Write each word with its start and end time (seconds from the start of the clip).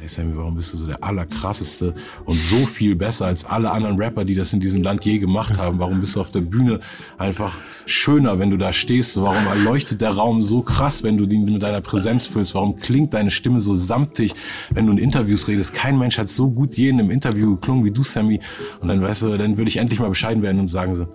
ey 0.00 0.08
Sammy, 0.08 0.36
warum 0.36 0.54
bist 0.54 0.72
du 0.72 0.78
so 0.78 0.86
der 0.86 1.04
allerkrasseste 1.04 1.94
und 2.24 2.36
so 2.36 2.66
viel 2.66 2.96
besser 2.96 3.26
als 3.26 3.44
alle 3.44 3.70
anderen 3.70 4.00
Rapper, 4.00 4.24
die 4.24 4.34
das 4.34 4.52
in 4.52 4.60
diesem 4.60 4.82
Land 4.82 5.04
je 5.04 5.18
gemacht 5.18 5.58
haben? 5.58 5.78
Warum 5.78 6.00
bist 6.00 6.16
du 6.16 6.20
auf 6.20 6.30
der 6.30 6.40
Bühne 6.40 6.80
einfach 7.18 7.58
schöner, 7.86 8.38
wenn 8.38 8.50
du 8.50 8.56
da 8.56 8.72
stehst? 8.72 9.20
Warum 9.20 9.46
erleuchtet 9.46 10.00
der 10.00 10.10
Raum 10.10 10.40
so 10.40 10.62
krass, 10.62 11.02
wenn 11.02 11.18
du 11.18 11.24
ihn 11.24 11.44
mit 11.44 11.62
deiner 11.62 11.80
Präsenz 11.80 12.26
füllst? 12.26 12.54
Warum 12.54 12.76
klingt 12.76 13.12
deine 13.14 13.30
Stimme 13.30 13.60
so 13.60 13.74
samtig, 13.74 14.34
wenn 14.70 14.86
du 14.86 14.92
in 14.92 14.98
Interviews 14.98 15.48
redest? 15.48 15.74
Kein 15.74 15.98
Mensch 15.98 16.18
hat 16.18 16.30
so 16.30 16.50
gut 16.50 16.76
je 16.76 16.88
in 16.88 16.98
einem 16.98 17.10
Interview 17.10 17.56
geklungen 17.56 17.84
wie 17.84 17.90
du, 17.90 18.02
Sammy. 18.02 18.40
Und 18.80 18.88
dann, 18.88 19.02
weißt 19.02 19.22
du, 19.22 19.36
dann 19.36 19.58
würde 19.58 19.68
ich 19.68 19.76
endlich 19.76 20.00
mal 20.00 20.08
bescheiden 20.08 20.42
werden 20.42 20.60
und 20.60 20.68
sagen 20.68 20.94
so, 20.94 21.06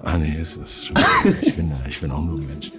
ah 0.00 0.16
nee, 0.16 0.40
ist 0.40 0.60
das 0.60 0.86
schon, 0.86 0.96
ich 1.40 1.56
bin, 1.56 1.72
ich 1.88 2.00
bin 2.00 2.12
auch 2.12 2.24
nur 2.24 2.36
ein 2.36 2.46
Mensch. 2.46 2.70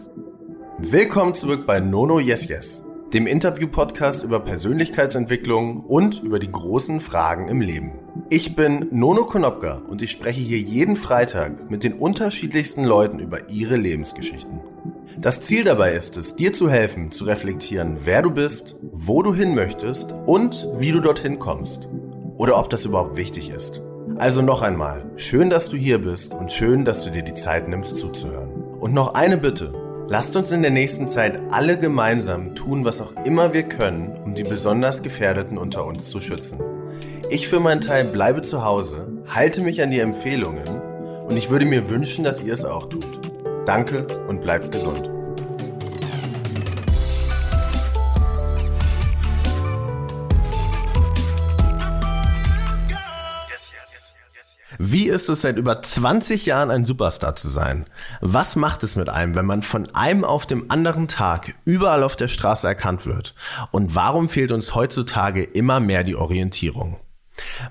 Willkommen 0.79 1.33
zurück 1.33 1.65
bei 1.65 1.79
Nono 1.79 2.19
Yes 2.19 2.47
Yes, 2.47 2.83
dem 3.13 3.27
Interview-Podcast 3.27 4.23
über 4.23 4.39
Persönlichkeitsentwicklung 4.39 5.81
und 5.81 6.23
über 6.23 6.39
die 6.39 6.51
großen 6.51 6.99
Fragen 6.99 7.47
im 7.47 7.61
Leben. 7.61 7.99
Ich 8.29 8.55
bin 8.55 8.87
Nono 8.91 9.25
Konopka 9.25 9.83
und 9.87 10.01
ich 10.01 10.09
spreche 10.09 10.41
hier 10.41 10.57
jeden 10.57 10.95
Freitag 10.95 11.69
mit 11.69 11.83
den 11.83 11.93
unterschiedlichsten 11.93 12.83
Leuten 12.83 13.19
über 13.19 13.51
ihre 13.51 13.77
Lebensgeschichten. 13.77 14.61
Das 15.19 15.41
Ziel 15.41 15.63
dabei 15.63 15.93
ist 15.93 16.17
es, 16.17 16.35
dir 16.35 16.53
zu 16.53 16.71
helfen, 16.71 17.11
zu 17.11 17.25
reflektieren, 17.25 17.97
wer 18.03 18.23
du 18.23 18.31
bist, 18.31 18.77
wo 18.81 19.21
du 19.21 19.35
hin 19.35 19.53
möchtest 19.53 20.11
und 20.25 20.67
wie 20.79 20.91
du 20.91 20.99
dorthin 20.99 21.37
kommst. 21.37 21.87
Oder 22.35 22.57
ob 22.57 22.71
das 22.71 22.83
überhaupt 22.83 23.15
wichtig 23.15 23.51
ist. 23.51 23.83
Also 24.17 24.41
noch 24.41 24.63
einmal, 24.63 25.05
schön, 25.17 25.51
dass 25.51 25.69
du 25.69 25.77
hier 25.77 25.99
bist 25.99 26.33
und 26.33 26.51
schön, 26.51 26.83
dass 26.83 27.03
du 27.03 27.11
dir 27.11 27.23
die 27.23 27.35
Zeit 27.35 27.67
nimmst 27.67 27.97
zuzuhören. 27.97 28.49
Und 28.79 28.95
noch 28.95 29.13
eine 29.13 29.37
Bitte. 29.37 29.82
Lasst 30.13 30.35
uns 30.35 30.51
in 30.51 30.61
der 30.61 30.69
nächsten 30.69 31.07
Zeit 31.07 31.39
alle 31.49 31.75
gemeinsam 31.75 32.53
tun, 32.53 32.85
was 32.85 33.01
auch 33.01 33.13
immer 33.25 33.55
wir 33.55 33.63
können, 33.63 34.15
um 34.23 34.35
die 34.35 34.43
besonders 34.43 35.01
Gefährdeten 35.01 35.57
unter 35.57 35.87
uns 35.87 36.11
zu 36.11 36.21
schützen. 36.21 36.59
Ich 37.31 37.47
für 37.47 37.59
meinen 37.59 37.81
Teil 37.81 38.03
bleibe 38.03 38.41
zu 38.43 38.63
Hause, 38.63 39.07
halte 39.27 39.61
mich 39.61 39.81
an 39.81 39.89
die 39.89 40.01
Empfehlungen 40.01 40.67
und 41.27 41.35
ich 41.35 41.49
würde 41.49 41.65
mir 41.65 41.89
wünschen, 41.89 42.23
dass 42.23 42.43
ihr 42.43 42.53
es 42.53 42.63
auch 42.63 42.89
tut. 42.89 43.07
Danke 43.65 44.05
und 44.27 44.41
bleibt 44.41 44.71
gesund. 44.71 45.09
Wie 54.85 55.07
ist 55.07 55.29
es 55.29 55.39
seit 55.39 55.57
über 55.57 55.81
20 55.81 56.45
Jahren 56.45 56.69
ein 56.69 56.83
Superstar 56.83 57.37
zu 57.37 57.47
sein? 57.47 57.85
Was 58.19 58.57
macht 58.57 58.83
es 58.83 58.97
mit 58.97 59.07
einem, 59.07 59.33
wenn 59.33 59.45
man 59.45 59.61
von 59.61 59.87
einem 59.95 60.25
auf 60.25 60.45
dem 60.45 60.69
anderen 60.69 61.07
Tag 61.07 61.53
überall 61.63 62.03
auf 62.03 62.17
der 62.17 62.27
Straße 62.27 62.67
erkannt 62.67 63.05
wird? 63.05 63.33
Und 63.71 63.95
warum 63.95 64.27
fehlt 64.27 64.51
uns 64.51 64.75
heutzutage 64.75 65.41
immer 65.41 65.79
mehr 65.79 66.03
die 66.03 66.17
Orientierung? 66.17 66.97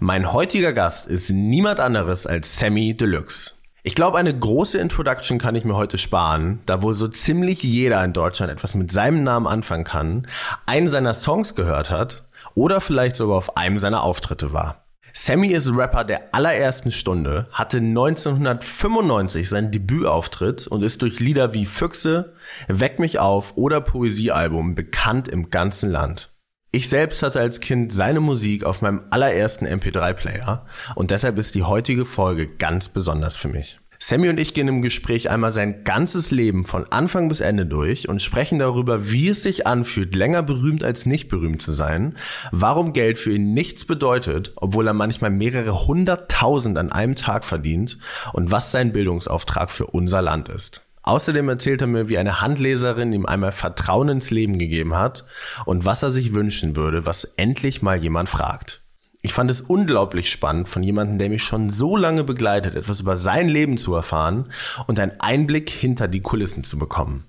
Mein 0.01 0.33
heutiger 0.33 0.73
Gast 0.73 1.07
ist 1.07 1.29
niemand 1.29 1.81
anderes 1.81 2.27
als 2.27 2.57
Sammy 2.57 2.97
Deluxe. 2.97 3.53
Ich 3.83 3.95
glaube, 3.95 4.17
eine 4.17 4.35
große 4.35 4.79
Introduction 4.79 5.37
kann 5.37 5.55
ich 5.55 5.67
mir 5.67 5.77
heute 5.77 5.99
sparen, 5.99 6.61
da 6.65 6.81
wohl 6.81 6.95
so 6.95 7.09
ziemlich 7.09 7.63
jeder 7.63 8.03
in 8.03 8.15
Deutschland 8.15 8.51
etwas 8.51 8.75
mit 8.75 8.91
seinem 8.91 9.23
Namen 9.23 9.47
anfangen 9.47 9.85
kann, 9.85 10.27
einen 10.65 10.89
seiner 10.89 11.13
Songs 11.13 11.55
gehört 11.55 11.91
hat 11.91 12.25
oder 12.55 12.81
vielleicht 12.81 13.17
sogar 13.17 13.37
auf 13.37 13.59
einem 13.59 13.79
seiner 13.79 14.03
Auftritte 14.03 14.55
war. 14.55 14.82
Sammy 15.25 15.53
ist 15.53 15.73
Rapper 15.73 16.03
der 16.03 16.35
allerersten 16.35 16.91
Stunde, 16.91 17.47
hatte 17.53 17.77
1995 17.77 19.49
seinen 19.49 19.71
Debütauftritt 19.71 20.67
und 20.67 20.83
ist 20.83 21.01
durch 21.01 21.21
Lieder 21.21 21.55
wie 21.55 21.65
Füchse, 21.65 22.33
Weck 22.67 22.99
mich 22.99 23.21
auf 23.21 23.57
oder 23.57 23.81
Poesiealbum 23.81 24.75
bekannt 24.75 25.29
im 25.29 25.49
ganzen 25.49 25.93
Land. 25.93 26.33
Ich 26.73 26.89
selbst 26.89 27.23
hatte 27.23 27.39
als 27.39 27.61
Kind 27.61 27.93
seine 27.93 28.19
Musik 28.19 28.65
auf 28.65 28.83
meinem 28.83 29.03
allerersten 29.11 29.65
MP3-Player 29.65 30.67
und 30.97 31.13
deshalb 31.13 31.39
ist 31.39 31.55
die 31.55 31.63
heutige 31.63 32.05
Folge 32.05 32.49
ganz 32.49 32.89
besonders 32.89 33.37
für 33.37 33.49
mich. 33.49 33.79
Sammy 34.05 34.29
und 34.29 34.41
ich 34.41 34.53
gehen 34.53 34.67
im 34.67 34.83
Gespräch 34.83 35.31
einmal 35.31 35.53
sein 35.53 35.85
ganzes 35.85 36.33
Leben 36.33 36.65
von 36.65 36.91
Anfang 36.91 37.29
bis 37.29 37.39
Ende 37.39 37.67
durch 37.67 38.09
und 38.09 38.21
sprechen 38.21 38.59
darüber, 38.59 39.13
wie 39.13 39.29
es 39.29 39.45
sich 39.45 39.65
anfühlt, 39.65 40.17
länger 40.17 40.43
berühmt 40.43 40.83
als 40.83 41.07
nicht 41.07 41.29
berühmt 41.29 41.63
zu 41.63 41.71
sein, 41.71 42.17
warum 42.51 42.95
Geld 42.95 43.17
für 43.17 43.31
ihn 43.31 43.55
nichts 43.55 43.85
bedeutet, 43.85 44.55
obwohl 44.57 44.89
er 44.89 44.93
manchmal 44.93 45.31
mehrere 45.31 45.87
hunderttausend 45.87 46.79
an 46.79 46.91
einem 46.91 47.15
Tag 47.15 47.45
verdient 47.45 47.97
und 48.33 48.51
was 48.51 48.73
sein 48.73 48.93
Bildungsauftrag 48.93 49.71
für 49.71 49.87
unser 49.87 50.21
Land 50.21 50.49
ist. 50.49 50.83
Außerdem 51.05 51.49
erzählt 51.49 51.81
er 51.81 51.87
mir, 51.87 52.09
wie 52.09 52.19
eine 52.19 52.41
Handleserin 52.41 53.13
ihm 53.13 53.25
einmal 53.25 53.53
Vertrauen 53.53 54.09
ins 54.09 54.33
Leben 54.33 54.59
gegeben 54.59 54.97
hat 54.97 55.25
und 55.65 55.85
was 55.85 56.03
er 56.03 56.11
sich 56.11 56.35
wünschen 56.35 56.75
würde, 56.75 57.07
was 57.07 57.23
endlich 57.23 57.83
mal 57.83 57.99
jemand 57.99 58.29
fragt. 58.29 58.82
Ich 59.25 59.33
fand 59.33 59.51
es 59.51 59.61
unglaublich 59.61 60.31
spannend, 60.31 60.69
von 60.69 60.83
jemandem, 60.83 61.19
der 61.19 61.29
mich 61.29 61.45
schon 61.45 61.71
so 61.71 61.97
lange 61.97 62.25
begleitet, 62.25 62.75
etwas 62.75 63.01
über 63.01 63.17
sein 63.17 63.49
Leben 63.49 63.79
zu 63.79 63.95
erfahren 63.95 64.53
und 64.89 64.99
einen 64.99 65.21
Einblick 65.21 65.71
hinter 65.71 66.09
die 66.09 66.21
Kulissen 66.21 66.65
zu 66.65 66.77
bekommen. 66.77 67.25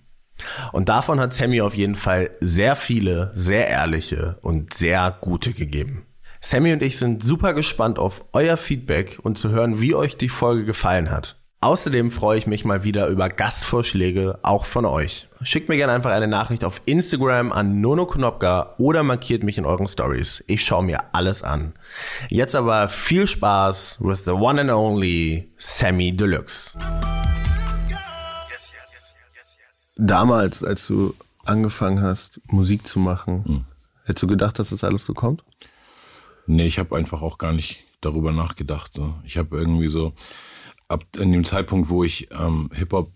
Und 0.72 0.90
davon 0.90 1.20
hat 1.20 1.34
Sammy 1.34 1.62
auf 1.62 1.76
jeden 1.76 1.96
Fall 1.96 2.32
sehr 2.42 2.76
viele, 2.76 3.32
sehr 3.36 3.68
ehrliche 3.68 4.40
und 4.42 4.74
sehr 4.74 5.16
gute 5.22 5.54
gegeben. 5.54 6.08
Sammy 6.42 6.74
und 6.74 6.82
ich 6.82 6.98
sind 6.98 7.24
super 7.24 7.54
gespannt 7.54 8.00
auf 8.00 8.26
euer 8.34 8.58
Feedback 8.58 9.20
und 9.22 9.38
zu 9.38 9.52
hören, 9.52 9.80
wie 9.80 9.94
euch 9.94 10.18
die 10.18 10.30
Folge 10.30 10.66
gefallen 10.66 11.12
hat. 11.12 11.43
Außerdem 11.64 12.12
freue 12.12 12.38
ich 12.38 12.46
mich 12.46 12.66
mal 12.66 12.84
wieder 12.84 13.08
über 13.08 13.30
Gastvorschläge, 13.30 14.38
auch 14.42 14.66
von 14.66 14.84
euch. 14.84 15.30
Schickt 15.44 15.70
mir 15.70 15.78
gerne 15.78 15.94
einfach 15.94 16.12
eine 16.12 16.28
Nachricht 16.28 16.66
auf 16.66 16.82
Instagram 16.84 17.54
an 17.54 17.80
Nono 17.80 18.06
Knopka 18.06 18.76
oder 18.80 19.02
markiert 19.02 19.44
mich 19.44 19.58
in 19.58 19.64
euren 19.64 19.88
Stories. 19.88 20.44
Ich 20.48 20.66
schaue 20.66 20.84
mir 20.84 21.16
alles 21.16 21.42
an. 21.42 21.72
Jetzt 22.28 22.54
aber 22.54 22.90
viel 22.90 23.28
Spaß 23.28 24.00
with 24.02 24.26
the 24.26 24.32
one 24.32 24.60
and 24.60 24.72
only 24.72 25.54
Sammy 25.56 26.12
Deluxe. 26.12 26.78
Damals, 29.96 30.66
als 30.66 30.86
du 30.88 31.16
angefangen 31.46 32.02
hast, 32.02 32.42
Musik 32.48 32.86
zu 32.86 33.00
machen, 33.00 33.46
hm. 33.46 33.66
hättest 34.04 34.24
du 34.24 34.28
gedacht, 34.28 34.60
dass 34.60 34.72
das 34.72 34.84
alles 34.84 35.06
so 35.06 35.14
kommt? 35.14 35.46
Nee, 36.46 36.66
ich 36.66 36.78
habe 36.78 36.98
einfach 36.98 37.22
auch 37.22 37.38
gar 37.38 37.54
nicht 37.54 37.86
darüber 38.02 38.34
nachgedacht. 38.34 38.96
So. 38.96 39.16
Ich 39.24 39.38
habe 39.38 39.56
irgendwie 39.56 39.88
so, 39.88 40.12
ab 40.94 41.04
in 41.18 41.32
dem 41.32 41.46
Zeitpunkt, 41.46 41.90
wo 41.90 42.04
ich 42.04 42.30
ähm, 42.32 42.70
Hip-Hop 42.74 43.12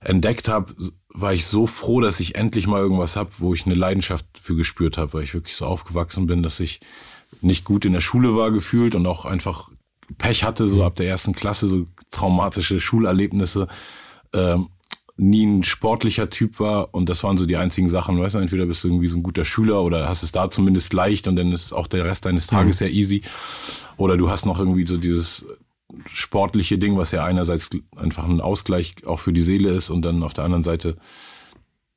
entdeckt 0.00 0.48
habe, 0.48 0.74
war 1.08 1.32
ich 1.32 1.46
so 1.46 1.66
froh, 1.66 2.00
dass 2.00 2.20
ich 2.20 2.34
endlich 2.34 2.66
mal 2.66 2.80
irgendwas 2.80 3.16
habe, 3.16 3.30
wo 3.38 3.54
ich 3.54 3.66
eine 3.66 3.74
Leidenschaft 3.74 4.26
für 4.40 4.54
gespürt 4.54 4.98
habe, 4.98 5.14
weil 5.14 5.24
ich 5.24 5.34
wirklich 5.34 5.56
so 5.56 5.66
aufgewachsen 5.66 6.26
bin, 6.26 6.42
dass 6.42 6.60
ich 6.60 6.80
nicht 7.40 7.64
gut 7.64 7.84
in 7.84 7.92
der 7.92 8.00
Schule 8.00 8.36
war 8.36 8.50
gefühlt 8.50 8.94
und 8.94 9.06
auch 9.06 9.24
einfach 9.24 9.70
Pech 10.16 10.44
hatte, 10.44 10.66
so 10.66 10.84
ab 10.84 10.96
der 10.96 11.08
ersten 11.08 11.34
Klasse, 11.34 11.66
so 11.66 11.86
traumatische 12.10 12.80
Schulerlebnisse, 12.80 13.68
ähm, 14.32 14.68
nie 15.16 15.44
ein 15.44 15.64
sportlicher 15.64 16.30
Typ 16.30 16.60
war 16.60 16.94
und 16.94 17.08
das 17.08 17.24
waren 17.24 17.36
so 17.36 17.44
die 17.44 17.56
einzigen 17.56 17.88
Sachen, 17.88 18.20
weißt 18.20 18.36
du, 18.36 18.38
entweder 18.38 18.66
bist 18.66 18.84
du 18.84 18.88
irgendwie 18.88 19.08
so 19.08 19.16
ein 19.16 19.24
guter 19.24 19.44
Schüler 19.44 19.82
oder 19.82 20.08
hast 20.08 20.22
es 20.22 20.32
da 20.32 20.48
zumindest 20.48 20.92
leicht 20.92 21.26
und 21.26 21.34
dann 21.36 21.52
ist 21.52 21.72
auch 21.72 21.88
der 21.88 22.04
Rest 22.04 22.24
deines 22.24 22.46
Tages 22.46 22.76
mhm. 22.76 22.78
sehr 22.78 22.92
easy 22.92 23.22
oder 23.96 24.16
du 24.16 24.30
hast 24.30 24.46
noch 24.46 24.60
irgendwie 24.60 24.86
so 24.86 24.96
dieses 24.96 25.44
sportliche 26.06 26.78
Ding, 26.78 26.96
was 26.96 27.12
ja 27.12 27.24
einerseits 27.24 27.70
einfach 27.96 28.24
ein 28.24 28.40
Ausgleich 28.40 28.94
auch 29.06 29.18
für 29.18 29.32
die 29.32 29.42
Seele 29.42 29.70
ist 29.70 29.90
und 29.90 30.02
dann 30.02 30.22
auf 30.22 30.34
der 30.34 30.44
anderen 30.44 30.64
Seite 30.64 30.96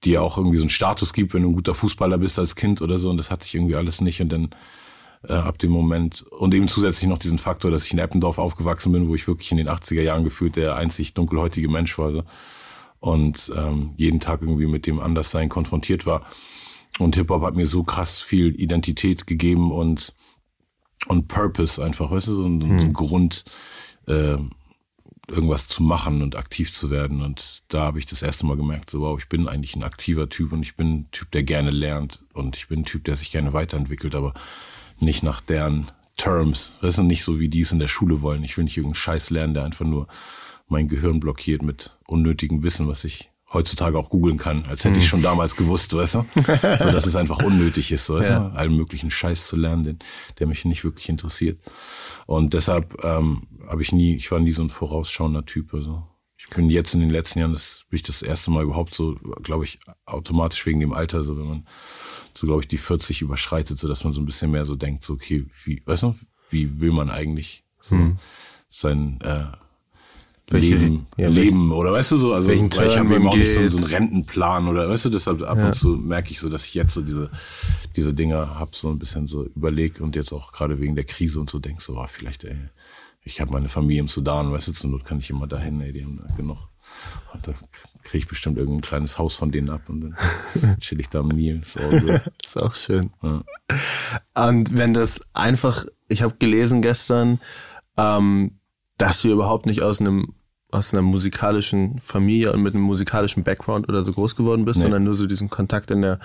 dir 0.04 0.24
auch 0.24 0.38
irgendwie 0.38 0.58
so 0.58 0.64
einen 0.64 0.70
Status 0.70 1.14
gibt, 1.14 1.34
wenn 1.34 1.44
du 1.44 1.50
ein 1.50 1.56
guter 1.56 1.76
Fußballer 1.76 2.18
bist 2.18 2.40
als 2.40 2.56
Kind 2.56 2.82
oder 2.82 2.98
so. 2.98 3.10
Und 3.10 3.18
das 3.18 3.32
hatte 3.32 3.46
ich 3.46 3.56
irgendwie 3.56 3.76
alles 3.76 4.02
nicht. 4.02 4.22
Und 4.22 4.30
dann 4.30 4.50
äh, 5.28 5.34
ab 5.34 5.60
dem 5.60 5.72
Moment 5.72 6.24
und 6.24 6.54
eben 6.54 6.68
zusätzlich 6.68 7.08
noch 7.08 7.20
diesen 7.20 7.38
Faktor, 7.38 7.70
dass 7.72 7.86
ich 7.86 7.94
in 7.94 8.00
Eppendorf 8.00 8.38
aufgewachsen 8.38 8.92
bin, 8.92 9.08
wo 9.08 9.16
ich 9.16 9.28
wirklich 9.28 9.52
in 9.52 9.58
den 9.58 9.70
80er 9.70 10.02
Jahren 10.02 10.24
gefühlt 10.24 10.56
der 10.56 10.76
einzig 10.76 11.14
dunkelhäutige 11.14 11.70
Mensch 11.70 11.98
war. 11.98 12.12
So. 12.12 12.24
Und 13.00 13.52
ähm, 13.56 13.94
jeden 13.98 14.20
Tag 14.20 14.42
irgendwie 14.42 14.68
mit 14.68 14.88
dem 14.88 15.00
Anderssein 15.00 15.50
konfrontiert 15.50 16.06
war. 16.06 16.26
Und 17.00 17.16
Hip-Hop 17.16 17.44
hat 17.44 17.56
mir 17.56 17.66
so 17.66 17.84
krass 17.84 18.22
viel 18.22 18.60
Identität 18.60 19.26
gegeben 19.26 19.72
und, 19.72 20.14
und 21.08 21.28
Purpose 21.28 21.84
einfach, 21.84 22.12
weißt 22.12 22.28
du, 22.28 22.34
so 22.34 22.46
ein, 22.46 22.62
hm. 22.62 22.80
so 22.80 22.86
ein 22.88 22.94
Grund, 22.94 23.46
äh, 24.08 24.38
irgendwas 25.28 25.68
zu 25.68 25.84
machen 25.84 26.22
und 26.22 26.36
aktiv 26.36 26.74
zu 26.74 26.92
werden. 26.92 27.22
Und 27.22 27.64
da 27.70 27.82
habe 27.82 28.00
ich 28.00 28.06
das 28.06 28.22
erste 28.22 28.46
Mal 28.46 28.58
gemerkt, 28.58 28.90
so 28.90 29.02
wow, 29.02 29.18
ich 29.18 29.30
bin 29.30 29.48
eigentlich 29.48 29.76
ein 29.76 29.84
aktiver 29.84 30.30
Typ 30.30 30.52
und 30.52 30.62
ich 30.62 30.76
bin 30.76 30.94
ein 30.94 31.12
Typ, 31.12 31.32
der 31.32 31.44
gerne 31.44 31.72
lernt 31.72 32.24
und 32.34 32.58
ich 32.58 32.68
bin 32.68 32.82
ein 32.82 32.86
Typ, 32.86 33.06
der 33.06 33.16
sich 33.16 33.32
gerne 33.32 33.54
weiterentwickelt, 33.54 34.16
aber 34.16 34.34
nicht 35.00 35.24
nach 35.24 35.42
deren 35.42 35.88
Terms. 36.18 36.78
Das 36.82 36.98
ist 36.98 37.04
nicht 37.04 37.24
so, 37.24 37.40
wie 37.40 37.50
die 37.50 37.62
es 37.62 37.72
in 37.72 37.80
der 37.80 37.88
Schule 37.88 38.22
wollen. 38.22 38.44
Ich 38.44 38.58
will 38.58 38.66
nicht 38.66 38.78
irgendeinen 38.78 38.96
Scheiß 38.96 39.30
lernen, 39.30 39.54
der 39.54 39.64
einfach 39.64 39.86
nur 39.86 40.08
mein 40.68 40.88
Gehirn 40.88 41.20
blockiert 41.20 41.64
mit 41.64 41.98
unnötigem 42.08 42.64
Wissen, 42.64 42.88
was 42.88 43.04
ich 43.04 43.32
heutzutage 43.54 43.98
auch 43.98 44.10
googeln 44.10 44.38
kann, 44.38 44.64
als 44.68 44.86
hätte 44.86 45.00
ich 45.00 45.06
hm. 45.06 45.10
schon 45.10 45.22
damals 45.22 45.56
gewusst, 45.56 45.94
weißt 45.94 46.16
du? 46.16 46.26
So 46.36 46.92
dass 46.92 47.06
es 47.06 47.16
einfach 47.18 47.44
unnötig 47.44 47.92
ist, 47.92 48.10
weißt 48.10 48.30
ja. 48.30 48.40
du? 48.40 48.56
Allen 48.56 48.76
möglichen 48.76 49.12
Scheiß 49.12 49.46
zu 49.46 49.58
lernen, 49.58 49.84
den, 49.84 50.00
der 50.40 50.48
mich 50.48 50.64
nicht 50.64 50.84
wirklich 50.84 51.10
interessiert. 51.10 51.60
Und 52.28 52.54
deshalb 52.54 53.04
ähm, 53.04 53.48
habe 53.72 53.82
ich 53.82 53.94
nie, 53.94 54.16
ich 54.16 54.30
war 54.32 54.40
nie 54.40 54.52
so 54.52 54.62
ein 54.62 54.70
vorausschauender 54.70 55.46
Typ. 55.46 55.74
Also 55.74 56.04
ich 56.38 56.50
bin 56.50 56.70
jetzt 56.70 56.94
in 56.94 57.00
den 57.00 57.10
letzten 57.10 57.40
Jahren, 57.40 57.54
das 57.54 57.86
bin 57.90 57.96
ich 57.96 58.04
das 58.04 58.22
erste 58.22 58.52
Mal 58.52 58.64
überhaupt 58.64 58.94
so, 58.94 59.16
glaube 59.42 59.64
ich, 59.64 59.80
automatisch 60.06 60.66
wegen 60.66 60.82
dem 60.82 60.92
Alter, 60.92 61.24
so 61.24 61.38
wenn 61.38 61.48
man 61.48 61.66
so 62.34 62.48
glaube 62.48 62.62
ich 62.62 62.68
die 62.68 62.78
40 62.78 63.22
überschreitet, 63.22 63.80
so 63.80 63.88
dass 63.88 64.04
man 64.04 64.12
so 64.12 64.20
ein 64.20 64.26
bisschen 64.26 64.52
mehr 64.52 64.66
so 64.66 64.76
denkt, 64.76 65.06
so 65.06 65.14
okay, 65.14 65.46
wie, 65.64 65.82
weißt 65.86 66.04
du, 66.04 66.16
wie 66.50 66.82
will 66.82 66.92
man 66.92 67.10
eigentlich 67.10 67.64
so 67.80 67.96
hm. 67.96 68.18
sein 68.70 69.22
äh, 69.22 69.46
welche, 70.50 70.76
Leben, 70.76 71.08
ja, 71.16 71.30
Leben 71.30 71.72
oder 71.72 71.94
weißt 71.94 72.12
du 72.12 72.18
so, 72.18 72.34
also 72.34 72.52
ich 72.52 72.62
habe 72.62 73.16
eben 73.16 73.28
auch 73.28 73.36
nicht 73.36 73.54
so, 73.54 73.66
so, 73.70 73.78
einen 73.78 73.86
Rentenplan 73.86 74.68
oder 74.68 74.90
weißt 74.90 75.06
du, 75.06 75.10
deshalb 75.10 75.42
ab 75.44 75.58
ja. 75.58 75.68
und 75.68 75.76
zu 75.76 75.90
merke 75.96 76.32
ich 76.32 76.40
so, 76.40 76.50
dass 76.50 76.66
ich 76.66 76.74
jetzt 76.74 76.94
so 76.94 77.02
diese 77.02 77.30
diese 77.96 78.14
Dinger 78.14 78.60
hab 78.60 78.76
so 78.76 78.90
ein 78.90 79.00
bisschen 79.00 79.28
so 79.28 79.46
überlegt 79.46 80.02
und 80.02 80.16
jetzt 80.16 80.34
auch 80.34 80.52
gerade 80.52 80.80
wegen 80.82 80.96
der 80.96 81.06
Krise 81.06 81.40
und 81.40 81.50
so 81.50 81.60
denk 81.60 81.82
so, 81.82 81.98
oh, 81.98 82.06
vielleicht 82.08 82.44
ey, 82.44 82.58
ich 83.24 83.40
habe 83.40 83.52
meine 83.52 83.70
Familie 83.70 84.02
im 84.02 84.08
Sudan, 84.08 84.52
weißt 84.52 84.70
du, 84.70 84.74
zur 84.74 84.90
Not 84.90 85.06
kann 85.06 85.20
ich 85.20 85.30
immer 85.30 85.48
dahin, 85.48 85.82
ey, 85.82 85.94
die 85.94 86.04
haben 86.04 86.18
da 86.18 86.36
genug. 86.36 86.58
Und 87.34 87.48
da 87.48 87.54
kriege 88.04 88.24
ich 88.24 88.28
bestimmt 88.28 88.58
irgendein 88.58 88.82
kleines 88.82 89.18
Haus 89.18 89.36
von 89.36 89.52
denen 89.52 89.70
ab 89.70 89.88
und 89.88 90.02
dann 90.02 90.18
chill 90.80 91.00
ich 91.00 91.10
da 91.10 91.22
auch, 91.78 91.94
ist 92.44 92.58
auch 92.58 92.74
schön. 92.74 93.12
Ja. 93.22 93.44
Und 94.50 94.76
wenn 94.76 94.94
das 94.94 95.22
einfach, 95.34 95.86
ich 96.08 96.24
habe 96.24 96.36
gelesen 96.38 96.82
gestern, 96.82 97.40
ähm, 97.98 98.60
dass 98.98 99.22
du 99.22 99.32
überhaupt 99.32 99.66
nicht 99.66 99.82
aus 99.82 100.00
einem 100.00 100.34
aus 100.72 100.94
einer 100.94 101.02
musikalischen 101.02 102.00
Familie 102.00 102.54
und 102.54 102.64
mit 102.64 102.74
einem 102.74 102.84
musikalischen 102.84 103.44
Background 103.44 103.90
oder 103.90 104.04
so 104.04 104.14
groß 104.14 104.36
geworden 104.36 104.66
bist, 104.66 104.78
nee. 104.78 104.84
sondern 104.84 105.04
nur 105.04 105.14
so 105.14 105.28
diesen 105.28 105.50
Kontakt 105.50 105.92
in 105.92 106.02
der, 106.02 106.20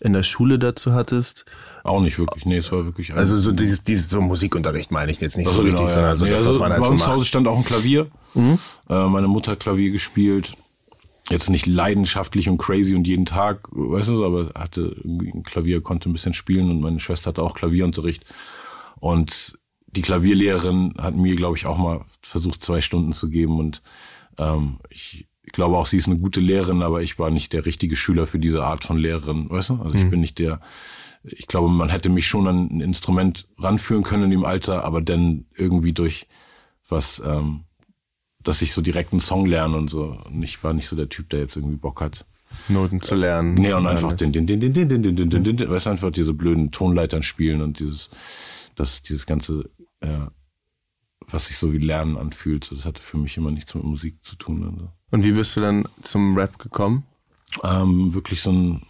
in 0.00 0.12
der 0.12 0.22
Schule 0.22 0.58
dazu 0.58 0.92
hattest. 0.92 1.46
Auch 1.82 2.00
nicht 2.00 2.18
wirklich, 2.18 2.44
nee, 2.44 2.58
es 2.58 2.70
war 2.72 2.84
wirklich. 2.84 3.14
Also 3.14 3.38
so 3.38 3.52
dieses, 3.52 3.82
dieses 3.82 4.10
so 4.10 4.20
Musikunterricht 4.20 4.90
meine 4.90 5.10
ich 5.12 5.20
jetzt 5.20 5.36
nicht 5.36 5.46
also 5.46 5.60
so 5.60 5.62
richtig, 5.62 5.80
genau, 5.80 5.90
sondern 5.90 6.12
ja. 6.12 6.16
so 6.16 6.24
nee, 6.24 6.30
das, 6.32 6.40
also 6.40 6.50
was 6.50 6.58
man 6.58 6.72
halt 6.72 6.80
bei 6.80 6.86
so 6.86 6.92
uns 6.92 7.02
zu 7.02 7.10
Hause 7.10 7.24
stand 7.24 7.48
auch 7.48 7.56
ein 7.56 7.64
Klavier. 7.64 8.08
Mhm. 8.34 8.58
Äh, 8.88 9.04
meine 9.06 9.28
Mutter 9.28 9.52
hat 9.52 9.60
Klavier 9.60 9.90
gespielt. 9.90 10.54
Jetzt 11.30 11.50
nicht 11.50 11.66
leidenschaftlich 11.66 12.48
und 12.48 12.58
crazy 12.58 12.94
und 12.94 13.04
jeden 13.06 13.26
Tag, 13.26 13.68
weißt 13.72 14.10
du, 14.10 14.24
aber 14.24 14.50
hatte 14.54 14.94
irgendwie 14.96 15.32
ein 15.32 15.42
Klavier, 15.42 15.80
konnte 15.80 16.08
ein 16.08 16.12
bisschen 16.12 16.34
spielen 16.34 16.70
und 16.70 16.80
meine 16.80 17.00
Schwester 17.00 17.30
hatte 17.30 17.42
auch 17.42 17.54
Klavierunterricht. 17.54 18.24
Und 19.00 19.58
die 19.96 20.02
Klavierlehrerin 20.02 20.94
hat 20.98 21.16
mir, 21.16 21.34
glaube 21.36 21.56
ich, 21.56 21.66
auch 21.66 21.78
mal 21.78 22.04
versucht, 22.20 22.62
zwei 22.62 22.80
Stunden 22.80 23.12
zu 23.12 23.28
geben. 23.28 23.58
Und 23.58 23.82
ähm, 24.38 24.78
ich 24.90 25.26
glaube 25.52 25.76
auch, 25.76 25.86
sie 25.86 25.96
ist 25.96 26.06
eine 26.06 26.18
gute 26.18 26.40
Lehrerin, 26.40 26.82
aber 26.82 27.02
ich 27.02 27.18
war 27.18 27.30
nicht 27.30 27.52
der 27.52 27.66
richtige 27.66 27.96
Schüler 27.96 28.26
für 28.26 28.38
diese 28.38 28.64
Art 28.64 28.84
von 28.84 28.98
Lehrerin, 28.98 29.48
weißt 29.48 29.70
du? 29.70 29.82
Also 29.82 29.96
ich 29.96 30.04
mhm. 30.04 30.10
bin 30.10 30.20
nicht 30.20 30.38
der, 30.38 30.60
ich 31.22 31.46
glaube, 31.46 31.68
man 31.68 31.88
hätte 31.88 32.08
mich 32.08 32.26
schon 32.26 32.46
an 32.46 32.68
ein 32.70 32.80
Instrument 32.80 33.48
ranführen 33.58 34.02
können 34.02 34.24
in 34.24 34.30
dem 34.30 34.44
Alter, 34.44 34.84
aber 34.84 35.00
dann 35.00 35.46
irgendwie 35.56 35.92
durch 35.92 36.26
was, 36.88 37.22
ähm, 37.24 37.64
dass 38.42 38.62
ich 38.62 38.72
so 38.72 38.82
direkt 38.82 39.12
einen 39.12 39.20
Song 39.20 39.46
lerne 39.46 39.76
und 39.76 39.88
so. 39.88 40.18
Und 40.26 40.42
ich 40.42 40.62
war 40.62 40.72
nicht 40.72 40.88
so 40.88 40.94
der 40.94 41.08
Typ, 41.08 41.30
der 41.30 41.40
jetzt 41.40 41.56
irgendwie 41.56 41.76
Bock 41.76 42.00
hat. 42.00 42.26
Noten 42.68 43.00
zu 43.00 43.14
lernen. 43.14 43.54
Nee, 43.54 43.72
und 43.72 43.86
einfach 43.86 44.12
den, 44.12 44.32
den, 44.32 44.46
den, 44.46 44.60
den, 44.60 44.72
den, 44.72 44.88
den, 44.88 45.02
den, 45.02 45.16
den, 45.16 45.44
den, 45.44 45.56
den, 45.56 45.70
weißt 45.70 45.86
du, 45.86 45.90
einfach 45.90 46.12
diese 46.12 46.32
blöden 46.32 46.70
Tonleitern 46.70 47.22
spielen 47.22 47.60
und 47.60 47.80
dieses, 47.80 48.10
das, 48.76 49.02
dieses 49.02 49.26
ganze 49.26 49.68
ja, 50.06 50.30
was 51.28 51.46
sich 51.46 51.58
so 51.58 51.72
wie 51.72 51.78
Lernen 51.78 52.16
anfühlt. 52.16 52.64
So, 52.64 52.74
das 52.74 52.86
hatte 52.86 53.02
für 53.02 53.18
mich 53.18 53.36
immer 53.36 53.50
nichts 53.50 53.74
mit 53.74 53.84
Musik 53.84 54.24
zu 54.24 54.36
tun. 54.36 54.64
Also. 54.64 54.90
Und 55.10 55.24
wie 55.24 55.32
bist 55.32 55.56
du 55.56 55.60
dann 55.60 55.88
zum 56.02 56.36
Rap 56.36 56.58
gekommen? 56.58 57.04
Ähm, 57.62 58.14
wirklich 58.14 58.42
so 58.42 58.52
ein 58.52 58.82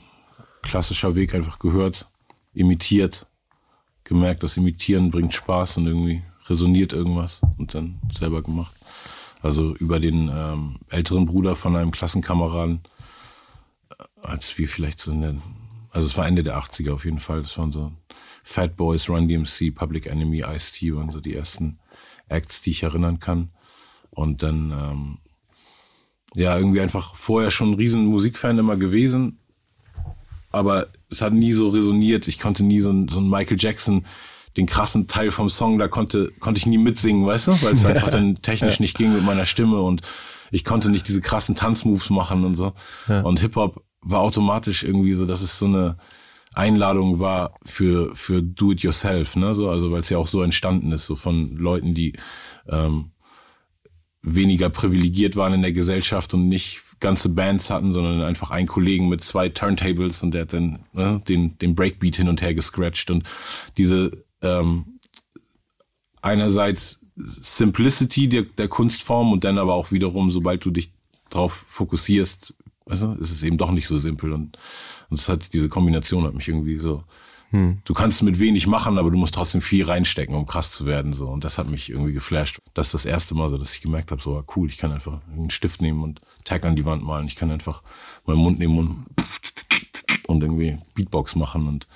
klassischer 0.63 1.15
Weg, 1.15 1.35
einfach 1.35 1.59
gehört, 1.59 2.09
imitiert, 2.53 3.27
gemerkt, 4.05 4.43
das 4.43 4.57
Imitieren 4.57 5.11
bringt 5.11 5.35
Spaß 5.35 5.79
und 5.79 5.87
irgendwie 5.87 6.23
resoniert 6.47 6.93
irgendwas 6.93 7.41
und 7.59 7.75
dann 7.75 8.01
selber 8.13 8.43
gemacht. 8.43 8.75
Also 9.43 9.75
über 9.77 10.01
den 10.01 10.31
ähm, 10.33 10.77
älteren 10.89 11.27
Bruder 11.27 11.55
von 11.55 11.77
einem 11.77 11.91
Klassenkameraden, 11.91 12.81
äh, 13.91 14.05
als 14.23 14.57
wir 14.59 14.69
vielleicht 14.69 14.99
so 14.99 15.13
in 15.13 15.21
der, 15.21 15.35
also 15.91 16.09
es 16.09 16.17
war 16.17 16.27
Ende 16.27 16.43
der 16.43 16.59
80er 16.59 16.93
auf 16.93 17.05
jeden 17.05 17.21
Fall, 17.21 17.43
das 17.43 17.57
waren 17.59 17.73
so 17.73 17.93
Fat 18.47 18.77
Boys, 18.77 19.09
Run 19.09 19.27
DMC, 19.27 19.75
Public 19.75 20.07
Enemy, 20.07 20.45
Ice-T 20.47 20.95
waren 20.95 21.11
so 21.11 21.21
die 21.21 21.35
ersten 21.35 21.81
Acts, 22.29 22.61
die 22.61 22.71
ich 22.71 22.85
erinnern 22.85 23.19
kann. 23.19 23.51
Und 24.11 24.45
dann, 24.45 24.71
ähm, 24.71 25.19
ja, 26.33 26.57
irgendwie 26.57 26.81
einfach 26.81 27.17
vorher 27.17 27.51
schon 27.51 27.73
ein 27.73 27.75
riesen 27.75 28.07
Musikfan 28.07 28.57
immer 28.57 28.77
gewesen. 28.77 29.41
Aber 30.53 30.87
es 31.11 31.23
hat 31.23 31.33
nie 31.33 31.53
so 31.53 31.71
resoniert. 31.71 32.29
Ich 32.29 32.39
konnte 32.39 32.63
nie 32.63 32.79
so 32.79 32.93
ein, 32.93 33.09
so 33.09 33.19
ein 33.19 33.29
Michael 33.29 33.59
Jackson, 33.59 34.07
den 34.57 34.67
krassen 34.67 35.09
Teil 35.09 35.33
vom 35.33 35.51
Song, 35.51 35.77
da 35.77 35.89
konnte, 35.89 36.33
konnte 36.39 36.59
ich 36.59 36.67
nie 36.67 36.79
mitsingen, 36.79 37.27
weißt 37.27 37.49
du? 37.49 37.63
Weil 37.63 37.75
es 37.75 37.85
einfach 37.85 38.11
dann 38.11 38.37
technisch 38.37 38.79
nicht 38.79 38.97
ging 38.97 39.13
mit 39.13 39.25
meiner 39.25 39.45
Stimme 39.45 39.81
und 39.83 40.03
ich 40.53 40.65
konnte 40.65 40.89
nicht 40.89 41.09
diese 41.09 41.21
krassen 41.21 41.57
Tanzmoves 41.57 42.11
machen 42.11 42.45
und 42.45 42.55
so. 42.55 42.75
Ja. 43.09 43.23
Und 43.23 43.41
Hip-Hop 43.41 43.85
war 44.03 44.21
automatisch 44.21 44.85
irgendwie 44.85 45.15
so, 45.15 45.27
das 45.27 45.43
ist 45.43 45.59
so 45.59 45.67
eine, 45.67 45.99
Einladung 46.55 47.19
war 47.19 47.55
für, 47.65 48.15
für 48.15 48.43
Do-it-yourself, 48.43 49.37
ne? 49.37 49.55
So, 49.55 49.69
also 49.69 49.93
weil 49.93 50.01
es 50.01 50.11
ja 50.11 50.19
auch 50.19 50.27
so 50.27 50.43
entstanden 50.43 50.93
ist, 50.93 51.07
so 51.07 51.17
von 51.17 51.57
Leuten, 51.57 51.95
die 51.95 52.15
ähm, 52.69 53.11
weniger 54.23 54.71
privilegiert 54.71 55.37
waren 55.37 55.55
in 55.55 55.63
der 55.63 55.73
Gesellschaft 55.73 56.35
und 56.35 56.49
nicht 56.49 56.83
ganze 56.99 57.29
Bands 57.29 57.71
hatten, 57.71 57.93
sondern 57.93 58.23
einfach 58.23 58.51
einen 58.51 58.67
Kollegen 58.67 59.09
mit 59.09 59.23
zwei 59.23 59.49
Turntables 59.49 60.23
und 60.23 60.33
der 60.33 60.43
hat 60.43 60.53
dann 60.53 60.81
ne, 60.93 61.23
den, 61.29 61.59
den 61.59 61.75
Breakbeat 61.75 62.17
hin 62.17 62.29
und 62.29 62.43
her 62.43 62.55
gescratcht 62.55 63.11
und 63.11 63.25
diese 63.77 64.25
ähm, 64.41 64.99
einerseits 66.23 67.01
Simplicity 67.17 68.29
der, 68.29 68.43
der 68.43 68.69
Kunstform 68.69 69.33
und 69.33 69.45
dann 69.45 69.59
aber 69.59 69.75
auch 69.75 69.93
wiederum, 69.93 70.31
sobald 70.31 70.65
du 70.65 70.71
dich 70.71 70.93
drauf 71.31 71.65
fokussierst, 71.69 72.55
du, 72.87 73.13
ist 73.15 73.31
es 73.31 73.43
eben 73.43 73.59
doch 73.59 73.71
nicht 73.71 73.87
so 73.87 73.97
simpel 73.97 74.33
und 74.33 74.59
und 75.09 75.19
es 75.19 75.29
hat 75.29 75.53
diese 75.53 75.69
Kombination 75.69 76.25
hat 76.25 76.35
mich 76.35 76.49
irgendwie 76.49 76.79
so. 76.79 77.05
Hm. 77.51 77.79
Du 77.85 77.95
kannst 77.95 78.23
mit 78.23 78.41
wenig 78.41 78.67
machen, 78.67 78.99
aber 78.99 79.11
du 79.11 79.17
musst 79.17 79.35
trotzdem 79.35 79.61
viel 79.61 79.85
reinstecken, 79.85 80.35
um 80.35 80.47
krass 80.47 80.73
zu 80.73 80.85
werden. 80.85 81.13
So. 81.13 81.29
Und 81.29 81.45
das 81.45 81.59
hat 81.59 81.69
mich 81.69 81.91
irgendwie 81.91 82.13
geflasht. 82.13 82.59
Das 82.75 82.89
ist 82.89 82.95
das 82.95 83.05
erste 83.05 83.35
Mal 83.37 83.51
so, 83.51 83.59
dass 83.59 83.73
ich 83.75 83.81
gemerkt 83.81 84.11
habe, 84.11 84.21
so 84.21 84.43
cool, 84.57 84.69
ich 84.69 84.79
kann 84.79 84.91
einfach 84.91 85.21
einen 85.33 85.51
Stift 85.51 85.81
nehmen 85.81 86.03
und 86.03 86.21
Tag 86.45 86.65
an 86.65 86.75
die 86.75 86.85
Wand 86.85 87.05
malen. 87.05 87.29
Ich 87.29 87.37
kann 87.37 87.51
einfach 87.53 87.83
meinen 88.25 88.39
Mund 88.39 88.59
nehmen 88.59 88.79
und, 88.79 89.07
und 90.27 90.43
irgendwie 90.43 90.79
Beatbox 90.95 91.37
machen 91.37 91.69
und 91.69 91.87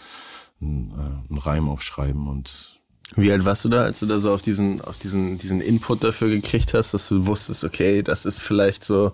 einen, 0.60 0.92
äh, 0.92 1.30
einen 1.30 1.38
Reim 1.38 1.68
aufschreiben 1.68 2.28
und 2.28 2.80
wie 3.16 3.32
alt 3.32 3.44
warst 3.44 3.64
du 3.64 3.68
da, 3.68 3.82
als 3.82 3.98
du 3.98 4.06
da 4.06 4.20
so 4.20 4.32
auf 4.32 4.40
diesen, 4.40 4.80
auf 4.80 4.96
diesen, 4.96 5.36
diesen 5.36 5.60
Input 5.60 6.04
dafür 6.04 6.28
gekriegt 6.28 6.74
hast, 6.74 6.94
dass 6.94 7.08
du 7.08 7.26
wusstest, 7.26 7.64
okay, 7.64 8.02
das 8.02 8.24
ist 8.24 8.40
vielleicht 8.40 8.84
so 8.84 9.12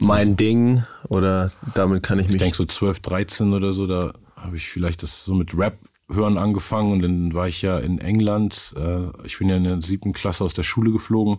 mein 0.00 0.36
Ding 0.36 0.82
oder 1.08 1.52
damit 1.74 2.02
kann 2.02 2.18
ich 2.18 2.26
mich. 2.26 2.36
Ich 2.36 2.42
denke 2.42 2.56
so 2.56 2.64
12, 2.64 3.00
13 3.00 3.52
oder 3.52 3.72
so, 3.72 3.86
da 3.86 4.14
habe 4.36 4.56
ich 4.56 4.68
vielleicht 4.68 5.02
das 5.02 5.24
so 5.24 5.34
mit 5.34 5.56
Rap 5.56 5.78
hören 6.10 6.38
angefangen 6.38 6.92
und 6.92 7.02
dann 7.02 7.34
war 7.34 7.48
ich 7.48 7.62
ja 7.62 7.78
in 7.78 7.98
England. 7.98 8.74
Äh, 8.76 9.08
ich 9.24 9.38
bin 9.38 9.48
ja 9.48 9.56
in 9.56 9.64
der 9.64 9.80
siebten 9.80 10.12
Klasse 10.12 10.44
aus 10.44 10.54
der 10.54 10.62
Schule 10.62 10.90
geflogen 10.90 11.38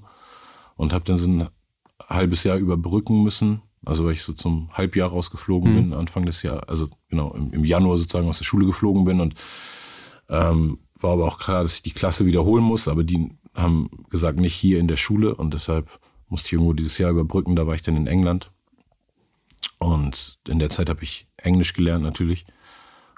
und 0.75 0.93
habe 0.93 1.03
dann 1.05 1.17
so 1.17 1.29
ein 1.29 1.49
halbes 2.07 2.43
Jahr 2.43 2.57
überbrücken 2.57 3.23
müssen. 3.23 3.61
Also 3.83 4.05
weil 4.05 4.13
ich 4.13 4.21
so 4.21 4.33
zum 4.33 4.69
Halbjahr 4.73 5.09
rausgeflogen 5.09 5.71
mhm. 5.71 5.75
bin, 5.75 5.93
Anfang 5.93 6.25
des 6.25 6.43
Jahres, 6.43 6.69
also 6.69 6.87
genau, 7.09 7.33
im, 7.33 7.51
im, 7.51 7.65
Januar 7.65 7.97
sozusagen 7.97 8.29
aus 8.29 8.37
der 8.37 8.45
Schule 8.45 8.67
geflogen 8.67 9.05
bin 9.05 9.19
und 9.19 9.33
ähm, 10.29 10.77
war 10.99 11.13
aber 11.13 11.25
auch 11.25 11.39
klar, 11.39 11.63
dass 11.63 11.75
ich 11.75 11.81
die 11.81 11.91
Klasse 11.91 12.27
wiederholen 12.27 12.63
muss, 12.63 12.87
aber 12.87 13.03
die 13.03 13.31
haben 13.55 13.89
gesagt, 14.09 14.39
nicht 14.39 14.53
hier 14.53 14.79
in 14.79 14.87
der 14.87 14.97
Schule 14.97 15.33
und 15.33 15.53
deshalb 15.55 15.89
musste 16.31 16.47
ich 16.47 16.53
irgendwo 16.53 16.73
dieses 16.73 16.97
Jahr 16.97 17.11
überbrücken, 17.11 17.55
da 17.55 17.67
war 17.67 17.75
ich 17.75 17.83
dann 17.83 17.97
in 17.97 18.07
England. 18.07 18.51
Und 19.77 20.39
in 20.47 20.59
der 20.59 20.69
Zeit 20.69 20.89
habe 20.89 21.03
ich 21.03 21.27
Englisch 21.37 21.73
gelernt 21.73 22.03
natürlich. 22.03 22.45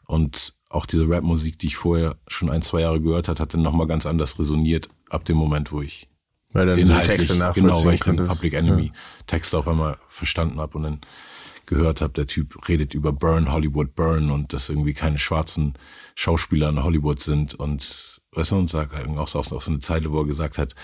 Und 0.07 0.55
auch 0.69 0.85
diese 0.85 1.07
Rap-Musik, 1.07 1.59
die 1.59 1.67
ich 1.67 1.77
vorher 1.77 2.17
schon 2.27 2.49
ein, 2.49 2.63
zwei 2.63 2.81
Jahre 2.81 2.99
gehört 2.99 3.27
hat, 3.27 3.39
hat 3.39 3.53
dann 3.53 3.61
nochmal 3.61 3.87
ganz 3.87 4.05
anders 4.05 4.39
resoniert 4.39 4.89
ab 5.09 5.25
dem 5.25 5.37
Moment, 5.37 5.71
wo 5.71 5.81
ich 5.81 6.09
weil 6.51 6.65
dann 6.65 6.77
inhaltlich, 6.77 7.17
Texte 7.17 7.51
genau, 7.53 7.83
weil 7.83 7.95
ich 7.95 8.03
den 8.03 8.27
Public 8.27 8.53
Enemy 8.53 8.85
ja. 8.87 8.91
Texte 9.27 9.57
auf 9.57 9.67
einmal 9.67 9.97
verstanden 10.07 10.59
habe 10.59 10.77
und 10.77 10.83
dann 10.83 11.01
gehört 11.65 12.01
habe, 12.01 12.13
der 12.13 12.27
Typ 12.27 12.67
redet 12.67 12.93
über 12.93 13.11
Burn, 13.11 13.51
Hollywood, 13.51 13.95
Burn 13.95 14.31
und 14.31 14.53
dass 14.53 14.69
irgendwie 14.69 14.93
keine 14.93 15.17
schwarzen 15.17 15.73
Schauspieler 16.15 16.69
in 16.69 16.83
Hollywood 16.83 17.21
sind 17.21 17.55
und 17.55 18.21
weißt 18.35 18.51
du, 18.51 18.55
und 18.57 18.69
sagt 18.69 18.93
halt 18.93 19.07
auch, 19.09 19.35
auch 19.35 19.43
so 19.43 19.71
eine 19.71 19.79
Zeile, 19.79 20.11
wo 20.11 20.21
er 20.21 20.25
gesagt 20.25 20.57
hat, 20.57 20.75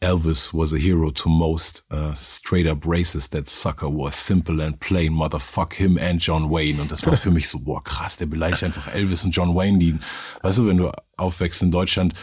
Elvis 0.00 0.52
was 0.54 0.72
a 0.72 0.76
hero 0.76 1.10
to 1.10 1.28
most 1.28 1.84
uh, 1.92 2.14
straight 2.14 2.66
up 2.66 2.86
racist, 2.86 3.32
that 3.32 3.48
sucker 3.48 3.88
was 3.88 4.14
simple 4.26 4.64
and 4.64 4.78
plain, 4.80 5.12
motherfuck 5.12 5.74
him 5.74 5.98
and 5.98 6.24
John 6.24 6.50
Wayne. 6.50 6.80
Und 6.80 6.92
das 6.92 7.04
war 7.06 7.16
für 7.16 7.30
mich 7.30 7.48
so, 7.48 7.58
boah, 7.58 7.82
krass, 7.82 8.16
der 8.16 8.26
beleidigt 8.26 8.64
einfach 8.64 8.88
Elvis 8.88 9.24
und 9.24 9.32
John 9.32 9.54
Wayne, 9.54 9.78
die, 9.78 9.96
weißt 10.42 10.58
du, 10.58 10.66
wenn 10.66 10.76
du 10.76 10.92
aufwächst 11.16 11.62
in 11.62 11.70
Deutschland, 11.70 12.14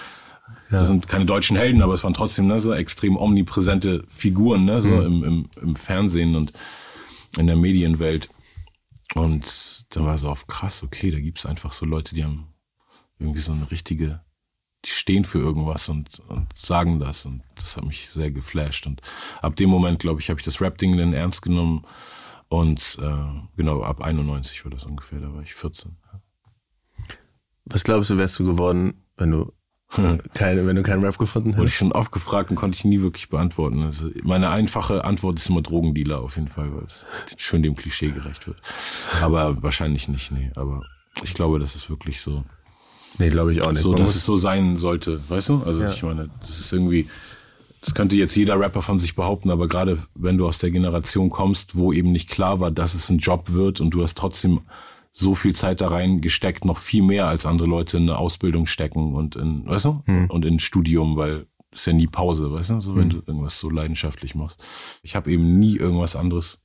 ja. 0.71 0.79
das 0.79 0.87
sind 0.87 1.07
keine 1.07 1.25
deutschen 1.25 1.57
Helden, 1.57 1.81
aber 1.81 1.93
es 1.93 2.03
waren 2.03 2.13
trotzdem 2.13 2.47
ne, 2.47 2.59
so 2.59 2.73
extrem 2.73 3.17
omnipräsente 3.17 4.05
Figuren, 4.09 4.65
ne, 4.65 4.79
so 4.79 4.91
mhm. 4.91 5.05
im, 5.05 5.23
im, 5.23 5.49
im 5.61 5.75
Fernsehen 5.75 6.35
und 6.35 6.53
in 7.37 7.47
der 7.47 7.55
Medienwelt. 7.55 8.29
Und 9.15 9.85
dann 9.89 10.05
war 10.05 10.15
es 10.15 10.23
auch 10.23 10.47
krass, 10.47 10.83
okay, 10.83 11.11
da 11.11 11.19
gibt's 11.19 11.45
einfach 11.45 11.71
so 11.71 11.85
Leute, 11.85 12.15
die 12.15 12.23
haben 12.23 12.53
irgendwie 13.19 13.41
so 13.41 13.51
eine 13.51 13.69
richtige 13.69 14.21
die 14.85 14.89
stehen 14.89 15.25
für 15.25 15.39
irgendwas 15.39 15.89
und, 15.89 16.19
und 16.27 16.47
sagen 16.55 16.99
das. 16.99 17.25
Und 17.25 17.43
das 17.55 17.77
hat 17.77 17.85
mich 17.85 18.09
sehr 18.09 18.31
geflasht. 18.31 18.87
Und 18.87 19.01
ab 19.41 19.55
dem 19.55 19.69
Moment, 19.69 19.99
glaube 19.99 20.21
ich, 20.21 20.29
habe 20.29 20.39
ich 20.39 20.45
das 20.45 20.61
Rap-Ding 20.61 20.97
dann 20.97 21.13
ernst 21.13 21.41
genommen. 21.41 21.85
Und 22.47 22.97
äh, 23.01 23.41
genau, 23.55 23.83
ab 23.83 24.01
91 24.01 24.63
war 24.65 24.71
das 24.71 24.85
ungefähr, 24.85 25.19
da 25.19 25.33
war 25.33 25.41
ich 25.41 25.53
14. 25.53 25.95
Was 27.65 27.83
glaubst 27.83 28.09
du, 28.09 28.17
wärst 28.17 28.37
du 28.39 28.45
geworden, 28.45 29.05
wenn 29.17 29.31
du 29.31 29.53
keine, 30.33 30.65
wenn 30.65 30.75
du 30.75 30.83
keinen 30.83 31.03
Rap 31.03 31.17
gefunden 31.17 31.49
Wurde 31.49 31.57
hättest? 31.63 31.73
ich 31.73 31.77
schon 31.77 31.91
oft 31.91 32.11
gefragt 32.11 32.49
und 32.49 32.55
konnte 32.55 32.75
ich 32.77 32.85
nie 32.85 33.01
wirklich 33.01 33.29
beantworten. 33.29 33.83
Also 33.83 34.09
meine 34.23 34.49
einfache 34.49 35.03
Antwort 35.03 35.39
ist 35.39 35.49
immer 35.49 35.61
Drogendealer 35.61 36.19
auf 36.21 36.35
jeden 36.37 36.47
Fall, 36.47 36.73
weil 36.73 36.83
es 36.85 37.05
schön 37.37 37.61
dem 37.63 37.75
Klischee 37.75 38.11
gerecht 38.11 38.47
wird. 38.47 38.57
Aber 39.21 39.61
wahrscheinlich 39.61 40.07
nicht, 40.07 40.31
nee. 40.31 40.51
Aber 40.55 40.81
ich 41.23 41.33
glaube, 41.33 41.59
das 41.59 41.75
ist 41.75 41.89
wirklich 41.89 42.21
so, 42.21 42.43
Nee, 43.17 43.27
glaube 43.29 43.51
ich 43.51 43.61
auch 43.61 43.71
nicht. 43.71 43.81
so 43.81 43.91
Man 43.91 43.99
dass 44.01 44.15
es 44.15 44.23
so 44.23 44.37
sein 44.37 44.77
sollte, 44.77 45.19
weißt 45.29 45.49
du? 45.49 45.63
Also 45.65 45.83
Ja. 45.83 45.91
ich 45.91 46.01
meine, 46.03 46.29
das 46.39 46.59
ist 46.59 46.71
irgendwie, 46.71 47.09
das 47.81 47.93
könnte 47.93 48.15
jetzt 48.15 48.35
jeder 48.37 48.57
Rapper 48.57 48.81
von 48.81 48.99
sich 48.99 49.15
behaupten, 49.15 49.49
aber 49.51 49.67
gerade 49.67 49.97
wenn 50.15 50.37
du 50.37 50.47
aus 50.47 50.57
der 50.59 50.71
Generation 50.71 51.29
kommst, 51.29 51.75
wo 51.75 51.91
eben 51.91 52.13
nicht 52.13 52.29
klar 52.29 52.61
war, 52.61 52.71
dass 52.71 52.93
es 52.93 53.09
ein 53.09 53.17
Job 53.17 53.51
wird 53.51 53.81
und 53.81 53.89
du 53.91 54.01
hast 54.01 54.17
trotzdem 54.17 54.61
so 55.11 55.35
viel 55.35 55.53
Zeit 55.55 55.81
da 55.81 55.89
rein 55.89 56.21
gesteckt, 56.21 56.63
noch 56.65 56.77
viel 56.77 57.03
mehr 57.03 57.27
als 57.27 57.45
andere 57.45 57.67
Leute 57.67 57.97
in 57.97 58.03
eine 58.03 58.17
Ausbildung 58.17 58.65
stecken 58.65 59.13
und 59.13 59.35
in, 59.35 59.65
weißt 59.65 59.85
du? 59.85 60.03
Und 60.29 60.45
in 60.45 60.55
ein 60.55 60.59
Studium, 60.59 61.17
weil 61.17 61.47
es 61.71 61.81
ist 61.81 61.85
ja 61.87 61.93
nie 61.93 62.07
Pause, 62.07 62.51
weißt 62.51 62.69
du? 62.71 62.79
So 62.81 62.95
wenn 62.95 63.09
du 63.09 63.17
irgendwas 63.25 63.59
so 63.59 63.69
leidenschaftlich 63.69 64.35
machst. 64.35 64.63
Ich 65.03 65.15
habe 65.15 65.31
eben 65.31 65.59
nie 65.59 65.75
irgendwas 65.77 66.15
anderes 66.15 66.61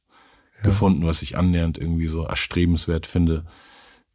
gefunden, 0.63 1.05
was 1.07 1.23
ich 1.23 1.37
annähernd 1.37 1.77
irgendwie 1.79 2.09
so 2.09 2.23
erstrebenswert 2.25 3.07
finde, 3.07 3.45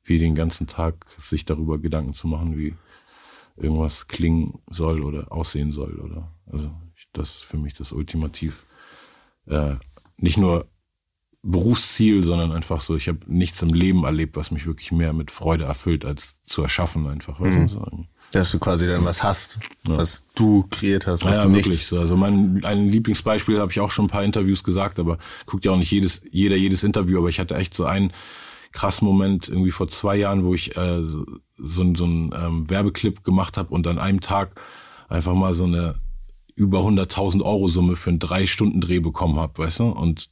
wie 0.03 0.17
den 0.17 0.33
ganzen 0.33 0.65
Tag 0.67 1.05
sich 1.21 1.45
darüber 1.45 1.77
Gedanken 1.77 2.13
zu 2.13 2.27
machen, 2.27 2.57
wie 2.57 2.73
irgendwas 3.57 4.07
klingen 4.07 4.59
soll 4.69 5.03
oder 5.03 5.31
aussehen 5.31 5.71
soll 5.71 5.99
oder 5.99 6.31
also 6.51 6.71
ich- 6.95 7.09
das 7.13 7.35
ist 7.35 7.43
für 7.43 7.57
mich 7.57 7.73
das 7.73 7.91
ultimativ 7.91 8.65
äh, 9.45 9.75
nicht 10.17 10.37
nur 10.37 10.67
Berufsziel, 11.43 12.23
sondern 12.23 12.51
einfach 12.51 12.81
so, 12.81 12.95
ich 12.95 13.07
habe 13.07 13.19
nichts 13.25 13.61
im 13.63 13.69
Leben 13.69 14.03
erlebt, 14.03 14.35
was 14.35 14.51
mich 14.51 14.67
wirklich 14.67 14.91
mehr 14.91 15.11
mit 15.11 15.31
Freude 15.31 15.63
erfüllt, 15.63 16.05
als 16.05 16.37
zu 16.43 16.61
erschaffen 16.61 17.07
einfach. 17.07 17.39
Weißt 17.39 17.57
du, 17.57 17.67
so. 17.67 18.05
dass 18.31 18.51
du 18.51 18.59
quasi 18.59 18.85
dann 18.85 19.05
was 19.05 19.23
hast, 19.23 19.59
was 19.83 20.23
du 20.35 20.67
kreiert 20.69 21.07
hast, 21.07 21.25
was 21.25 21.37
Ja, 21.37 21.45
du 21.45 21.53
wirklich 21.53 21.87
so. 21.87 21.99
Also 21.99 22.15
mein 22.15 22.63
ein 22.63 22.87
Lieblingsbeispiel 22.89 23.59
habe 23.59 23.71
ich 23.71 23.79
auch 23.79 23.89
schon 23.89 24.05
ein 24.05 24.09
paar 24.09 24.23
Interviews 24.23 24.63
gesagt, 24.63 24.99
aber 24.99 25.17
guckt 25.47 25.65
ja 25.65 25.71
auch 25.71 25.77
nicht 25.77 25.91
jedes, 25.91 26.21
jeder 26.29 26.55
jedes 26.55 26.83
Interview, 26.83 27.17
aber 27.17 27.29
ich 27.29 27.39
hatte 27.39 27.55
echt 27.55 27.73
so 27.73 27.85
einen 27.85 28.13
krassen 28.71 29.07
Moment 29.07 29.49
irgendwie 29.49 29.71
vor 29.71 29.87
zwei 29.87 30.17
Jahren, 30.17 30.45
wo 30.45 30.53
ich 30.53 30.77
äh, 30.77 31.03
so, 31.03 31.25
so, 31.57 31.95
so 31.95 32.03
einen 32.03 32.33
ähm, 32.37 32.69
Werbeclip 32.69 33.23
gemacht 33.23 33.57
habe 33.57 33.73
und 33.73 33.87
an 33.87 33.97
einem 33.97 34.21
Tag 34.21 34.61
einfach 35.09 35.33
mal 35.33 35.53
so 35.53 35.65
eine 35.65 35.95
über 36.55 36.81
100.000 36.81 37.41
Euro 37.41 37.67
Summe 37.67 37.95
für 37.95 38.11
einen 38.11 38.19
drei 38.19 38.45
Stunden 38.45 38.79
Dreh 38.79 38.99
bekommen 38.99 39.39
habe, 39.39 39.57
weißt 39.57 39.79
du? 39.79 39.85
Und 39.89 40.29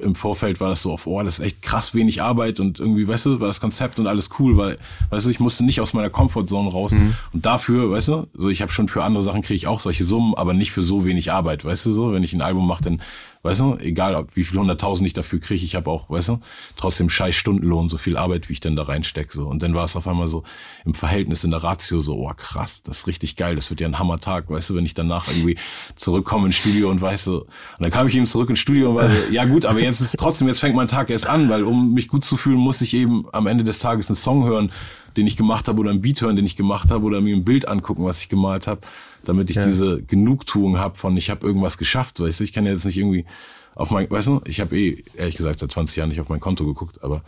im 0.00 0.14
Vorfeld 0.14 0.60
war 0.60 0.68
das 0.68 0.82
so 0.82 0.92
auf, 0.92 1.06
oh, 1.06 1.22
das 1.22 1.38
ist 1.38 1.44
echt 1.44 1.62
krass 1.62 1.94
wenig 1.94 2.22
Arbeit 2.22 2.58
und 2.60 2.80
irgendwie, 2.80 3.06
weißt 3.06 3.26
du, 3.26 3.40
war 3.40 3.46
das 3.46 3.60
Konzept 3.60 4.00
und 4.00 4.06
alles 4.06 4.30
cool, 4.38 4.56
weil, 4.56 4.78
weißt 5.10 5.26
du, 5.26 5.30
ich 5.30 5.40
musste 5.40 5.64
nicht 5.64 5.80
aus 5.80 5.92
meiner 5.92 6.10
Comfortzone 6.10 6.70
raus. 6.70 6.92
Und 7.32 7.46
dafür, 7.46 7.90
weißt 7.90 8.08
du, 8.08 8.26
so 8.34 8.48
ich 8.48 8.62
habe 8.62 8.72
schon 8.72 8.88
für 8.88 9.04
andere 9.04 9.22
Sachen 9.22 9.42
kriege 9.42 9.54
ich 9.54 9.66
auch 9.66 9.80
solche 9.80 10.04
Summen, 10.04 10.34
aber 10.34 10.54
nicht 10.54 10.72
für 10.72 10.82
so 10.82 11.04
wenig 11.04 11.32
Arbeit, 11.32 11.64
weißt 11.64 11.86
du 11.86 11.92
so, 11.92 12.12
wenn 12.12 12.24
ich 12.24 12.32
ein 12.32 12.42
Album 12.42 12.66
mache, 12.66 12.82
dann, 12.82 13.02
weißt 13.42 13.60
du, 13.60 13.76
egal 13.76 14.14
ob 14.14 14.36
wie 14.36 14.44
viel 14.44 14.58
hunderttausend 14.58 15.06
ich 15.06 15.14
dafür 15.14 15.40
kriege, 15.40 15.64
ich 15.64 15.74
habe 15.74 15.90
auch, 15.90 16.10
weißt 16.10 16.28
du, 16.28 16.40
trotzdem 16.76 17.08
scheiß 17.08 17.34
Stundenlohn, 17.34 17.88
so 17.88 17.96
viel 17.96 18.16
Arbeit, 18.16 18.48
wie 18.48 18.52
ich 18.52 18.60
dann 18.60 18.76
da 18.76 18.82
reinstecke, 18.82 19.32
so. 19.32 19.46
Und 19.46 19.62
dann 19.62 19.74
war 19.74 19.84
es 19.84 19.96
auf 19.96 20.06
einmal 20.06 20.28
so 20.28 20.42
im 20.84 20.94
Verhältnis 20.94 21.42
in 21.44 21.50
der 21.50 21.62
Ratio 21.62 22.00
so, 22.00 22.16
oh 22.16 22.32
krass, 22.36 22.82
das 22.82 22.98
ist 22.98 23.06
richtig 23.06 23.36
geil, 23.36 23.56
das 23.56 23.70
wird 23.70 23.80
ja 23.80 23.88
ein 23.88 23.98
Hammertag, 23.98 24.50
weißt 24.50 24.70
du, 24.70 24.74
wenn 24.74 24.84
ich 24.84 24.94
danach 24.94 25.28
irgendwie 25.28 25.56
zurückkomme 25.96 26.46
ins 26.46 26.56
Studio 26.56 26.90
und 26.90 27.00
weißt 27.00 27.28
du, 27.28 27.38
und 27.40 27.48
dann 27.78 27.90
kam 27.90 28.06
ich 28.06 28.14
eben 28.14 28.26
zurück 28.26 28.50
ins 28.50 28.58
Studio 28.58 28.90
und 28.90 28.96
war 28.96 29.08
so, 29.08 29.14
ja 29.32 29.44
gut, 29.46 29.64
aber 29.64 29.80
jetzt 29.80 30.00
ist 30.00 30.16
trotzdem, 30.18 30.48
jetzt 30.48 30.60
fängt 30.60 30.76
mein 30.76 30.88
Tag 30.88 31.08
erst 31.08 31.26
an, 31.26 31.48
weil 31.48 31.64
um 31.64 31.94
mich 31.94 32.08
gut 32.08 32.24
zu 32.24 32.36
fühlen, 32.36 32.58
muss 32.58 32.80
ich 32.82 32.94
eben 32.94 33.24
am 33.32 33.46
Ende 33.46 33.64
des 33.64 33.78
Tages 33.78 34.08
einen 34.08 34.16
Song 34.16 34.44
hören, 34.44 34.70
den 35.16 35.26
ich 35.26 35.36
gemacht 35.36 35.68
habe 35.68 35.80
oder 35.80 35.90
einen 35.90 36.00
Beat 36.00 36.20
hören, 36.20 36.36
den 36.36 36.46
ich 36.46 36.56
gemacht 36.56 36.90
habe 36.90 37.04
oder 37.04 37.20
mir 37.20 37.34
ein 37.36 37.44
Bild 37.44 37.66
angucken, 37.68 38.04
was 38.04 38.20
ich 38.22 38.28
gemalt 38.28 38.66
habe, 38.66 38.80
damit 39.24 39.50
ich 39.50 39.56
diese 39.58 40.02
Genugtuung 40.02 40.78
habe 40.78 40.96
von, 40.96 41.16
ich 41.16 41.30
habe 41.30 41.46
irgendwas 41.46 41.78
geschafft, 41.78 42.20
weißt 42.20 42.40
du, 42.40 42.44
ich 42.44 42.52
kann 42.52 42.66
ja 42.66 42.72
jetzt 42.72 42.84
nicht 42.84 42.96
irgendwie 42.98 43.26
auf 43.74 43.90
mein, 43.90 44.10
weißt 44.10 44.28
du, 44.28 44.40
ich 44.46 44.60
habe 44.60 44.76
eh, 44.78 45.04
ehrlich 45.16 45.36
gesagt, 45.36 45.58
seit 45.60 45.70
20 45.70 45.96
Jahren 45.96 46.08
nicht 46.10 46.20
auf 46.20 46.28
mein 46.28 46.40
Konto 46.40 46.64
geguckt, 46.66 47.02
aber 47.02 47.22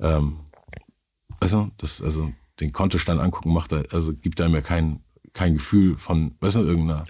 ähm, 0.00 0.36
weißt 1.40 1.54
du, 1.54 1.70
das, 1.78 2.00
also 2.02 2.32
den 2.60 2.72
Kontostand 2.72 3.20
angucken 3.20 3.52
macht, 3.52 3.72
da- 3.72 3.82
also 3.92 4.14
gibt 4.14 4.40
einem 4.40 4.54
ja 4.54 4.60
kein, 4.62 5.00
kein 5.32 5.54
Gefühl 5.54 5.96
von, 5.98 6.34
weißt 6.40 6.56
du, 6.56 6.60
irgendeiner, 6.60 7.04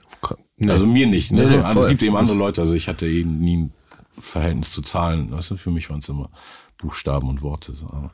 Nee. 0.58 0.70
also 0.70 0.86
mir 0.86 1.06
nicht, 1.06 1.32
ne? 1.32 1.40
Nee, 1.40 1.46
so, 1.46 1.56
nee, 1.58 1.62
voll. 1.72 1.82
es 1.82 1.88
gibt 1.88 2.02
eben 2.02 2.16
andere 2.16 2.36
Leute, 2.38 2.62
also 2.62 2.74
ich 2.74 2.88
hatte 2.88 3.06
eben 3.06 3.38
nie 3.40 3.56
ein 3.58 3.72
Verhältnis 4.18 4.72
zu 4.72 4.80
Zahlen, 4.80 5.30
weißt 5.30 5.50
du, 5.50 5.56
für 5.58 5.70
mich 5.70 5.90
waren 5.90 5.98
es 5.98 6.08
immer 6.08 6.30
Buchstaben 6.78 7.28
und 7.28 7.42
Worte, 7.42 7.74
so, 7.74 7.86
aber 7.88 8.12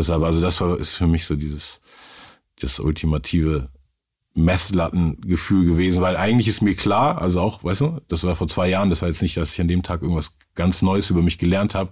deshalb, 0.00 0.22
also 0.22 0.40
das 0.40 0.60
war, 0.60 0.78
ist 0.78 0.94
für 0.94 1.06
mich 1.06 1.26
so 1.26 1.36
dieses, 1.36 1.80
das 2.60 2.80
ultimative 2.80 3.68
Messlattengefühl 4.34 5.66
gewesen, 5.66 6.00
weil 6.00 6.16
eigentlich 6.16 6.48
ist 6.48 6.62
mir 6.62 6.74
klar, 6.74 7.20
also 7.20 7.40
auch, 7.40 7.62
weißt 7.64 7.82
du, 7.82 8.00
das 8.08 8.24
war 8.24 8.34
vor 8.34 8.48
zwei 8.48 8.68
Jahren, 8.68 8.88
das 8.88 9.02
war 9.02 9.08
jetzt 9.08 9.22
nicht, 9.22 9.36
dass 9.36 9.52
ich 9.52 9.60
an 9.60 9.68
dem 9.68 9.82
Tag 9.82 10.02
irgendwas 10.02 10.36
ganz 10.54 10.80
Neues 10.80 11.10
über 11.10 11.22
mich 11.22 11.38
gelernt 11.38 11.74
habe, 11.74 11.90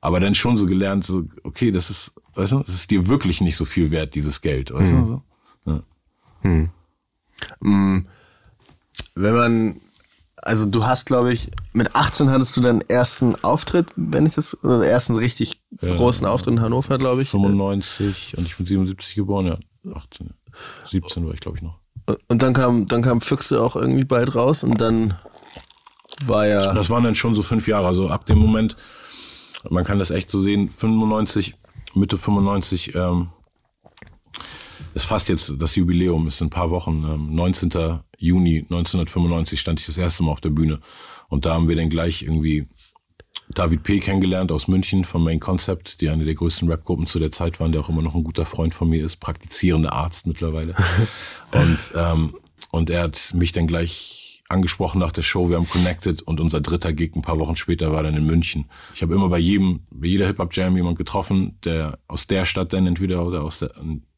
aber 0.00 0.20
dann 0.20 0.34
schon 0.34 0.56
so 0.56 0.66
gelernt, 0.66 1.04
so, 1.04 1.24
okay, 1.42 1.72
das 1.72 1.90
ist, 1.90 2.12
weißt 2.34 2.52
du, 2.52 2.58
das 2.60 2.74
ist 2.74 2.90
dir 2.90 3.08
wirklich 3.08 3.40
nicht 3.40 3.56
so 3.56 3.64
viel 3.64 3.90
wert, 3.90 4.14
dieses 4.14 4.40
Geld, 4.40 4.72
weißt 4.72 4.92
du, 4.92 5.06
so. 5.06 5.22
Ja. 5.66 5.82
Wenn 9.14 9.34
man, 9.34 9.80
also 10.42 10.66
du 10.66 10.84
hast, 10.86 11.06
glaube 11.06 11.32
ich, 11.32 11.50
mit 11.72 11.94
18 11.94 12.30
hattest 12.30 12.56
du 12.56 12.60
deinen 12.60 12.80
ersten 12.82 13.36
Auftritt, 13.44 13.92
wenn 13.96 14.26
ich 14.26 14.34
das, 14.34 14.62
oder 14.64 14.80
den 14.80 14.88
ersten 14.88 15.16
richtig 15.16 15.60
großen 15.80 16.26
Auftritt 16.26 16.54
in 16.54 16.60
Hannover, 16.60 16.98
glaube 16.98 17.22
ich. 17.22 17.30
95 17.30 18.36
und 18.38 18.46
ich 18.46 18.56
bin 18.56 18.66
77 18.66 19.14
geboren, 19.14 19.46
ja. 19.46 19.58
18, 19.94 20.30
17 20.84 21.26
war 21.26 21.34
ich, 21.34 21.40
glaube 21.40 21.58
ich, 21.58 21.62
noch. 21.62 21.78
Und 22.28 22.42
dann 22.42 22.54
kam, 22.54 22.86
dann 22.86 23.02
kam 23.02 23.20
Füchse 23.20 23.62
auch 23.62 23.76
irgendwie 23.76 24.04
bald 24.04 24.34
raus 24.34 24.64
und 24.64 24.80
dann 24.80 25.14
war 26.26 26.46
ja, 26.46 26.72
Das 26.74 26.90
waren 26.90 27.04
dann 27.04 27.14
schon 27.14 27.34
so 27.34 27.42
fünf 27.42 27.68
Jahre. 27.68 27.86
Also 27.86 28.08
ab 28.08 28.26
dem 28.26 28.38
Moment, 28.38 28.76
man 29.68 29.84
kann 29.84 29.98
das 29.98 30.10
echt 30.10 30.30
so 30.30 30.40
sehen, 30.40 30.68
95, 30.68 31.54
Mitte 31.94 32.18
95, 32.18 32.94
ähm, 32.94 33.28
ist 34.94 35.04
fast 35.04 35.28
jetzt 35.28 35.54
das 35.58 35.76
Jubiläum, 35.76 36.26
ist 36.26 36.40
in 36.40 36.48
ein 36.48 36.50
paar 36.50 36.70
Wochen, 36.70 37.04
ähm, 37.08 37.34
19. 37.34 38.00
Juni 38.20 38.58
1995 38.58 39.58
stand 39.58 39.80
ich 39.80 39.86
das 39.86 39.98
erste 39.98 40.22
Mal 40.22 40.32
auf 40.32 40.40
der 40.40 40.50
Bühne. 40.50 40.80
Und 41.28 41.46
da 41.46 41.54
haben 41.54 41.68
wir 41.68 41.76
dann 41.76 41.90
gleich 41.90 42.22
irgendwie 42.22 42.68
David 43.54 43.82
P. 43.82 43.98
kennengelernt 43.98 44.52
aus 44.52 44.68
München 44.68 45.04
vom 45.04 45.24
Main 45.24 45.40
Concept, 45.40 46.00
die 46.00 46.08
eine 46.08 46.24
der 46.24 46.34
größten 46.34 46.70
Rapgruppen 46.70 47.06
zu 47.06 47.18
der 47.18 47.32
Zeit 47.32 47.58
waren, 47.58 47.72
der 47.72 47.80
auch 47.80 47.88
immer 47.88 48.02
noch 48.02 48.14
ein 48.14 48.22
guter 48.22 48.46
Freund 48.46 48.74
von 48.74 48.88
mir 48.88 49.04
ist, 49.04 49.16
praktizierender 49.16 49.92
Arzt 49.92 50.26
mittlerweile. 50.26 50.76
und, 51.52 51.78
ähm, 51.96 52.36
und 52.70 52.90
er 52.90 53.02
hat 53.02 53.32
mich 53.34 53.52
dann 53.52 53.66
gleich 53.66 54.42
angesprochen 54.48 54.98
nach 54.98 55.12
der 55.12 55.22
Show, 55.22 55.48
wir 55.48 55.56
haben 55.56 55.68
connected 55.68 56.22
und 56.22 56.40
unser 56.40 56.60
dritter 56.60 56.92
Gig 56.92 57.14
ein 57.14 57.22
paar 57.22 57.38
Wochen 57.38 57.56
später 57.56 57.92
war 57.92 58.02
dann 58.02 58.16
in 58.16 58.26
München. 58.26 58.66
Ich 58.94 59.02
habe 59.02 59.14
immer 59.14 59.28
bei 59.28 59.38
jedem, 59.38 59.86
bei 59.90 60.08
jeder 60.08 60.26
Hip-Hop-Jam 60.26 60.76
jemand 60.76 60.98
getroffen, 60.98 61.56
der 61.64 61.98
aus 62.08 62.26
der 62.26 62.44
Stadt 62.44 62.72
dann 62.72 62.86
entweder 62.86 63.24
oder 63.24 63.42
aus 63.42 63.60
der, 63.60 63.72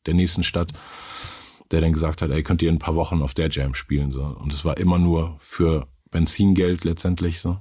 der 0.07 0.15
nächsten 0.15 0.43
Stadt, 0.43 0.73
der 1.73 1.81
dann 1.81 1.93
gesagt 1.93 2.23
hat, 2.23 2.31
ey, 2.31 2.43
könnt 2.43 2.63
ihr 2.63 2.69
in 2.69 2.77
ein 2.77 2.81
paar 2.81 2.95
Wochen 2.95 3.23
auf 3.23 3.35
der 3.35 3.51
Jam 3.51 3.75
spielen. 3.75 4.13
So. 4.13 4.23
Und 4.23 4.53
es 4.53 4.65
war 4.65 4.77
immer 4.77 4.99
nur 4.99 5.37
für 5.41 5.89
Benzingeld 6.11 6.85
letztendlich 6.85 7.41
so. 7.41 7.59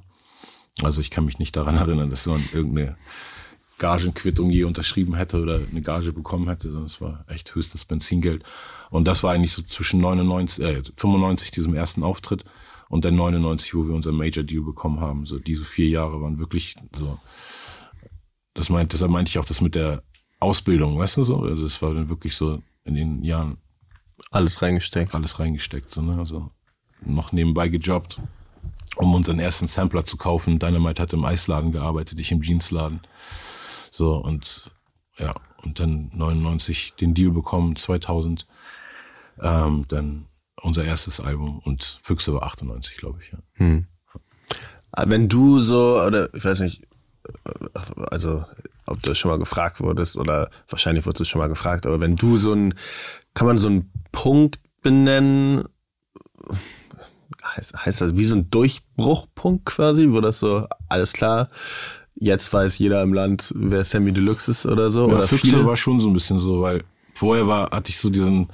Also 0.84 1.02
ich 1.02 1.10
kann 1.10 1.26
mich 1.26 1.40
nicht 1.40 1.56
daran 1.56 1.76
erinnern, 1.78 2.10
dass 2.10 2.26
man 2.26 2.44
irgendeine 2.54 2.98
Gagenquittung 3.80 4.52
je 4.52 4.66
unterschrieben 4.66 5.16
hätte 5.16 5.42
oder 5.42 5.56
eine 5.56 5.82
Gage 5.82 6.14
bekommen 6.14 6.50
hätte, 6.50 6.70
sondern 6.70 6.86
es 6.86 7.02
war 7.02 7.26
echt 7.28 7.56
höchstens 7.56 7.86
Benzingeld. 7.86 8.44
Und 8.90 9.08
das 9.08 9.24
war 9.24 9.32
eigentlich 9.32 9.54
so 9.54 9.64
zwischen 9.64 10.02
99, 10.02 10.64
äh, 10.64 10.84
95 10.96 11.50
diesem 11.52 11.74
ersten 11.74 12.04
Auftritt 12.04 12.44
und 12.90 13.06
dann 13.06 13.16
99, 13.16 13.74
wo 13.74 13.88
wir 13.88 13.96
unser 13.96 14.12
Major 14.12 14.44
Deal 14.44 14.62
bekommen 14.62 15.00
haben. 15.00 15.26
So 15.26 15.40
diese 15.40 15.64
vier 15.64 15.88
Jahre 15.88 16.22
waren 16.22 16.38
wirklich 16.38 16.76
so. 16.96 17.18
Das 18.54 18.70
meint, 18.70 18.92
deshalb 18.92 19.10
meinte 19.10 19.30
ich 19.30 19.40
auch 19.40 19.46
das 19.46 19.62
mit 19.62 19.74
der 19.76 20.04
Ausbildung, 20.42 21.00
weißt 21.00 21.18
du 21.18 21.24
so? 21.24 21.40
Also 21.40 21.64
das 21.64 21.82
war 21.82 21.94
dann 21.94 22.10
wirklich 22.10 22.36
so 22.36 22.62
in 22.84 22.96
den 22.96 23.24
Jahren 23.24 23.58
alles 24.30 24.62
reingesteckt. 24.62 25.14
alles 25.16 25.40
reingesteckt. 25.40 25.94
So, 25.94 26.02
ne? 26.02 26.18
Also 26.18 26.52
noch 27.04 27.32
nebenbei 27.32 27.68
gejobbt, 27.70 28.22
um 28.96 29.14
unseren 29.16 29.40
ersten 29.40 29.68
Sampler 29.68 30.06
zu 30.06 30.18
kaufen. 30.18 30.60
Dynamite 30.60 31.02
hat 31.02 31.14
im 31.14 31.26
Eisladen 31.26 31.72
gearbeitet, 31.72 32.20
ich 32.20 32.32
im 32.32 32.42
Jeansladen. 32.42 33.02
So 33.90 34.16
und 34.16 34.72
ja, 35.18 35.36
und 35.64 35.80
dann 35.80 36.12
99 36.14 36.94
den 37.00 37.14
Deal 37.14 37.32
bekommen, 37.32 37.76
2000 37.76 38.48
ähm, 39.40 39.86
dann 39.88 40.28
unser 40.62 40.84
erstes 40.84 41.20
Album 41.20 41.60
und 41.60 42.00
Füchse 42.04 42.34
war 42.34 42.44
98, 42.44 42.98
glaube 42.98 43.20
ich. 43.22 43.32
Ja. 43.32 43.40
Aber 44.92 45.12
Wenn 45.12 45.30
du 45.30 45.62
so, 45.62 46.02
oder 46.02 46.34
ich 46.34 46.44
weiß 46.44 46.60
nicht, 46.60 46.88
also 48.10 48.46
ob 48.86 49.02
du 49.02 49.10
das 49.10 49.18
schon 49.18 49.32
mal 49.32 49.40
gefragt 49.40 49.80
wurdest 49.80 50.18
oder 50.18 50.50
wahrscheinlich 50.68 51.06
wurdest 51.06 51.22
du 51.22 51.26
schon 51.26 51.40
mal 51.40 51.48
gefragt, 51.48 51.86
aber 51.86 52.00
wenn 52.00 52.16
du 52.16 52.38
so 52.38 52.54
ein, 52.54 52.74
kann 53.34 53.48
man 53.48 53.58
so 53.58 53.68
einen 53.70 53.92
Punkt 54.12 54.60
benennen, 54.82 55.64
heißt, 57.44 57.86
heißt 57.86 58.02
das 58.02 58.18
wie 58.18 58.26
so 58.26 58.36
ein 58.36 58.50
Durchbruchpunkt 58.50 59.66
quasi, 59.66 60.12
wo 60.12 60.22
das 60.22 60.40
so, 60.40 60.66
alles 60.90 61.14
klar, 61.14 61.50
jetzt 62.16 62.52
weiß 62.52 62.78
jeder 62.78 63.02
im 63.02 63.14
Land, 63.14 63.54
wer 63.56 63.84
Sammy 63.84 64.12
Deluxe 64.12 64.52
ist 64.52 64.66
oder 64.66 64.92
so? 64.92 65.08
Ja, 65.08 65.16
oder 65.16 65.28
Füchse 65.28 65.48
viele? 65.48 65.66
war 65.66 65.78
schon 65.78 66.00
so 66.00 66.10
ein 66.10 66.14
bisschen 66.14 66.40
so, 66.40 66.62
weil 66.62 66.84
vorher 67.14 67.48
war, 67.48 67.72
hatte 67.72 67.90
ich 67.90 68.00
so 68.00 68.10
diesen, 68.10 68.50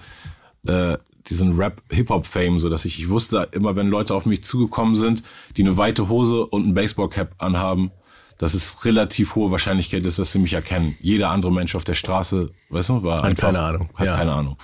äh, 0.66 0.98
diesen 1.30 1.58
Rap-Hip-Hop-Fame, 1.58 2.60
so 2.60 2.70
dass 2.70 2.86
ich, 2.86 3.00
ich 3.00 3.10
wusste 3.10 3.50
immer, 3.52 3.76
wenn 3.76 3.90
Leute 3.90 4.14
auf 4.14 4.26
mich 4.26 4.44
zugekommen 4.44 4.96
sind, 4.96 5.24
die 5.56 5.64
eine 5.64 5.78
weite 5.78 6.10
Hose 6.10 6.46
und 6.46 6.68
ein 6.68 6.74
Baseball-Cap 6.74 7.36
anhaben, 7.38 7.92
dass 8.38 8.54
es 8.54 8.86
relativ 8.86 9.36
hohe 9.36 9.52
Wahrscheinlichkeit 9.52 10.06
ist, 10.06 10.20
dass 10.20 10.32
sie 10.32 10.40
mich 10.40 10.54
erkennen. 10.54 10.96
Jeder 11.00 11.30
andere 11.30 11.52
Mensch 11.52 11.76
auf 11.76 11.84
der 11.84 11.96
Straße, 11.96 12.52
weißt 12.70 12.90
du, 12.90 13.04
war 13.04 13.18
hat 13.18 13.26
einfach, 13.26 13.48
keine 13.48 13.60
Ahnung. 13.60 13.90
Hat 13.96 14.06
ja. 14.06 14.16
keine 14.16 14.34
Ahnung. 14.34 14.58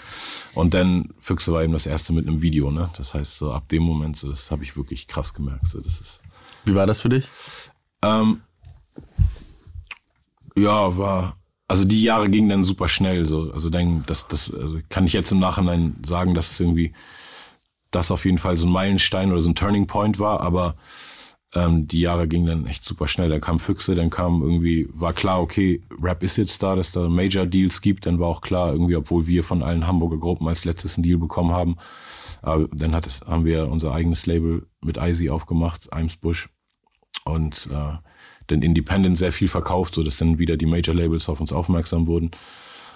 Und 0.54 0.74
dann 0.74 1.10
Füchse 1.20 1.52
war 1.52 1.64
eben 1.64 1.74
das 1.74 1.86
erste 1.86 2.14
mit 2.14 2.28
einem 2.28 2.42
Video, 2.42 2.70
ne? 2.70 2.90
Das 2.98 3.14
heißt, 3.14 3.40
so 3.40 3.52
ab 3.52 3.70
dem 3.70 3.84
Moment, 3.84 4.18
so, 4.18 4.30
das 4.30 4.52
habe 4.52 4.64
ich 4.64 4.78
wirklich 4.78 5.08
krass 5.08 5.34
gemerkt. 5.34 5.68
So, 5.68 5.82
das 5.82 6.00
ist. 6.00 6.22
Wie 6.66 6.76
war 6.76 6.86
das 6.86 7.00
für 7.00 7.10
dich? 7.10 7.28
Ähm, 8.04 8.42
ja, 10.56 10.96
war, 10.98 11.38
also 11.68 11.86
die 11.86 12.04
Jahre 12.04 12.30
gingen 12.30 12.50
dann 12.50 12.64
super 12.64 12.88
schnell, 12.88 13.26
so. 13.26 13.52
Also 13.52 13.70
dann, 13.72 14.04
das, 14.06 14.28
das, 14.28 14.54
also 14.54 14.80
kann 14.90 15.08
ich 15.08 15.14
jetzt 15.14 15.32
im 15.32 15.40
Nachhinein 15.40 15.96
sagen, 16.06 16.36
dass 16.36 16.52
es 16.52 16.60
irgendwie 16.60 16.94
das 17.90 18.12
auf 18.12 18.26
jeden 18.26 18.38
Fall 18.38 18.58
so 18.58 18.68
ein 18.68 18.72
Meilenstein 18.72 19.32
oder 19.32 19.42
so 19.42 19.50
ein 19.50 19.56
Turning 19.56 19.88
Point 19.88 20.20
war, 20.20 20.42
aber 20.42 20.76
ähm, 21.56 21.88
die 21.88 22.00
Jahre 22.00 22.28
gingen 22.28 22.48
dann 22.48 22.66
echt 22.66 22.84
super 22.84 23.08
schnell. 23.08 23.30
Dann 23.30 23.42
kam 23.42 23.60
Füchse, 23.60 23.96
dann 23.96 24.10
kam 24.10 24.42
irgendwie, 24.42 24.88
war 24.92 25.14
klar, 25.14 25.42
okay, 25.42 25.82
Rap 26.02 26.24
ist 26.24 26.38
jetzt 26.38 26.64
da, 26.64 26.76
dass 26.76 26.92
da 26.92 27.08
Major 27.08 27.46
Deals 27.46 27.82
gibt. 27.82 28.06
Dann 28.06 28.20
war 28.20 28.28
auch 28.28 28.42
klar, 28.42 28.72
irgendwie, 28.72 28.96
obwohl 28.96 29.28
wir 29.28 29.44
von 29.44 29.62
allen 29.62 29.86
Hamburger 29.86 30.18
Gruppen 30.18 30.48
als 30.48 30.66
letztes 30.66 30.98
einen 30.98 31.04
Deal 31.04 31.20
bekommen 31.20 31.52
haben. 31.52 31.78
Aber 32.42 32.68
dann 32.74 32.96
hat 32.96 33.08
es, 33.08 33.22
haben 33.22 33.46
wir 33.46 33.70
unser 33.70 33.94
eigenes 33.94 34.26
Label 34.26 34.66
mit 34.82 34.98
Icy 34.98 35.30
aufgemacht, 35.30 35.94
Eimsbusch. 35.94 36.50
Und 37.26 37.70
äh, 37.72 37.98
dann 38.48 38.62
Independent 38.62 39.18
sehr 39.18 39.32
viel 39.32 39.48
verkauft, 39.48 39.96
so 39.96 40.04
dass 40.04 40.18
dann 40.18 40.40
wieder 40.40 40.58
die 40.58 40.66
Major 40.66 40.96
Labels 40.96 41.30
auf 41.30 41.40
uns 41.40 41.54
aufmerksam 41.54 42.08
wurden. 42.08 42.32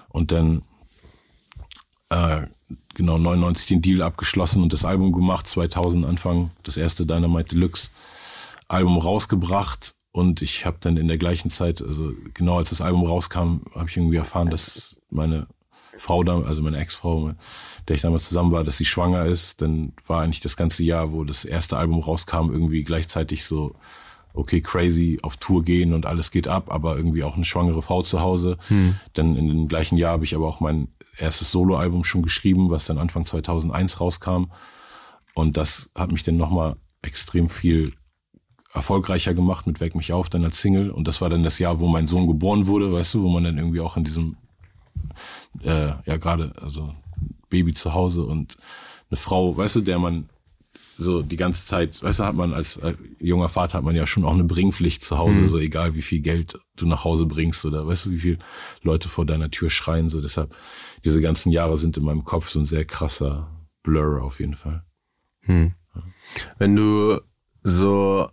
Und 0.10 0.32
dann 0.32 0.64
äh, 2.10 2.48
genau 2.96 3.18
99 3.18 3.68
den 3.68 3.82
Deal 3.82 4.02
abgeschlossen 4.02 4.64
und 4.64 4.74
das 4.74 4.84
Album 4.84 5.12
gemacht, 5.12 5.48
2000 5.48 6.06
Anfang, 6.06 6.52
das 6.64 6.76
erste 6.76 7.06
Dynamite 7.06 7.56
Deluxe. 7.56 7.92
Album 8.68 8.98
rausgebracht 8.98 9.96
und 10.12 10.42
ich 10.42 10.66
habe 10.66 10.78
dann 10.80 10.98
in 10.98 11.08
der 11.08 11.18
gleichen 11.18 11.50
Zeit, 11.50 11.82
also 11.82 12.12
genau 12.34 12.58
als 12.58 12.70
das 12.70 12.82
Album 12.82 13.06
rauskam, 13.06 13.62
habe 13.74 13.88
ich 13.88 13.98
irgendwie 13.98 14.18
erfahren, 14.18 14.50
dass 14.50 14.98
meine 15.10 15.48
Frau 15.98 16.24
da, 16.24 16.42
also 16.42 16.62
meine 16.62 16.78
Ex-Frau, 16.78 17.34
der 17.88 17.96
ich 17.96 18.02
damals 18.02 18.28
zusammen 18.28 18.52
war, 18.52 18.64
dass 18.64 18.78
sie 18.78 18.86
schwanger 18.86 19.26
ist. 19.26 19.62
Dann 19.62 19.94
war 20.06 20.22
eigentlich 20.22 20.42
das 20.42 20.58
ganze 20.58 20.84
Jahr, 20.84 21.12
wo 21.12 21.24
das 21.24 21.46
erste 21.46 21.78
Album 21.78 22.02
rauskam, 22.02 22.52
irgendwie 22.52 22.84
gleichzeitig 22.84 23.46
so, 23.46 23.76
okay, 24.34 24.62
crazy, 24.62 25.20
auf 25.24 25.38
Tour 25.38 25.64
gehen 25.64 25.94
und 25.94 26.06
alles 26.06 26.32
geht 26.32 26.48
ab, 26.48 26.72
aber 26.72 26.96
irgendwie 26.96 27.24
auch 27.24 27.36
eine 27.36 27.46
schwangere 27.46 27.82
Frau 27.82 28.04
zu 28.04 28.22
Hause. 28.22 28.58
Hm. 28.68 28.96
Dann 29.14 29.36
in 29.36 29.48
dem 29.48 29.68
gleichen 29.68 29.98
Jahr 29.98 30.14
habe 30.14 30.26
ich 30.26 30.36
aber 30.36 30.48
auch 30.48 30.60
mein 30.60 30.90
erstes 31.18 31.52
Soloalbum 31.52 32.04
schon 32.04 32.22
geschrieben, 32.22 32.70
was 32.70 32.86
dann 32.86 33.00
Anfang 33.00 33.26
2001 33.26 34.00
rauskam. 34.00 34.46
Und 35.34 35.58
das 35.58 35.90
hat 35.96 36.12
mich 36.12 36.24
dann 36.24 36.38
nochmal 36.38 36.78
extrem 37.02 37.50
viel 37.50 37.94
erfolgreicher 38.78 39.34
gemacht 39.34 39.68
mit 39.68 39.80
Weck 39.80 39.96
mich 39.96 40.14
auf, 40.14 40.30
dann 40.30 40.44
als 40.44 40.62
Single. 40.62 40.90
Und 40.90 41.08
das 41.08 41.22
war 41.22 41.30
dann 41.30 41.44
das 41.44 41.60
Jahr, 41.60 41.80
wo 41.80 41.88
mein 41.88 42.08
Sohn 42.08 42.28
geboren 42.28 42.68
wurde, 42.68 42.92
weißt 42.92 43.16
du, 43.16 43.24
wo 43.24 43.30
man 43.30 43.44
dann 43.44 43.58
irgendwie 43.58 43.82
auch 43.82 43.98
in 43.98 44.04
diesem, 44.04 44.38
äh, 45.62 45.94
ja 46.06 46.18
gerade, 46.18 46.54
also 46.62 46.94
Baby 47.50 47.74
zu 47.74 47.94
Hause 47.94 48.24
und 48.24 48.58
eine 49.10 49.18
Frau, 49.18 49.56
weißt 49.56 49.78
du, 49.78 49.82
der 49.82 50.00
man 50.00 50.30
so 50.98 51.22
die 51.22 51.36
ganze 51.36 51.66
Zeit, 51.66 52.02
weißt 52.02 52.20
du, 52.20 52.24
hat 52.24 52.36
man 52.36 52.54
als 52.54 52.78
äh, 52.78 52.96
junger 53.20 53.50
Vater 53.50 53.78
hat 53.78 53.84
man 53.84 53.96
ja 53.96 54.08
schon 54.08 54.26
auch 54.26 54.34
eine 54.34 54.44
Bringpflicht 54.44 55.04
zu 55.04 55.18
Hause, 55.18 55.42
mhm. 55.42 55.48
so 55.48 55.60
egal 55.60 55.94
wie 55.94 56.02
viel 56.02 56.22
Geld 56.22 56.60
du 56.76 56.88
nach 56.88 57.04
Hause 57.04 57.26
bringst 57.26 57.66
oder 57.66 57.86
weißt 57.86 58.06
du, 58.06 58.12
wie 58.12 58.20
viel 58.20 58.40
Leute 58.82 59.08
vor 59.08 59.26
deiner 59.26 59.52
Tür 59.52 59.70
schreien, 59.70 60.10
so 60.10 60.22
deshalb 60.22 60.56
diese 61.06 61.22
ganzen 61.22 61.52
Jahre 61.52 61.78
sind 61.78 61.98
in 61.98 62.04
meinem 62.04 62.24
Kopf 62.24 62.50
so 62.50 62.60
ein 62.60 62.66
sehr 62.66 62.86
krasser 62.86 63.48
Blur 63.84 64.24
auf 64.24 64.40
jeden 64.40 64.56
Fall. 64.56 64.84
Hm. 65.42 65.74
Wenn 66.58 66.76
du 66.76 67.22
so 67.64 68.30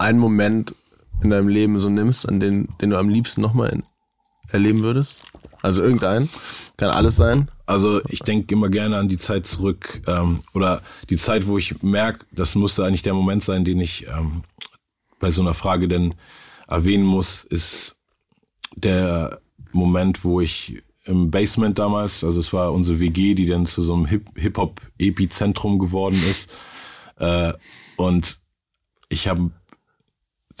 einen 0.00 0.18
Moment 0.18 0.74
in 1.22 1.30
deinem 1.30 1.48
Leben 1.48 1.78
so 1.78 1.88
nimmst, 1.88 2.28
an 2.28 2.40
den, 2.40 2.68
den 2.80 2.90
du 2.90 2.98
am 2.98 3.08
liebsten 3.08 3.40
nochmal 3.40 3.82
erleben 4.48 4.82
würdest? 4.82 5.22
Also 5.62 5.82
irgendeinen? 5.82 6.30
Kann 6.78 6.90
alles 6.90 7.16
sein? 7.16 7.50
Also 7.66 8.00
ich 8.08 8.20
denke 8.20 8.54
immer 8.54 8.70
gerne 8.70 8.96
an 8.96 9.08
die 9.08 9.18
Zeit 9.18 9.46
zurück 9.46 10.00
ähm, 10.06 10.38
oder 10.54 10.82
die 11.10 11.16
Zeit, 11.16 11.46
wo 11.46 11.58
ich 11.58 11.82
merke, 11.82 12.24
das 12.32 12.54
musste 12.54 12.84
eigentlich 12.84 13.02
der 13.02 13.12
Moment 13.12 13.42
sein, 13.44 13.64
den 13.64 13.78
ich 13.78 14.06
ähm, 14.08 14.42
bei 15.18 15.30
so 15.30 15.42
einer 15.42 15.54
Frage 15.54 15.86
denn 15.86 16.14
erwähnen 16.66 17.04
muss, 17.04 17.44
ist 17.44 17.96
der 18.74 19.40
Moment, 19.72 20.24
wo 20.24 20.40
ich 20.40 20.82
im 21.04 21.30
Basement 21.30 21.78
damals, 21.78 22.24
also 22.24 22.40
es 22.40 22.52
war 22.52 22.72
unsere 22.72 23.00
WG, 23.00 23.34
die 23.34 23.46
dann 23.46 23.66
zu 23.66 23.82
so 23.82 23.94
einem 23.94 24.06
Hip-Hop-Epizentrum 24.06 25.78
geworden 25.78 26.20
ist. 26.28 26.50
Äh, 27.16 27.52
und 27.96 28.38
ich 29.10 29.28
habe 29.28 29.50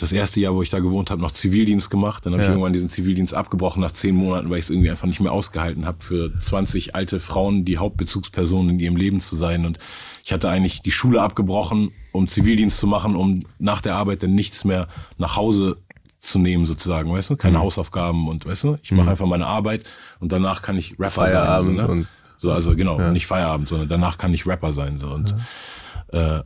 das 0.02 0.12
erste 0.12 0.40
Jahr, 0.40 0.54
wo 0.54 0.62
ich 0.62 0.70
da 0.70 0.78
gewohnt 0.78 1.10
habe, 1.10 1.20
noch 1.20 1.30
Zivildienst 1.30 1.90
gemacht. 1.90 2.24
Dann 2.24 2.32
habe 2.32 2.42
ja. 2.42 2.48
ich 2.48 2.52
irgendwann 2.52 2.72
diesen 2.72 2.88
Zivildienst 2.88 3.34
abgebrochen 3.34 3.80
nach 3.82 3.90
zehn 3.90 4.14
Monaten, 4.14 4.48
weil 4.48 4.58
ich 4.58 4.64
es 4.64 4.70
irgendwie 4.70 4.90
einfach 4.90 5.06
nicht 5.06 5.20
mehr 5.20 5.32
ausgehalten 5.32 5.84
habe, 5.84 5.98
für 6.02 6.36
20 6.38 6.94
alte 6.94 7.20
Frauen 7.20 7.64
die 7.64 7.78
Hauptbezugspersonen 7.78 8.70
in 8.70 8.80
ihrem 8.80 8.96
Leben 8.96 9.20
zu 9.20 9.36
sein. 9.36 9.66
Und 9.66 9.78
ich 10.24 10.32
hatte 10.32 10.48
eigentlich 10.48 10.82
die 10.82 10.90
Schule 10.90 11.20
abgebrochen, 11.20 11.92
um 12.12 12.28
Zivildienst 12.28 12.78
zu 12.78 12.86
machen, 12.86 13.16
um 13.16 13.44
nach 13.58 13.80
der 13.80 13.96
Arbeit 13.96 14.22
dann 14.22 14.34
nichts 14.34 14.64
mehr 14.64 14.88
nach 15.18 15.36
Hause 15.36 15.76
zu 16.20 16.38
nehmen 16.38 16.66
sozusagen, 16.66 17.12
weißt 17.12 17.30
du? 17.30 17.36
Keine 17.36 17.58
mhm. 17.58 17.62
Hausaufgaben 17.62 18.28
und 18.28 18.46
weißt 18.46 18.64
du, 18.64 18.78
ich 18.82 18.92
mache 18.92 19.04
mhm. 19.04 19.10
einfach 19.10 19.26
meine 19.26 19.46
Arbeit 19.46 19.84
und 20.18 20.32
danach 20.32 20.62
kann 20.62 20.76
ich 20.76 20.98
Rapper 20.98 21.26
Feierabend 21.26 21.78
sein. 21.78 21.86
So, 21.86 21.94
ne? 21.94 22.06
so 22.36 22.52
also 22.52 22.76
genau, 22.76 22.98
ja. 22.98 23.10
nicht 23.10 23.26
Feierabend, 23.26 23.68
sondern 23.68 23.88
danach 23.88 24.18
kann 24.18 24.34
ich 24.34 24.46
Rapper 24.46 24.72
sein. 24.72 24.98
So. 24.98 25.08
Und, 25.08 25.34
ja. 26.12 26.38
äh, 26.38 26.42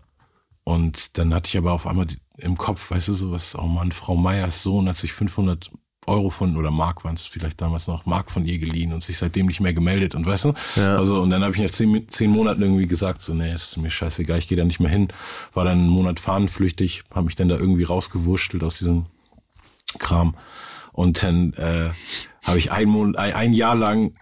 und 0.64 1.18
dann 1.18 1.32
hatte 1.34 1.48
ich 1.48 1.58
aber 1.58 1.72
auf 1.72 1.86
einmal 1.86 2.06
im 2.38 2.56
Kopf, 2.56 2.90
weißt 2.90 3.08
du, 3.08 3.14
so 3.14 3.30
was, 3.30 3.56
oh 3.56 3.66
Mann, 3.66 3.92
Frau 3.92 4.16
Meyers 4.16 4.62
Sohn 4.62 4.88
hat 4.88 4.98
sich 4.98 5.12
500 5.12 5.70
Euro 6.06 6.30
von, 6.30 6.56
oder 6.56 6.70
Mark 6.70 7.04
waren 7.04 7.14
es 7.14 7.24
vielleicht 7.24 7.60
damals 7.60 7.86
noch, 7.86 8.06
Mark 8.06 8.30
von 8.30 8.46
ihr 8.46 8.58
geliehen 8.58 8.92
und 8.92 9.02
sich 9.02 9.18
seitdem 9.18 9.46
nicht 9.46 9.60
mehr 9.60 9.72
gemeldet 9.72 10.14
und 10.14 10.26
weißt 10.26 10.46
du, 10.46 10.54
ja. 10.76 10.96
also 10.96 11.20
und 11.20 11.30
dann 11.30 11.42
habe 11.42 11.54
ich 11.54 11.60
nach 11.60 11.70
zehn, 11.70 12.08
zehn 12.08 12.30
Monaten 12.30 12.62
irgendwie 12.62 12.86
gesagt, 12.86 13.22
so 13.22 13.34
nee, 13.34 13.52
ist 13.52 13.76
mir 13.76 13.90
scheißegal, 13.90 14.38
ich 14.38 14.48
gehe 14.48 14.58
da 14.58 14.64
nicht 14.64 14.80
mehr 14.80 14.90
hin, 14.90 15.08
war 15.52 15.64
dann 15.64 15.78
einen 15.78 15.88
Monat 15.88 16.20
fahnenflüchtig, 16.20 17.04
habe 17.10 17.26
mich 17.26 17.36
dann 17.36 17.48
da 17.48 17.56
irgendwie 17.56 17.84
rausgewurschtelt 17.84 18.62
aus 18.62 18.76
diesem 18.76 19.06
Kram. 19.98 20.36
Und 20.92 21.22
dann 21.22 21.54
äh, 21.54 21.90
habe 22.42 22.58
ich 22.58 22.70
ein, 22.70 22.88
Monat, 22.88 23.16
ein 23.18 23.52
Jahr 23.52 23.74
lang 23.74 24.14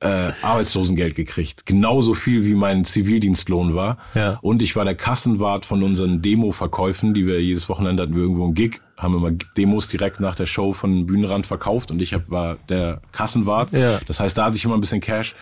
äh, 0.00 0.30
Arbeitslosengeld 0.42 1.16
gekriegt. 1.16 1.66
Genauso 1.66 2.14
viel 2.14 2.44
wie 2.44 2.54
mein 2.54 2.84
Zivildienstlohn 2.84 3.74
war. 3.74 3.98
Ja. 4.14 4.38
Und 4.42 4.62
ich 4.62 4.76
war 4.76 4.84
der 4.84 4.94
Kassenwart 4.94 5.66
von 5.66 5.82
unseren 5.82 6.22
Demo-Verkäufen, 6.22 7.14
die 7.14 7.26
wir 7.26 7.42
jedes 7.42 7.68
Wochenende 7.68 8.02
hatten 8.02 8.14
wir 8.14 8.22
irgendwo 8.22 8.44
einen 8.44 8.54
Gig, 8.54 8.80
haben 8.96 9.14
immer 9.14 9.32
Demos 9.56 9.88
direkt 9.88 10.20
nach 10.20 10.34
der 10.34 10.46
Show 10.46 10.72
von 10.72 11.06
Bühnenrand 11.06 11.46
verkauft 11.46 11.90
und 11.90 12.00
ich 12.00 12.14
hab, 12.14 12.30
war 12.30 12.56
der 12.68 13.00
Kassenwart. 13.12 13.72
Ja. 13.72 14.00
Das 14.06 14.20
heißt, 14.20 14.38
da 14.38 14.46
hatte 14.46 14.56
ich 14.56 14.64
immer 14.64 14.74
ein 14.74 14.80
bisschen 14.80 15.00
Cash. 15.00 15.34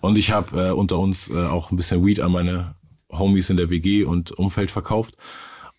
Und 0.00 0.16
ich 0.16 0.32
habe 0.32 0.68
äh, 0.68 0.70
unter 0.70 0.98
uns 0.98 1.28
äh, 1.28 1.34
auch 1.34 1.70
ein 1.70 1.76
bisschen 1.76 2.04
Weed 2.04 2.20
an 2.20 2.32
meine 2.32 2.74
Homies 3.12 3.50
in 3.50 3.58
der 3.58 3.68
WG 3.68 4.04
und 4.04 4.32
Umfeld 4.32 4.70
verkauft 4.70 5.14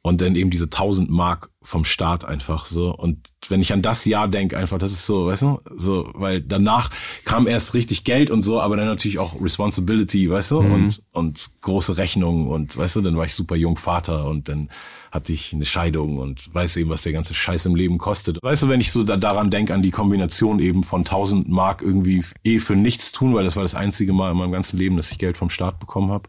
und 0.03 0.19
dann 0.21 0.35
eben 0.35 0.49
diese 0.49 0.65
1000 0.65 1.11
Mark 1.11 1.51
vom 1.61 1.85
Staat 1.85 2.25
einfach 2.25 2.65
so. 2.65 2.89
Und 2.89 3.29
wenn 3.49 3.61
ich 3.61 3.71
an 3.71 3.83
das 3.83 4.05
Jahr 4.05 4.27
denke 4.27 4.57
einfach 4.57 4.79
das 4.79 4.93
ist 4.93 5.05
so 5.05 5.27
weißt 5.27 5.43
du? 5.43 5.61
So 5.75 6.09
weil 6.15 6.41
danach 6.41 6.89
kam 7.23 7.45
erst 7.45 7.75
richtig 7.75 8.03
Geld 8.03 8.31
und 8.31 8.41
so 8.41 8.59
aber 8.59 8.77
dann 8.77 8.87
natürlich 8.87 9.19
auch 9.19 9.39
Responsibility 9.39 10.27
weißt 10.27 10.51
du? 10.51 10.61
Mhm. 10.63 10.73
und 10.73 11.03
und 11.11 11.49
große 11.61 11.97
Rechnungen 11.97 12.47
und 12.47 12.77
weißt 12.77 12.95
du? 12.95 13.01
Dann 13.01 13.15
war 13.15 13.25
ich 13.25 13.35
super 13.35 13.55
jung 13.55 13.77
Vater 13.77 14.27
und 14.27 14.49
dann 14.49 14.69
hatte 15.11 15.33
ich 15.33 15.53
eine 15.53 15.65
Scheidung 15.65 16.17
und 16.17 16.51
weiß 16.53 16.77
eben 16.77 16.89
was 16.89 17.03
der 17.03 17.11
ganze 17.11 17.35
Scheiß 17.35 17.67
im 17.67 17.75
Leben 17.75 17.99
kostet. 17.99 18.41
Weißt 18.41 18.63
du 18.63 18.69
wenn 18.69 18.81
ich 18.81 18.91
so 18.91 19.03
da 19.03 19.17
daran 19.17 19.51
denke 19.51 19.75
an 19.75 19.83
die 19.83 19.91
Kombination 19.91 20.57
eben 20.57 20.83
von 20.83 21.01
1000 21.01 21.47
Mark 21.47 21.83
irgendwie 21.83 22.25
eh 22.43 22.57
für 22.57 22.75
nichts 22.75 23.11
tun 23.11 23.35
weil 23.35 23.43
das 23.43 23.55
war 23.55 23.63
das 23.63 23.75
einzige 23.75 24.13
Mal 24.13 24.31
in 24.31 24.37
meinem 24.37 24.51
ganzen 24.51 24.79
Leben 24.79 24.97
dass 24.97 25.11
ich 25.11 25.19
Geld 25.19 25.37
vom 25.37 25.51
Staat 25.51 25.79
bekommen 25.79 26.11
habe 26.11 26.27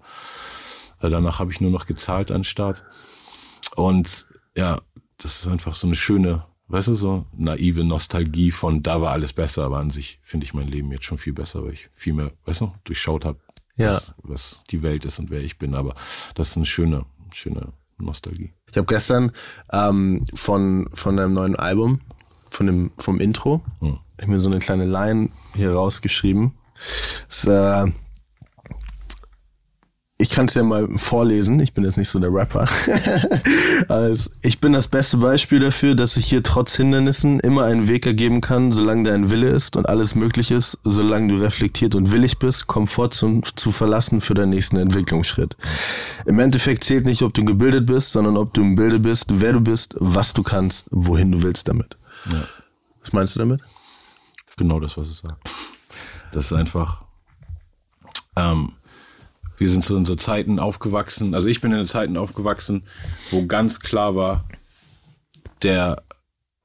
äh, 1.01 1.09
danach 1.09 1.39
habe 1.39 1.53
ich 1.53 1.63
nur 1.63 1.71
noch 1.71 1.87
gezahlt 1.87 2.31
an 2.31 2.45
Staat 2.45 2.85
und 3.77 4.27
ja, 4.55 4.81
das 5.19 5.41
ist 5.41 5.49
einfach 5.49 5.75
so 5.75 5.87
eine 5.87 5.97
schöne, 5.97 6.45
weißt 6.69 6.89
du, 6.89 6.95
so 6.95 7.27
naive 7.37 7.85
Nostalgie 7.85 8.51
von 8.51 8.83
da 8.83 9.01
war 9.01 9.13
alles 9.13 9.33
besser, 9.33 9.65
aber 9.65 9.79
an 9.79 9.91
sich 9.91 10.19
finde 10.23 10.45
ich 10.45 10.55
mein 10.55 10.69
Leben 10.69 10.91
jetzt 10.93 11.05
schon 11.05 11.19
viel 11.19 11.33
besser, 11.33 11.65
weil 11.65 11.75
ich 11.75 11.89
viel 11.95 12.13
mehr, 12.13 12.33
weißt 12.45 12.63
du, 12.63 12.73
durchschaut 12.85 13.25
habe, 13.25 13.39
ja. 13.77 13.95
was, 13.95 14.15
was 14.23 14.61
die 14.71 14.83
Welt 14.83 15.05
ist 15.05 15.19
und 15.19 15.31
wer 15.31 15.41
ich 15.41 15.59
bin. 15.59 15.75
Aber 15.75 15.95
das 16.35 16.51
ist 16.51 16.57
eine 16.57 16.67
schöne, 16.67 17.07
schöne 17.33 17.73
Nostalgie. 17.99 18.53
Ich 18.71 18.77
habe 18.77 18.87
gestern 18.87 19.33
ähm, 19.73 20.25
von, 20.35 20.89
von 20.93 21.17
deinem 21.17 21.35
neuen 21.35 21.57
Album, 21.57 22.01
von 22.51 22.67
dem, 22.67 22.91
vom 22.99 23.21
Intro, 23.21 23.63
hm. 23.81 23.99
ich 24.19 24.27
mir 24.27 24.41
so 24.41 24.51
eine 24.51 24.59
kleine 24.59 24.87
Line 24.87 25.31
hier 25.55 25.73
rausgeschrieben. 25.73 26.53
Das, 27.29 27.47
äh, 27.47 27.93
ich 30.23 30.31
kann 30.31 30.47
es 30.47 30.55
ja 30.55 30.63
mal 30.63 30.89
vorlesen. 30.99 31.59
Ich 31.59 31.75
bin 31.75 31.83
jetzt 31.83 31.97
nicht 31.97 32.09
so 32.09 32.21
der 32.21 32.33
Rapper. 32.33 32.69
also, 33.89 34.31
ich 34.41 34.61
bin 34.61 34.73
das 34.73 34.87
beste 34.87 35.17
Beispiel 35.17 35.59
dafür, 35.59 35.97
dass 35.97 36.15
sich 36.15 36.27
hier 36.27 36.45
trotz 36.45 36.77
Hindernissen 36.77 37.41
immer 37.41 37.65
einen 37.65 37.89
Weg 37.89 38.07
ergeben 38.07 38.41
kann, 38.41 38.71
solange 38.71 39.03
dein 39.03 39.33
Wille 39.33 39.49
ist 39.49 39.75
und 39.75 39.89
alles 39.89 40.15
möglich 40.15 40.53
ist, 40.53 40.79
solange 40.85 41.27
du 41.27 41.41
reflektiert 41.43 41.97
und 41.97 42.13
willig 42.13 42.39
bist, 42.39 42.69
Komfort 42.69 43.11
zu, 43.11 43.41
zu 43.57 43.73
verlassen 43.73 44.21
für 44.21 44.35
deinen 44.35 44.51
nächsten 44.51 44.77
Entwicklungsschritt. 44.77 45.57
Im 46.25 46.39
Endeffekt 46.39 46.85
zählt 46.85 47.05
nicht, 47.05 47.23
ob 47.23 47.35
du 47.35 47.45
gebildet 47.45 47.87
bist, 47.87 48.13
sondern 48.13 48.37
ob 48.37 48.55
du 48.55 48.63
im 48.63 48.77
Bilde 48.77 49.01
bist, 49.01 49.41
wer 49.41 49.53
du 49.53 49.61
bist, 49.61 49.97
was 49.99 50.35
du 50.35 50.45
kannst, 50.45 50.87
wohin 50.93 51.33
du 51.33 51.43
willst 51.43 51.67
damit. 51.67 51.97
Ja. 52.31 52.45
Was 53.01 53.13
meinst 53.13 53.35
du 53.35 53.41
damit? 53.41 53.61
Genau 54.57 54.79
das, 54.79 54.97
was 54.97 55.09
es 55.09 55.19
sagt. 55.19 55.51
Das 56.31 56.45
ist 56.45 56.53
einfach, 56.53 57.07
ähm, 58.37 58.73
wir 59.63 59.71
sind 59.71 59.85
zu 59.85 59.97
unseren 59.97 60.19
Zeiten 60.19 60.59
aufgewachsen, 60.59 61.37
also 61.37 61.49
ich 61.49 61.61
bin 61.61 61.71
in 61.71 61.87
Zeiten 61.87 62.17
aufgewachsen, 62.17 62.83
wo 63.31 63.47
ganz 63.47 63.79
klar 63.79 64.17
war, 64.17 64.49
der 65.63 66.03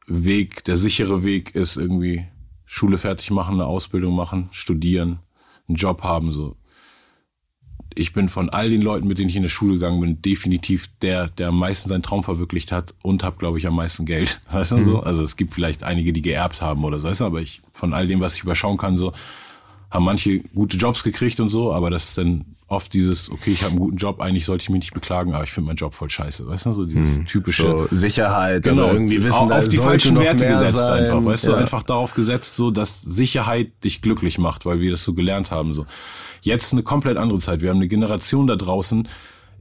Weg, 0.07 0.63
der 0.63 0.77
sichere 0.77 1.21
Weg 1.21 1.53
ist 1.53 1.77
irgendwie 1.77 2.25
Schule 2.65 2.97
fertig 2.97 3.29
machen, 3.29 3.53
eine 3.53 3.67
Ausbildung 3.67 4.15
machen, 4.15 4.49
studieren, 4.51 5.19
einen 5.67 5.75
Job 5.75 6.01
haben, 6.01 6.31
so. 6.31 6.57
Ich 7.93 8.13
bin 8.13 8.29
von 8.29 8.49
all 8.49 8.71
den 8.71 8.81
Leuten, 8.81 9.07
mit 9.07 9.19
denen 9.19 9.29
ich 9.29 9.35
in 9.35 9.43
der 9.43 9.49
Schule 9.49 9.73
gegangen 9.73 10.01
bin, 10.01 10.21
definitiv 10.23 10.87
der, 11.03 11.27
der 11.27 11.49
am 11.49 11.59
meisten 11.59 11.89
seinen 11.89 12.03
Traum 12.03 12.23
verwirklicht 12.23 12.71
hat 12.71 12.95
und 13.03 13.23
habe, 13.23 13.37
glaube 13.37 13.59
ich, 13.59 13.67
am 13.67 13.75
meisten 13.75 14.05
Geld. 14.05 14.41
Weißt 14.51 14.71
du 14.71 14.77
mhm. 14.77 14.85
so? 14.85 14.99
Also 15.01 15.21
es 15.21 15.35
gibt 15.35 15.53
vielleicht 15.53 15.83
einige, 15.83 16.13
die 16.13 16.23
geerbt 16.23 16.63
haben 16.63 16.83
oder 16.83 16.97
so, 16.97 17.07
weißt 17.09 17.21
du, 17.21 17.25
aber 17.25 17.41
ich 17.41 17.61
von 17.73 17.93
all 17.93 18.07
dem, 18.07 18.21
was 18.21 18.35
ich 18.35 18.41
überschauen 18.41 18.77
kann, 18.77 18.97
so 18.97 19.13
haben 19.91 20.05
manche 20.05 20.39
gute 20.39 20.77
Jobs 20.77 21.03
gekriegt 21.03 21.39
und 21.39 21.49
so, 21.49 21.71
aber 21.73 21.91
das 21.91 22.09
ist 22.09 22.17
dann 22.17 22.56
oft 22.67 22.93
dieses, 22.93 23.31
okay, 23.31 23.51
ich 23.51 23.61
habe 23.61 23.71
einen 23.71 23.79
guten 23.79 23.97
Job, 23.97 24.19
eigentlich 24.19 24.45
sollte 24.45 24.63
ich 24.63 24.69
mich 24.69 24.79
nicht 24.79 24.93
beklagen, 24.93 25.33
aber 25.33 25.43
ich 25.45 25.51
finde 25.51 25.67
meinen 25.67 25.77
Job 25.77 25.95
voll 25.95 26.09
scheiße, 26.09 26.47
weißt 26.47 26.65
du, 26.65 26.73
so 26.73 26.85
dieses 26.85 27.15
hm, 27.15 27.25
typische 27.25 27.63
so 27.63 27.87
Sicherheit, 27.91 28.63
genau, 28.63 28.91
irgendwie 28.91 29.23
wissen, 29.23 29.51
auf 29.51 29.67
die 29.67 29.77
falschen 29.77 30.19
Werte 30.19 30.45
gesetzt 30.45 30.77
sein. 30.77 31.05
einfach, 31.05 31.23
weißt 31.23 31.45
ja. 31.45 31.51
du, 31.51 31.55
einfach 31.57 31.83
darauf 31.83 32.13
gesetzt, 32.13 32.57
so 32.57 32.69
dass 32.69 33.01
Sicherheit 33.01 33.71
dich 33.85 34.01
glücklich 34.01 34.37
macht, 34.37 34.65
weil 34.65 34.81
wir 34.81 34.91
das 34.91 35.03
so 35.03 35.13
gelernt 35.13 35.51
haben, 35.51 35.73
so. 35.73 35.85
Jetzt 36.41 36.71
eine 36.71 36.83
komplett 36.83 37.17
andere 37.17 37.39
Zeit. 37.39 37.61
Wir 37.61 37.71
haben 37.71 37.77
eine 37.77 37.87
Generation 37.87 38.47
da 38.47 38.55
draußen, 38.55 39.07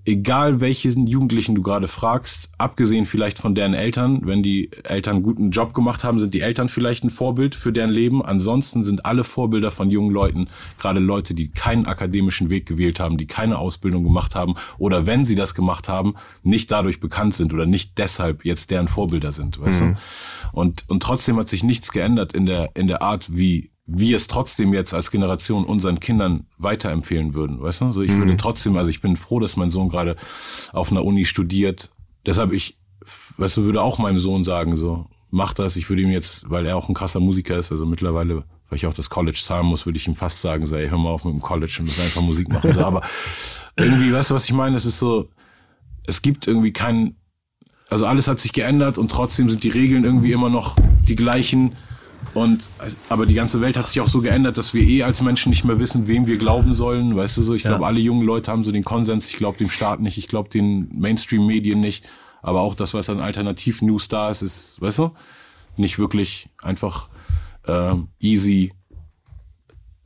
egal 0.07 0.61
welchen 0.61 1.09
Jugendlichen 1.09 1.57
du 1.57 1.63
gerade 1.63 1.89
fragst, 1.89 2.49
abgesehen 2.59 3.07
vielleicht 3.07 3.39
von 3.39 3.55
deren 3.57 3.75
Eltern, 3.75 4.21
wenn 4.25 4.43
die 4.43 4.71
Eltern 4.85 5.17
einen 5.17 5.25
guten 5.25 5.51
Job 5.51 5.75
gemacht 5.75 6.05
haben, 6.05 6.21
sind 6.21 6.33
die 6.33 6.41
Eltern 6.41 6.69
vielleicht 6.69 7.03
ein 7.05 7.11
Vorbild 7.11 7.57
für 7.57 7.73
deren 7.73 7.91
Leben. 7.91 8.25
Ansonsten 8.25 8.85
sind 8.85 9.05
alle 9.05 9.25
Vorbilder 9.25 9.73
von 9.73 9.91
jungen 9.91 10.13
Leuten, 10.13 10.49
gerade 10.79 11.01
Leute, 11.01 11.35
die 11.35 11.49
keinen 11.49 11.87
akademischen 11.87 12.51
Weg 12.51 12.67
gewählt 12.67 13.01
haben, 13.01 13.19
die 13.19 13.27
keine 13.27 13.59
Ausbildung 13.59 14.05
gemacht 14.05 14.37
haben 14.37 14.55
oder 14.79 15.07
wenn 15.07 15.25
sie 15.25 15.35
das 15.35 15.55
gemacht 15.55 15.89
haben, 15.89 16.15
nicht 16.45 16.71
dadurch 16.71 17.01
bekannt 17.01 17.35
sind 17.35 17.53
oder 17.53 17.67
nicht 17.67 17.99
deshalb 17.99 18.45
jetzt 18.45 18.71
deren 18.71 18.89
Vorbilder 18.89 19.33
sind, 19.33 19.61
weißt 19.61 19.83
mhm. 19.83 19.95
du? 19.95 20.01
Und, 20.53 20.85
und 20.89 21.03
trotzdem 21.03 21.37
hat 21.37 21.49
sich 21.49 21.65
nichts 21.65 21.91
geändert 21.91 22.33
in 22.33 22.47
der, 22.47 22.71
in 22.75 22.87
der 22.87 23.03
Art, 23.03 23.37
wie 23.37 23.71
wir 23.87 24.17
es 24.17 24.27
trotzdem 24.27 24.75
jetzt 24.75 24.93
als 24.93 25.11
Generation 25.11 25.65
unseren 25.65 26.01
Kindern 26.01 26.47
weiterempfehlen 26.59 27.35
würden, 27.35 27.61
weißt 27.63 27.83
du? 27.83 27.93
So, 27.93 28.03
ich 28.03 28.11
mhm. 28.11 28.19
würde 28.19 28.37
trotzdem, 28.37 28.77
also 28.77 28.91
ich 28.91 29.01
bin 29.01 29.17
froh, 29.17 29.39
dass 29.39 29.57
mein 29.57 29.71
Sohn 29.71 29.89
gerade 29.89 30.17
auf 30.73 30.91
einer 30.91 31.05
Uni 31.05 31.25
studiert. 31.25 31.91
Deshalb 32.25 32.53
ich, 32.53 32.79
weißt 33.37 33.59
du, 33.59 33.63
würde 33.63 33.83
auch 33.83 33.99
meinem 33.99 34.19
Sohn 34.19 34.43
sagen, 34.43 34.77
so, 34.77 35.07
mach 35.31 35.55
das. 35.55 35.77
Ich 35.77 35.89
würde 35.89 36.03
ihm 36.03 36.11
jetzt, 36.11 36.51
weil 36.51 36.67
er 36.67 36.77
auch 36.77 36.89
ein 36.89 36.95
krasser 36.95 37.21
Musiker 37.21 37.57
ist, 37.57 37.71
also 37.71 37.87
mittlerweile, 37.87 38.45
weil 38.69 38.77
ich 38.77 38.87
auch 38.87 38.95
das 38.95 39.09
College 39.09 39.39
zahlen 39.41 39.67
muss, 39.67 39.87
würde 39.87 39.99
ich 39.99 40.09
ihm 40.09 40.17
fast 40.17 40.41
sagen, 40.41 40.67
sei, 40.67 40.89
hör 40.89 40.99
mal 40.99 41.11
auf 41.11 41.25
mit 41.25 41.35
dem 41.35 41.43
College 41.43 41.77
und 41.79 41.87
muss 41.87 42.01
einfach 42.01 42.23
Musik 42.23 42.49
machen. 42.49 42.73
So, 42.73 42.85
aber 42.85 43.03
irgendwie, 43.77 44.13
weißt 44.13 44.31
du, 44.31 44.35
was 44.35 44.45
ich 44.45 44.53
meine? 44.53 44.75
Es 44.75 44.85
ist 44.85 44.99
so, 44.99 45.29
es 46.07 46.23
gibt 46.23 46.49
irgendwie 46.49 46.73
keinen, 46.73 47.17
also 47.89 48.05
alles 48.07 48.27
hat 48.27 48.41
sich 48.41 48.53
geändert 48.53 48.99
und 48.99 49.13
trotzdem 49.13 49.49
sind 49.49 49.63
die 49.63 49.69
Regeln 49.69 50.03
irgendwie 50.03 50.33
immer 50.33 50.51
noch 50.51 50.77
die 51.07 51.15
gleichen 51.15 51.77
und, 52.35 52.69
aber 53.09 53.25
die 53.27 53.35
ganze 53.35 53.61
Welt 53.61 53.77
hat 53.77 53.89
sich 53.89 54.01
auch 54.01 54.09
so 54.09 54.21
geändert, 54.21 54.59
dass 54.59 54.75
wir 54.75 54.87
eh 54.87 55.03
als 55.03 55.23
Menschen 55.23 55.51
nicht 55.51 55.65
mehr 55.65 55.79
wissen, 55.79 56.07
wem 56.07 56.27
wir 56.27 56.37
glauben 56.37 56.75
sollen. 56.75 57.17
Weißt 57.17 57.37
du 57.37 57.43
so? 57.43 57.55
Ich 57.55 57.63
ja. 57.63 57.71
glaube, 57.71 57.87
alle 57.87 58.01
jungen 58.01 58.27
Leute 58.27 58.53
haben 58.53 58.63
so 58.63 58.73
den 58.73 58.85
Konsens. 58.85 59.31
Ich 59.31 59.37
glaube 59.37 59.59
dem 59.59 59.71
Staat 59.71 60.01
nicht. 60.01 60.19
Ich 60.19 60.29
glaube 60.29 60.49
den 60.51 60.89
Mainstream-Medien 60.93 61.81
nicht. 61.81 62.05
Aber 62.43 62.61
auch 62.61 62.75
das, 62.75 62.95
was 62.95 63.09
an 63.09 63.21
Alternativ-News 63.21 64.09
da 64.09 64.31
ist, 64.31 64.43
ist, 64.43 64.81
weißt 64.81 64.99
du, 64.99 65.13
nicht 65.77 65.99
wirklich 65.99 66.49
einfach 66.63 67.09
äh, 67.67 67.95
easy 68.21 68.73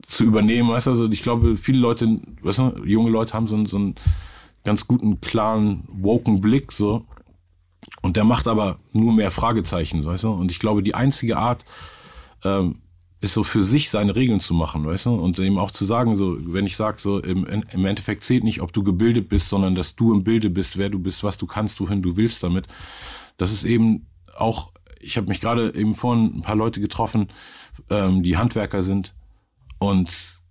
zu 0.07 0.23
übernehmen. 0.23 0.69
Weißt 0.69 0.87
du, 0.87 0.91
also 0.91 1.09
ich 1.09 1.23
glaube, 1.23 1.57
viele 1.57 1.79
Leute, 1.79 2.19
weißt 2.41 2.59
du, 2.59 2.83
junge 2.85 3.09
Leute 3.09 3.33
haben 3.33 3.47
so, 3.47 3.55
einen, 3.55 3.65
so 3.65 3.77
einen 3.77 3.95
ganz 4.63 4.87
guten, 4.87 5.21
klaren, 5.21 5.83
woken 5.87 6.41
Blick 6.41 6.71
so. 6.71 7.05
Und 8.01 8.15
der 8.15 8.23
macht 8.23 8.47
aber 8.47 8.79
nur 8.93 9.13
mehr 9.13 9.31
Fragezeichen, 9.31 10.03
weißt 10.05 10.23
du? 10.25 10.31
Und 10.31 10.51
ich 10.51 10.59
glaube, 10.59 10.83
die 10.83 10.95
einzige 10.95 11.37
Art, 11.37 11.65
ähm, 12.43 12.81
ist 13.21 13.35
so 13.35 13.43
für 13.43 13.61
sich 13.61 13.91
seine 13.91 14.15
Regeln 14.15 14.39
zu 14.39 14.55
machen, 14.55 14.85
weißt 14.85 15.05
du? 15.05 15.13
Und 15.13 15.37
eben 15.39 15.59
auch 15.59 15.69
zu 15.69 15.85
sagen, 15.85 16.15
so, 16.15 16.35
wenn 16.39 16.65
ich 16.65 16.75
sage, 16.75 16.99
so 16.99 17.19
im, 17.19 17.45
im 17.45 17.85
Endeffekt 17.85 18.23
zählt 18.23 18.43
nicht, 18.43 18.61
ob 18.61 18.73
du 18.73 18.83
gebildet 18.83 19.29
bist, 19.29 19.49
sondern 19.49 19.75
dass 19.75 19.95
du 19.95 20.11
im 20.11 20.23
Bilde 20.23 20.49
bist, 20.49 20.77
wer 20.77 20.89
du 20.89 20.97
bist, 20.97 21.23
was 21.23 21.37
du 21.37 21.45
kannst, 21.45 21.79
wohin 21.79 22.01
du 22.01 22.17
willst 22.17 22.41
damit. 22.41 22.67
Das 23.37 23.51
ist 23.51 23.63
eben 23.63 24.07
auch, 24.35 24.71
ich 24.99 25.17
habe 25.17 25.27
mich 25.27 25.39
gerade 25.39 25.73
eben 25.75 25.93
vorhin 25.93 26.37
ein 26.37 26.41
paar 26.41 26.55
Leute 26.55 26.81
getroffen, 26.81 27.27
ähm, 27.91 28.23
die 28.23 28.37
Handwerker 28.37 28.81
sind 28.81 29.13
und 29.77 30.41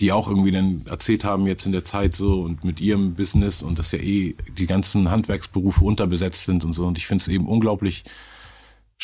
die 0.00 0.12
auch 0.12 0.28
irgendwie 0.28 0.50
dann 0.50 0.86
erzählt 0.86 1.24
haben 1.24 1.46
jetzt 1.46 1.66
in 1.66 1.72
der 1.72 1.84
Zeit 1.84 2.16
so 2.16 2.40
und 2.42 2.64
mit 2.64 2.80
ihrem 2.80 3.14
Business 3.14 3.62
und 3.62 3.78
dass 3.78 3.92
ja 3.92 3.98
eh 3.98 4.34
die 4.56 4.66
ganzen 4.66 5.10
Handwerksberufe 5.10 5.84
unterbesetzt 5.84 6.46
sind 6.46 6.64
und 6.64 6.72
so. 6.72 6.86
Und 6.86 6.96
ich 6.96 7.06
finde 7.06 7.22
es 7.22 7.28
eben 7.28 7.46
unglaublich 7.46 8.04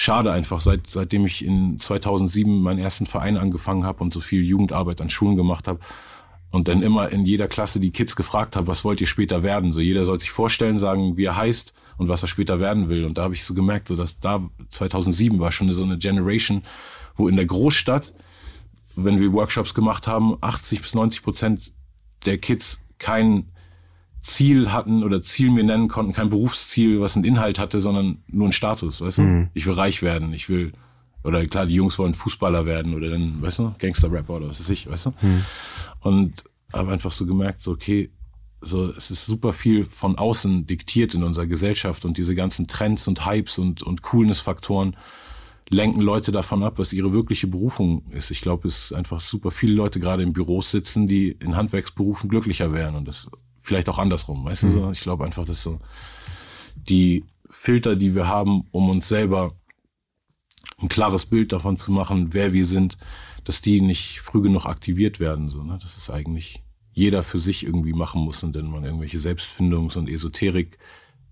schade 0.01 0.31
einfach, 0.31 0.61
seit, 0.61 0.87
seitdem 0.87 1.27
ich 1.27 1.45
in 1.45 1.81
2007 1.81 2.63
meinen 2.63 2.79
ersten 2.79 3.05
Verein 3.05 3.37
angefangen 3.37 3.83
habe 3.83 4.01
und 4.05 4.15
so 4.15 4.21
viel 4.21 4.45
Jugendarbeit 4.45 5.01
an 5.01 5.11
Schulen 5.11 5.35
gemacht 5.35 5.67
habe 5.67 5.81
und 6.53 6.69
dann 6.69 6.83
immer 6.83 7.09
in 7.09 7.27
jeder 7.27 7.49
Klasse 7.49 7.81
die 7.81 7.91
Kids 7.91 8.15
gefragt 8.15 8.55
habe, 8.55 8.69
was 8.69 8.85
wollt 8.85 9.01
ihr 9.01 9.09
später 9.09 9.43
werden? 9.43 9.73
So 9.73 9.81
jeder 9.81 10.05
soll 10.05 10.21
sich 10.21 10.31
vorstellen, 10.31 10.79
sagen, 10.79 11.17
wie 11.17 11.25
er 11.25 11.35
heißt 11.35 11.75
und 11.97 12.07
was 12.07 12.23
er 12.23 12.29
später 12.29 12.61
werden 12.61 12.89
will. 12.89 13.07
Und 13.07 13.19
da 13.19 13.25
habe 13.25 13.35
ich 13.35 13.45
so 13.45 13.55
gemerkt, 13.55 13.89
so 13.89 13.97
dass 13.97 14.21
da 14.21 14.49
2007 14.69 15.41
war 15.41 15.51
schon 15.51 15.69
so 15.73 15.83
eine 15.83 15.99
Generation, 15.99 16.63
wo 17.17 17.27
in 17.27 17.35
der 17.35 17.47
Großstadt, 17.47 18.15
wenn 18.95 19.19
wir 19.19 19.33
Workshops 19.33 19.75
gemacht 19.75 20.07
haben, 20.07 20.39
80 20.41 20.81
bis 20.81 20.95
90 20.95 21.23
Prozent 21.23 21.73
der 22.25 22.39
Kids 22.39 22.81
keinen 23.01 23.51
Ziel 24.23 24.73
hatten 24.73 25.03
oder 25.03 25.23
Ziel 25.23 25.51
mir 25.51 25.65
nennen 25.65 25.89
konnten, 25.89 26.13
kein 26.13 26.31
Berufsziel, 26.31 27.01
was 27.01 27.17
einen 27.17 27.25
Inhalt 27.25 27.59
hatte, 27.59 27.81
sondern 27.81 28.19
nur 28.29 28.49
ein 28.49 28.53
Status, 28.53 29.01
weißt 29.01 29.19
du? 29.19 29.23
Mhm. 29.23 29.49
Ich 29.55 29.67
will 29.67 29.75
reich 29.75 30.03
werden, 30.03 30.33
ich 30.33 30.49
will, 30.49 30.73
oder 31.25 31.45
klar, 31.47 31.67
die 31.67 31.75
Jungs 31.75 31.99
wollen 31.99 32.15
Fußballer 32.15 32.67
werden 32.67 32.95
oder 32.95 33.11
dann, 33.11 33.41
weißt 33.41 33.61
du, 33.61 33.75
Gangster-Rapper 33.79 34.35
oder 34.35 34.49
was 34.49 34.61
weiß 34.61 34.71
ich, 34.71 34.89
weißt 34.89 35.07
du? 35.07 35.11
Mhm. 35.21 35.45
Und 36.01 36.45
habe 36.73 36.93
einfach 36.93 37.13
so 37.13 37.27
gemerkt, 37.27 37.63
so, 37.63 37.73
okay, 37.73 38.11
so, 38.61 38.91
es 38.91 39.11
ist 39.11 39.27
super 39.27 39.53
viel 39.53 39.85
von 39.85 40.19
außen 40.19 40.67
diktiert 40.67 41.15
in 41.15 41.23
unserer 41.23 41.47
Gesellschaft 41.47 42.05
und 42.05 42.19
diese 42.19 42.35
ganzen 42.35 42.67
Trends 42.67 43.07
und 43.07 43.25
Hypes 43.25 43.59
und, 43.59 43.83
und 43.83 44.03
Coolness-Faktoren 44.03 44.97
lenken 45.71 46.01
Leute 46.01 46.33
davon 46.33 46.63
ab, 46.63 46.75
was 46.79 46.93
ihre 46.93 47.13
wirkliche 47.13 47.47
Berufung 47.47 48.03
ist. 48.11 48.31
Ich 48.31 48.41
glaube, 48.41 48.69
es 48.69 48.87
ist 48.87 48.93
einfach 48.93 49.21
super 49.21 49.51
viele 49.51 49.75
Leute 49.75 50.01
gerade 50.01 50.23
in 50.23 50.33
Büros 50.33 50.71
sitzen, 50.71 51.07
die 51.07 51.31
in 51.31 51.57
Handwerksberufen 51.57 52.29
glücklicher 52.29 52.73
wären 52.73 52.97
und 52.97 53.07
das 53.07 53.31
vielleicht 53.69 53.89
auch 53.89 53.99
andersrum, 53.99 54.45
weißt 54.45 54.65
mhm. 54.65 54.67
du 54.69 54.73
so? 54.73 54.91
Ich 54.91 55.01
glaube 55.01 55.25
einfach, 55.25 55.45
dass 55.45 55.63
so 55.63 55.79
die 56.75 57.25
Filter, 57.51 57.97
die 57.97 58.15
wir 58.15 58.27
haben, 58.27 58.65
um 58.73 58.89
uns 58.89 59.09
selber 59.09 59.55
ein 60.79 60.89
klares 60.89 61.27
Bild 61.27 61.53
davon 61.53 61.77
zu 61.77 61.93
machen, 61.93 62.33
wer 62.33 62.53
wir 62.53 62.65
sind, 62.65 62.99
dass 63.45 63.61
die 63.61 63.81
nicht 63.81 64.21
früh 64.21 64.43
genug 64.43 64.67
aktiviert 64.67 65.21
werden, 65.21 65.49
so, 65.49 65.63
ne? 65.63 65.79
Das 65.81 65.97
ist 65.97 66.11
eigentlich 66.11 66.63
jeder 66.93 67.23
für 67.23 67.39
sich 67.39 67.65
irgendwie 67.65 67.93
machen 67.93 68.23
muss 68.23 68.43
und 68.43 68.57
dann 68.57 68.71
man 68.71 68.85
irgendwelche 68.85 69.19
Selbstfindungs- 69.19 69.97
und 69.97 70.09
Esoterik, 70.09 70.79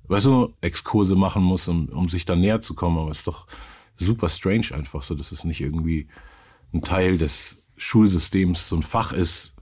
weißt 0.08 0.26
du, 0.26 0.54
Exkurse 0.60 1.16
machen 1.16 1.42
muss, 1.42 1.68
um, 1.68 1.88
um 1.88 2.08
sich 2.08 2.24
da 2.24 2.36
näher 2.36 2.60
zu 2.60 2.74
kommen, 2.74 2.98
aber 2.98 3.10
es 3.10 3.18
ist 3.18 3.26
doch 3.26 3.46
super 3.96 4.28
strange 4.28 4.72
einfach 4.72 5.02
so, 5.02 5.14
dass 5.14 5.32
es 5.32 5.44
nicht 5.44 5.60
irgendwie 5.60 6.06
ein 6.72 6.82
Teil 6.82 7.18
des 7.18 7.68
Schulsystems 7.76 8.68
so 8.68 8.76
ein 8.76 8.82
Fach 8.82 9.12
ist, 9.12 9.55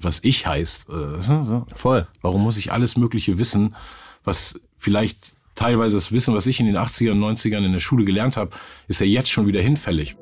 was 0.00 0.20
ich 0.22 0.46
heißt. 0.46 0.88
Äh, 0.88 1.20
so. 1.20 1.66
Voll. 1.74 2.06
Warum 2.22 2.42
muss 2.42 2.56
ich 2.56 2.72
alles 2.72 2.96
Mögliche 2.96 3.38
wissen, 3.38 3.74
was 4.24 4.60
vielleicht 4.78 5.34
teilweise 5.54 5.96
das 5.96 6.12
Wissen, 6.12 6.34
was 6.34 6.46
ich 6.46 6.60
in 6.60 6.66
den 6.66 6.76
80er 6.76 7.12
und 7.12 7.20
90ern 7.20 7.64
in 7.64 7.72
der 7.72 7.80
Schule 7.80 8.04
gelernt 8.04 8.36
habe, 8.36 8.50
ist 8.88 9.00
ja 9.00 9.06
jetzt 9.06 9.30
schon 9.30 9.46
wieder 9.46 9.60
hinfällig. 9.60 10.16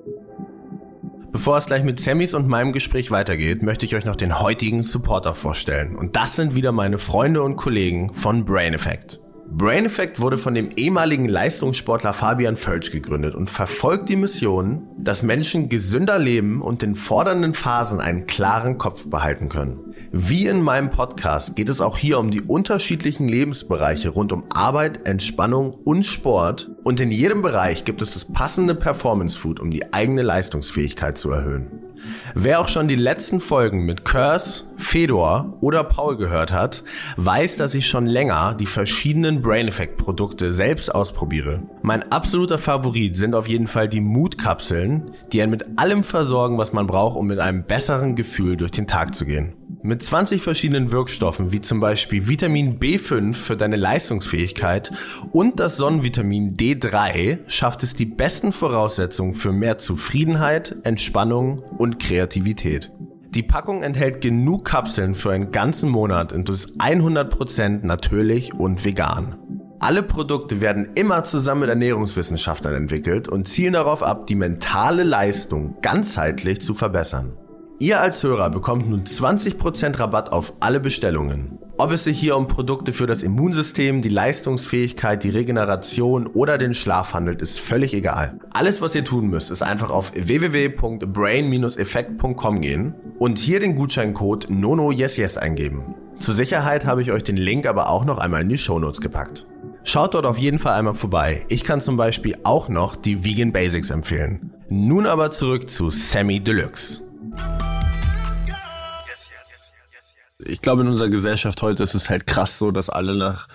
Bevor 1.33 1.57
es 1.57 1.67
gleich 1.67 1.83
mit 1.83 1.99
Sammys 1.99 2.33
und 2.33 2.47
meinem 2.47 2.73
Gespräch 2.73 3.11
weitergeht, 3.11 3.61
möchte 3.61 3.85
ich 3.85 3.97
euch 3.97 4.05
noch 4.05 4.15
den 4.15 4.39
heutigen 4.39 4.85
Supporter 4.85 5.35
vorstellen. 5.35 5.97
Und 5.97 6.15
das 6.15 6.37
sind 6.37 6.55
wieder 6.55 6.71
meine 6.71 6.99
Freunde 6.99 7.43
und 7.43 7.57
Kollegen 7.57 8.15
von 8.15 8.45
Brain 8.45 8.73
Effect. 8.73 9.19
Brain 9.47 9.85
Effect 9.85 10.21
wurde 10.21 10.39
von 10.39 10.55
dem 10.55 10.71
ehemaligen 10.77 11.29
Leistungssportler 11.29 12.13
Fabian 12.13 12.57
Völsch 12.57 12.91
gegründet 12.91 13.35
und 13.35 13.51
verfolgt 13.51 14.09
die 14.09 14.17
Mission, 14.17 14.89
dass 14.99 15.23
Menschen 15.23 15.69
gesünder 15.69 16.19
leben 16.19 16.63
und 16.63 16.83
in 16.83 16.95
fordernden 16.95 17.55
Phasen 17.55 18.01
einen 18.01 18.27
klaren 18.27 18.79
Kopf 18.79 19.09
behalten 19.11 19.49
können. 19.49 19.95
Wie 20.13 20.47
in 20.47 20.63
meinem 20.63 20.91
Podcast 20.91 21.57
geht 21.57 21.69
es 21.69 21.81
auch 21.81 21.99
hier 21.99 22.19
um 22.19 22.31
die 22.31 22.41
unterschiedlichen 22.41 23.29
Lebensbereiche 23.29 24.09
rund 24.09 24.33
um 24.33 24.45
Arbeit, 24.51 25.07
Entspannung 25.07 25.73
und 25.85 26.05
Sport 26.05 26.71
und 26.83 26.99
in 27.01 27.11
jedem 27.11 27.43
Bereich 27.43 27.85
gibt 27.85 28.01
es 28.01 28.15
das 28.15 28.25
passende 28.25 28.75
Performance 28.75 29.39
Food, 29.39 29.61
um 29.61 29.71
die 29.71 29.93
eigene 29.93 30.23
Leistungsfähigkeit 30.23 31.19
zu 31.19 31.31
erhöhen. 31.31 31.94
Wer 32.35 32.61
auch 32.61 32.69
schon 32.69 32.89
die 32.89 32.95
letzten 32.95 33.41
Folgen 33.41 33.85
mit 33.85 34.05
Curse, 34.05 34.65
Fedor 34.77 35.57
oder 35.61 35.85
Paul 35.85 36.17
gehört 36.17 36.53
hat, 36.53 36.83
weiß, 37.17 37.57
dass 37.57 37.75
ich 37.75 37.87
schon 37.87 38.07
länger 38.07 38.55
die 38.55 38.67
verschiedenen 38.67 39.43
Brain 39.43 39.69
Effect 39.69 39.97
Produkte 39.97 40.55
selbst 40.55 40.95
ausprobiere. 40.95 41.63
Mein 41.83 42.11
absoluter 42.13 42.59
Favorit 42.59 43.17
sind 43.17 43.35
auf 43.35 43.49
jeden 43.49 43.67
Fall 43.67 43.89
die 43.89 44.01
Mood-Kapseln, 44.01 45.11
die 45.33 45.43
einen 45.43 45.51
mit 45.51 45.79
allem 45.79 46.05
versorgen, 46.05 46.59
was 46.59 46.73
man 46.73 46.87
braucht, 46.87 47.17
um 47.17 47.27
mit 47.27 47.39
einem 47.39 47.65
besseren 47.65 48.17
Gefühl 48.17 48.57
durch 48.57 48.71
den 48.71 48.87
Tag 48.87 49.15
zu 49.15 49.25
gehen. 49.25 49.55
Mit 49.87 50.03
20 50.03 50.41
verschiedenen 50.41 50.93
Wirkstoffen, 50.93 51.53
wie 51.53 51.61
zum 51.61 51.79
Beispiel 51.79 52.27
Vitamin 52.27 52.79
B5 52.81 53.35
für 53.35 53.55
deine 53.55 53.77
Leistungsfähigkeit 53.77 54.91
und 55.31 55.61
das 55.61 55.77
Sonnenvitamin 55.77 56.57
D3, 56.57 57.41
schafft 57.49 57.83
es 57.83 57.93
die 57.93 58.07
besten 58.07 58.53
Voraussetzungen 58.53 59.35
für 59.35 59.53
mehr 59.53 59.77
Zufriedenheit, 59.77 60.75
Entspannung 60.85 61.59
und 61.59 61.99
Kreativität. 61.99 62.93
Die 63.35 63.43
Packung 63.43 63.83
enthält 63.83 64.23
genug 64.23 64.65
Kapseln 64.65 65.15
für 65.15 65.33
einen 65.33 65.51
ganzen 65.51 65.91
Monat 65.91 66.33
und 66.33 66.49
ist 66.49 66.81
100% 66.81 67.85
natürlich 67.85 68.55
und 68.55 68.87
vegan. 68.87 69.37
Alle 69.81 70.03
Produkte 70.03 70.63
werden 70.63 70.93
immer 70.95 71.25
zusammen 71.25 71.61
mit 71.61 71.69
Ernährungswissenschaftlern 71.69 72.75
entwickelt 72.75 73.29
und 73.29 73.49
zielen 73.49 73.75
darauf 73.75 74.03
ab, 74.03 74.29
die 74.29 74.35
mentale 74.35 75.03
Leistung 75.03 75.77
ganzheitlich 75.83 76.63
zu 76.63 76.73
verbessern. 76.73 77.37
Ihr 77.85 78.01
als 78.01 78.23
Hörer 78.23 78.49
bekommt 78.49 78.89
nun 78.89 79.05
20% 79.05 79.99
Rabatt 79.99 80.33
auf 80.33 80.55
alle 80.61 80.81
Bestellungen. 80.81 81.59
Ob 81.77 81.91
es 81.91 82.05
sich 82.05 82.19
hier 82.19 82.35
um 82.35 82.49
Produkte 82.49 82.95
für 82.95 83.07
das 83.07 83.23
Immunsystem, 83.23 84.01
die 84.01 84.09
Leistungsfähigkeit, 84.09 85.23
die 85.23 85.29
Regeneration 85.29 86.27
oder 86.27 86.57
den 86.57 86.73
Schlaf 86.73 87.13
handelt, 87.13 87.43
ist 87.43 87.61
völlig 87.61 87.93
egal. 87.93 88.39
Alles, 88.55 88.81
was 88.81 88.95
ihr 88.95 89.05
tun 89.05 89.27
müsst, 89.27 89.51
ist 89.51 89.63
einfach 89.63 89.91
auf 89.91 90.15
www.brain-effekt.com 90.15 92.61
gehen 92.63 92.95
und 93.19 93.39
hier 93.39 93.61
den 93.61 93.77
Gutscheincode 93.77 94.49
NONOYESYES 94.49 95.37
eingeben. 95.37 95.95
Zur 96.19 96.33
Sicherheit 96.33 96.87
habe 96.87 97.03
ich 97.03 97.13
euch 97.13 97.25
den 97.25 97.37
Link 97.37 97.67
aber 97.67 97.91
auch 97.91 98.07
noch 98.07 98.17
einmal 98.17 98.41
in 98.41 98.49
die 98.49 98.57
Shownotes 98.57 99.03
gepackt. 99.03 99.47
Schaut 99.83 100.15
dort 100.15 100.25
auf 100.25 100.39
jeden 100.39 100.59
Fall 100.59 100.79
einmal 100.79 100.95
vorbei. 100.95 101.45
Ich 101.49 101.65
kann 101.65 101.83
zum 101.83 101.99
Beispiel 101.99 102.39
auch 102.45 102.71
noch 102.71 102.97
die 102.97 103.27
Vegan 103.27 103.53
Basics 103.53 103.91
empfehlen. 103.91 104.55
Nun 104.71 105.05
aber 105.05 105.33
zurück 105.33 105.69
zu 105.69 105.91
Sammy 105.91 106.41
Deluxe. 106.41 107.03
Ich 110.47 110.61
glaube, 110.61 110.83
in 110.83 110.89
unserer 110.89 111.09
Gesellschaft 111.09 111.63
heute 111.63 111.83
ist 111.83 111.95
es 111.95 112.11
halt 112.11 112.27
krass 112.27 112.59
so, 112.59 112.71
dass 112.71 112.91
alle 112.91 113.17
nach 113.17 113.49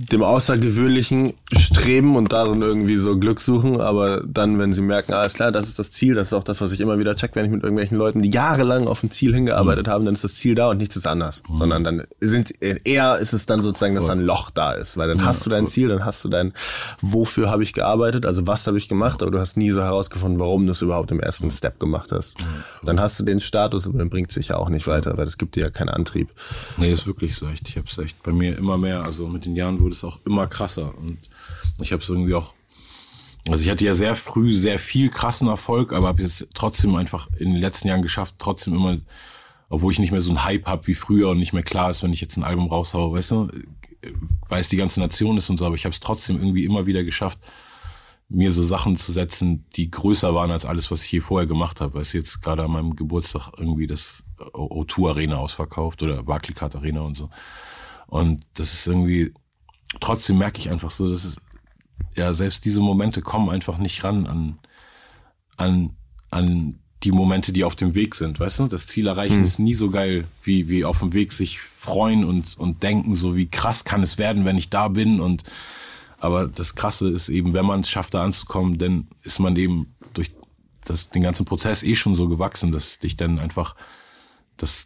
dem 0.00 0.22
Außergewöhnlichen 0.22 1.34
streben 1.56 2.14
und 2.14 2.32
darin 2.32 2.62
irgendwie 2.62 2.98
so 2.98 3.18
Glück 3.18 3.40
suchen, 3.40 3.80
aber 3.80 4.22
dann, 4.24 4.58
wenn 4.60 4.72
sie 4.72 4.80
merken, 4.80 5.12
alles 5.12 5.34
klar, 5.34 5.50
das 5.50 5.68
ist 5.68 5.80
das 5.80 5.90
Ziel, 5.90 6.14
das 6.14 6.28
ist 6.28 6.32
auch 6.34 6.44
das, 6.44 6.60
was 6.60 6.70
ich 6.70 6.80
immer 6.80 6.98
wieder 7.00 7.16
check, 7.16 7.32
wenn 7.34 7.44
ich 7.44 7.50
mit 7.50 7.64
irgendwelchen 7.64 7.98
Leuten, 7.98 8.22
die 8.22 8.30
jahrelang 8.30 8.86
auf 8.86 9.02
ein 9.02 9.10
Ziel 9.10 9.34
hingearbeitet 9.34 9.88
mhm. 9.88 9.90
haben, 9.90 10.04
dann 10.04 10.14
ist 10.14 10.22
das 10.22 10.36
Ziel 10.36 10.54
da 10.54 10.70
und 10.70 10.76
nichts 10.76 10.94
ist 10.94 11.06
anders, 11.08 11.42
mhm. 11.48 11.58
sondern 11.58 11.84
dann 11.84 12.02
sind 12.20 12.52
eher 12.62 13.18
ist 13.18 13.32
es 13.32 13.46
dann 13.46 13.60
sozusagen, 13.60 13.96
dass 13.96 14.08
ein 14.08 14.20
Loch 14.20 14.50
da 14.50 14.72
ist, 14.72 14.96
weil 14.98 15.08
dann 15.08 15.18
ja, 15.18 15.24
hast 15.24 15.44
du 15.44 15.50
dein 15.50 15.64
voll. 15.64 15.72
Ziel, 15.72 15.88
dann 15.88 16.04
hast 16.04 16.24
du 16.24 16.28
dein, 16.28 16.52
wofür 17.00 17.50
habe 17.50 17.64
ich 17.64 17.72
gearbeitet, 17.72 18.24
also 18.24 18.46
was 18.46 18.68
habe 18.68 18.78
ich 18.78 18.88
gemacht, 18.88 19.20
aber 19.20 19.32
du 19.32 19.40
hast 19.40 19.56
nie 19.56 19.72
so 19.72 19.82
herausgefunden, 19.82 20.38
warum 20.38 20.64
du 20.66 20.72
es 20.72 20.80
überhaupt 20.80 21.10
im 21.10 21.18
ersten 21.18 21.50
Step 21.50 21.80
gemacht 21.80 22.12
hast. 22.12 22.38
Mhm. 22.38 22.44
Dann 22.84 23.00
hast 23.00 23.18
du 23.18 23.24
den 23.24 23.40
Status, 23.40 23.88
aber 23.88 23.98
dann 23.98 24.10
bringt 24.10 24.30
sich 24.30 24.48
ja 24.48 24.58
auch 24.58 24.68
nicht 24.68 24.86
weiter, 24.86 25.16
weil 25.16 25.24
das 25.24 25.38
gibt 25.38 25.56
dir 25.56 25.64
ja 25.64 25.70
keinen 25.70 25.88
Antrieb. 25.88 26.28
Nee, 26.76 26.92
ist 26.92 27.08
wirklich 27.08 27.34
so 27.34 27.48
echt. 27.48 27.68
Ich 27.68 27.76
habe 27.76 27.86
es 27.88 27.98
echt 27.98 28.22
bei 28.22 28.32
mir 28.32 28.56
immer 28.56 28.78
mehr, 28.78 29.02
also 29.02 29.26
mit 29.26 29.44
den 29.44 29.56
Jahren 29.56 29.87
wurde 29.88 29.96
es 29.96 30.04
auch 30.04 30.18
immer 30.26 30.46
krasser. 30.46 30.96
Und 30.98 31.18
ich 31.80 31.92
habe 31.92 32.02
es 32.02 32.08
irgendwie 32.08 32.34
auch, 32.34 32.54
also 33.48 33.64
ich 33.64 33.70
hatte 33.70 33.86
ja 33.86 33.94
sehr 33.94 34.14
früh 34.14 34.52
sehr 34.52 34.78
viel 34.78 35.08
krassen 35.08 35.48
Erfolg, 35.48 35.94
aber 35.94 36.08
habe 36.08 36.22
es 36.22 36.46
trotzdem 36.54 36.94
einfach 36.94 37.28
in 37.38 37.52
den 37.52 37.60
letzten 37.60 37.88
Jahren 37.88 38.02
geschafft, 38.02 38.34
trotzdem 38.38 38.74
immer, 38.74 38.98
obwohl 39.70 39.92
ich 39.92 39.98
nicht 39.98 40.10
mehr 40.12 40.20
so 40.20 40.30
einen 40.30 40.44
Hype 40.44 40.66
habe 40.66 40.86
wie 40.86 40.94
früher 40.94 41.30
und 41.30 41.38
nicht 41.38 41.54
mehr 41.54 41.62
klar 41.62 41.90
ist, 41.90 42.02
wenn 42.02 42.12
ich 42.12 42.20
jetzt 42.20 42.36
ein 42.36 42.44
Album 42.44 42.68
raushaue, 42.68 43.16
weißt 43.16 43.30
du, 43.30 43.48
weiß 44.48 44.68
die 44.68 44.76
ganze 44.76 45.00
Nation 45.00 45.38
ist 45.38 45.48
und 45.48 45.56
so, 45.56 45.64
aber 45.64 45.74
ich 45.74 45.84
habe 45.84 45.94
es 45.94 46.00
trotzdem 46.00 46.36
irgendwie 46.36 46.64
immer 46.64 46.84
wieder 46.84 47.02
geschafft, 47.02 47.38
mir 48.28 48.50
so 48.50 48.62
Sachen 48.62 48.98
zu 48.98 49.12
setzen, 49.12 49.64
die 49.74 49.90
größer 49.90 50.34
waren 50.34 50.50
als 50.50 50.66
alles, 50.66 50.90
was 50.90 51.02
ich 51.02 51.12
je 51.12 51.20
vorher 51.20 51.46
gemacht 51.46 51.80
habe. 51.80 51.94
Weißt 51.94 52.12
du, 52.12 52.18
jetzt 52.18 52.42
gerade 52.42 52.62
an 52.62 52.72
meinem 52.72 52.94
Geburtstag 52.94 53.52
irgendwie 53.56 53.86
das 53.86 54.22
O2 54.38 55.08
Arena 55.08 55.38
ausverkauft 55.38 56.02
oder 56.02 56.22
Barclaycard 56.22 56.76
Arena 56.76 57.00
und 57.00 57.16
so. 57.16 57.30
Und 58.06 58.44
das 58.52 58.74
ist 58.74 58.86
irgendwie, 58.86 59.32
trotzdem 60.00 60.38
merke 60.38 60.58
ich 60.60 60.70
einfach 60.70 60.90
so, 60.90 61.08
dass 61.08 61.24
es, 61.24 61.36
ja, 62.16 62.32
selbst 62.34 62.64
diese 62.64 62.80
Momente 62.80 63.22
kommen 63.22 63.50
einfach 63.50 63.78
nicht 63.78 64.02
ran 64.04 64.26
an, 64.26 64.58
an, 65.56 65.90
an 66.30 66.78
die 67.04 67.12
Momente, 67.12 67.52
die 67.52 67.64
auf 67.64 67.76
dem 67.76 67.94
Weg 67.94 68.14
sind, 68.14 68.40
weißt 68.40 68.58
du? 68.60 68.66
Das 68.66 68.86
Ziel 68.86 69.06
erreichen 69.06 69.36
hm. 69.36 69.42
ist 69.44 69.58
nie 69.58 69.74
so 69.74 69.90
geil, 69.90 70.26
wie, 70.42 70.68
wie 70.68 70.84
auf 70.84 70.98
dem 70.98 71.14
Weg 71.14 71.32
sich 71.32 71.60
freuen 71.60 72.24
und, 72.24 72.58
und 72.58 72.82
denken, 72.82 73.14
so 73.14 73.36
wie 73.36 73.46
krass 73.46 73.84
kann 73.84 74.02
es 74.02 74.18
werden, 74.18 74.44
wenn 74.44 74.58
ich 74.58 74.70
da 74.70 74.88
bin 74.88 75.20
und, 75.20 75.44
aber 76.18 76.48
das 76.48 76.74
Krasse 76.74 77.08
ist 77.08 77.28
eben, 77.28 77.52
wenn 77.54 77.66
man 77.66 77.80
es 77.80 77.88
schafft, 77.88 78.14
da 78.14 78.24
anzukommen, 78.24 78.78
dann 78.78 79.06
ist 79.22 79.38
man 79.38 79.54
eben 79.54 79.94
durch 80.14 80.32
das, 80.84 81.10
den 81.10 81.22
ganzen 81.22 81.44
Prozess 81.44 81.84
eh 81.84 81.94
schon 81.94 82.16
so 82.16 82.28
gewachsen, 82.28 82.72
dass 82.72 82.98
dich 82.98 83.16
dann 83.16 83.38
einfach 83.38 83.76
das 84.56 84.84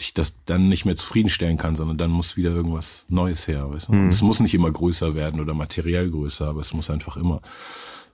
ich 0.00 0.14
das 0.14 0.36
dann 0.46 0.68
nicht 0.68 0.84
mehr 0.84 0.96
zufriedenstellen 0.96 1.58
kann, 1.58 1.76
sondern 1.76 1.98
dann 1.98 2.10
muss 2.10 2.36
wieder 2.36 2.50
irgendwas 2.50 3.06
Neues 3.08 3.48
her. 3.48 3.70
Weißt 3.70 3.88
du? 3.88 3.92
Mhm. 3.92 4.08
Es 4.08 4.22
muss 4.22 4.40
nicht 4.40 4.54
immer 4.54 4.70
größer 4.70 5.14
werden 5.14 5.40
oder 5.40 5.54
materiell 5.54 6.10
größer, 6.10 6.46
aber 6.46 6.60
es 6.60 6.72
muss 6.72 6.90
einfach 6.90 7.16
immer 7.16 7.40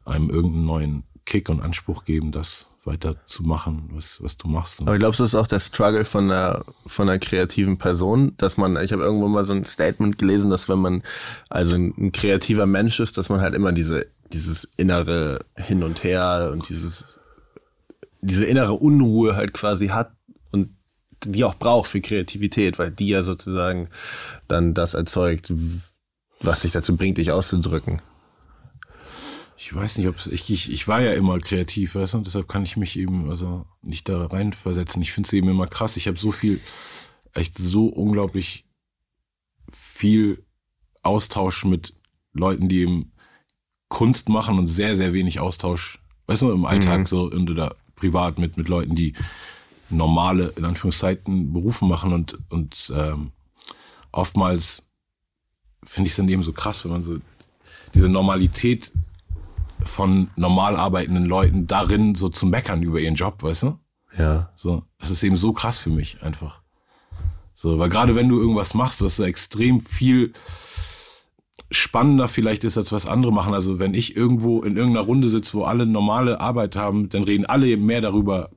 einem 0.05 0.31
irgendeinen 0.31 0.67
neuen 0.67 1.03
Kick 1.25 1.49
und 1.49 1.61
Anspruch 1.61 2.05
geben, 2.05 2.33
das 2.33 2.69
weiter 2.87 3.17
zu 3.27 3.43
machen, 3.43 3.91
was, 3.93 4.23
was 4.23 4.37
du 4.37 4.49
machst. 4.49 4.81
Aber 4.81 4.97
glaubst 4.97 5.19
du, 5.19 5.25
das 5.25 5.35
ist 5.35 5.39
auch 5.39 5.49
der 5.49 5.61
Struggle 5.61 6.05
von 6.05 6.31
einer, 6.31 6.65
von 6.87 7.09
einer 7.09 7.19
kreativen 7.19 7.79
Person, 7.79 8.35
dass 8.39 8.57
man, 8.57 8.77
ich 8.83 8.93
habe 8.93 9.03
irgendwo 9.03 9.27
mal 9.29 9.45
so 9.45 9.53
ein 9.53 9.65
Statement 9.65 10.19
gelesen, 10.19 10.51
dass 10.51 10.69
wenn 10.69 10.79
man 10.79 11.03
also 11.51 11.75
ein, 11.75 11.95
ein 11.99 12.13
kreativer 12.13 12.67
Mensch 12.67 13.01
ist, 13.01 13.19
dass 13.19 13.29
man 13.29 13.41
halt 13.41 13.55
immer 13.55 13.73
diese, 13.73 14.07
dieses 14.33 14.65
innere 14.77 15.45
Hin 15.57 15.83
und 15.83 16.05
Her 16.05 16.51
und 16.53 16.69
dieses, 16.69 17.21
diese 18.21 18.45
innere 18.45 18.75
Unruhe 18.75 19.37
halt 19.37 19.53
quasi 19.53 19.89
hat, 19.89 20.13
die 21.25 21.45
auch 21.45 21.55
braucht 21.55 21.91
für 21.91 22.01
Kreativität, 22.01 22.79
weil 22.79 22.91
die 22.91 23.09
ja 23.09 23.23
sozusagen 23.23 23.89
dann 24.49 24.75
das 24.75 24.95
erzeugt, 24.95 25.53
was 26.41 26.61
dich 26.61 26.73
dazu 26.73 26.97
bringt, 26.97 27.19
dich 27.19 27.31
auszudrücken. 27.31 28.03
Ich 29.59 29.75
weiß 29.75 29.97
nicht, 29.97 30.07
ob 30.07 30.19
es, 30.19 30.27
ich, 30.27 30.51
ich, 30.51 30.71
ich 30.71 30.87
war 30.87 31.01
ja 31.01 31.13
immer 31.15 31.39
kreativ, 31.39 31.95
weißt 31.95 32.15
du, 32.15 32.19
und 32.19 32.27
deshalb 32.27 32.47
kann 32.47 32.65
ich 32.65 32.77
mich 32.77 32.99
eben 32.99 33.31
also 33.31 33.65
nicht 33.81 34.09
da 34.09 34.27
reinversetzen. 34.27 35.01
Ich 35.01 35.13
finde 35.13 35.29
es 35.29 35.33
eben 35.33 35.49
immer 35.49 35.67
krass. 35.67 35.97
Ich 35.97 36.07
habe 36.09 36.19
so 36.19 36.31
viel, 36.31 36.61
echt 37.33 37.57
so 37.57 37.87
unglaublich 37.87 38.67
viel 39.73 40.45
Austausch 41.03 41.65
mit 41.65 41.95
Leuten, 42.33 42.69
die 42.69 42.81
eben 42.81 43.13
Kunst 43.89 44.29
machen 44.29 44.59
und 44.59 44.67
sehr, 44.67 44.95
sehr 44.95 45.13
wenig 45.13 45.41
Austausch, 45.41 46.01
weißt 46.27 46.43
du, 46.43 46.53
im 46.53 46.67
Alltag 46.67 47.01
mhm. 47.01 47.07
so 47.07 47.31
oder 47.31 47.77
privat 47.95 48.39
mit, 48.39 48.57
mit 48.57 48.69
Leuten, 48.69 48.95
die 48.95 49.15
normale, 49.91 50.49
in 50.57 50.65
Anführungszeichen, 50.65 51.53
Berufe 51.53 51.85
machen 51.85 52.13
und, 52.13 52.39
und 52.51 52.93
ähm, 52.95 53.33
oftmals 54.13 54.83
finde 55.85 56.07
ich 56.07 56.13
es 56.13 56.17
dann 56.17 56.29
eben 56.29 56.43
so 56.43 56.53
krass, 56.53 56.85
wenn 56.85 56.93
man 56.93 57.03
so 57.03 57.19
diese 57.95 58.09
Normalität 58.09 58.93
von 59.85 60.31
normal 60.37 60.77
arbeitenden 60.77 61.27
Leuten 61.27 61.67
darin 61.67 62.15
so 62.15 62.29
zu 62.29 62.47
meckern 62.47 62.83
über 62.83 62.99
ihren 62.99 63.15
Job, 63.15 63.43
weißt 63.43 63.65
du? 63.65 63.79
Ja. 64.19 64.51
So, 64.57 64.83
das 64.99 65.11
ist 65.11 65.23
eben 65.23 65.37
so 65.37 65.53
krass 65.53 65.79
für 65.79 65.91
mich 65.91 66.23
einfach. 66.23 66.61
So, 67.55 67.79
weil 67.79 67.89
gerade 67.89 68.15
wenn 68.15 68.29
du 68.29 68.41
irgendwas 68.41 68.75
machst, 68.75 69.03
was 69.03 69.17
so 69.17 69.25
extrem 69.25 69.81
viel 69.81 70.33
spannender 71.71 72.29
vielleicht 72.29 72.65
ist, 72.65 72.77
als 72.77 72.93
was 72.93 73.07
andere 73.07 73.33
machen. 73.33 73.55
Also 73.55 73.79
wenn 73.79 73.95
ich 73.95 74.17
irgendwo 74.17 74.63
in 74.63 74.77
irgendeiner 74.77 75.07
Runde 75.07 75.29
sitze, 75.29 75.55
wo 75.55 75.65
alle 75.65 75.87
normale 75.87 76.41
Arbeit 76.41 76.77
haben, 76.77 77.09
dann 77.09 77.25
reden 77.25 77.47
alle 77.47 77.67
eben 77.67 77.87
mehr 77.87 78.01
darüber, 78.01 78.51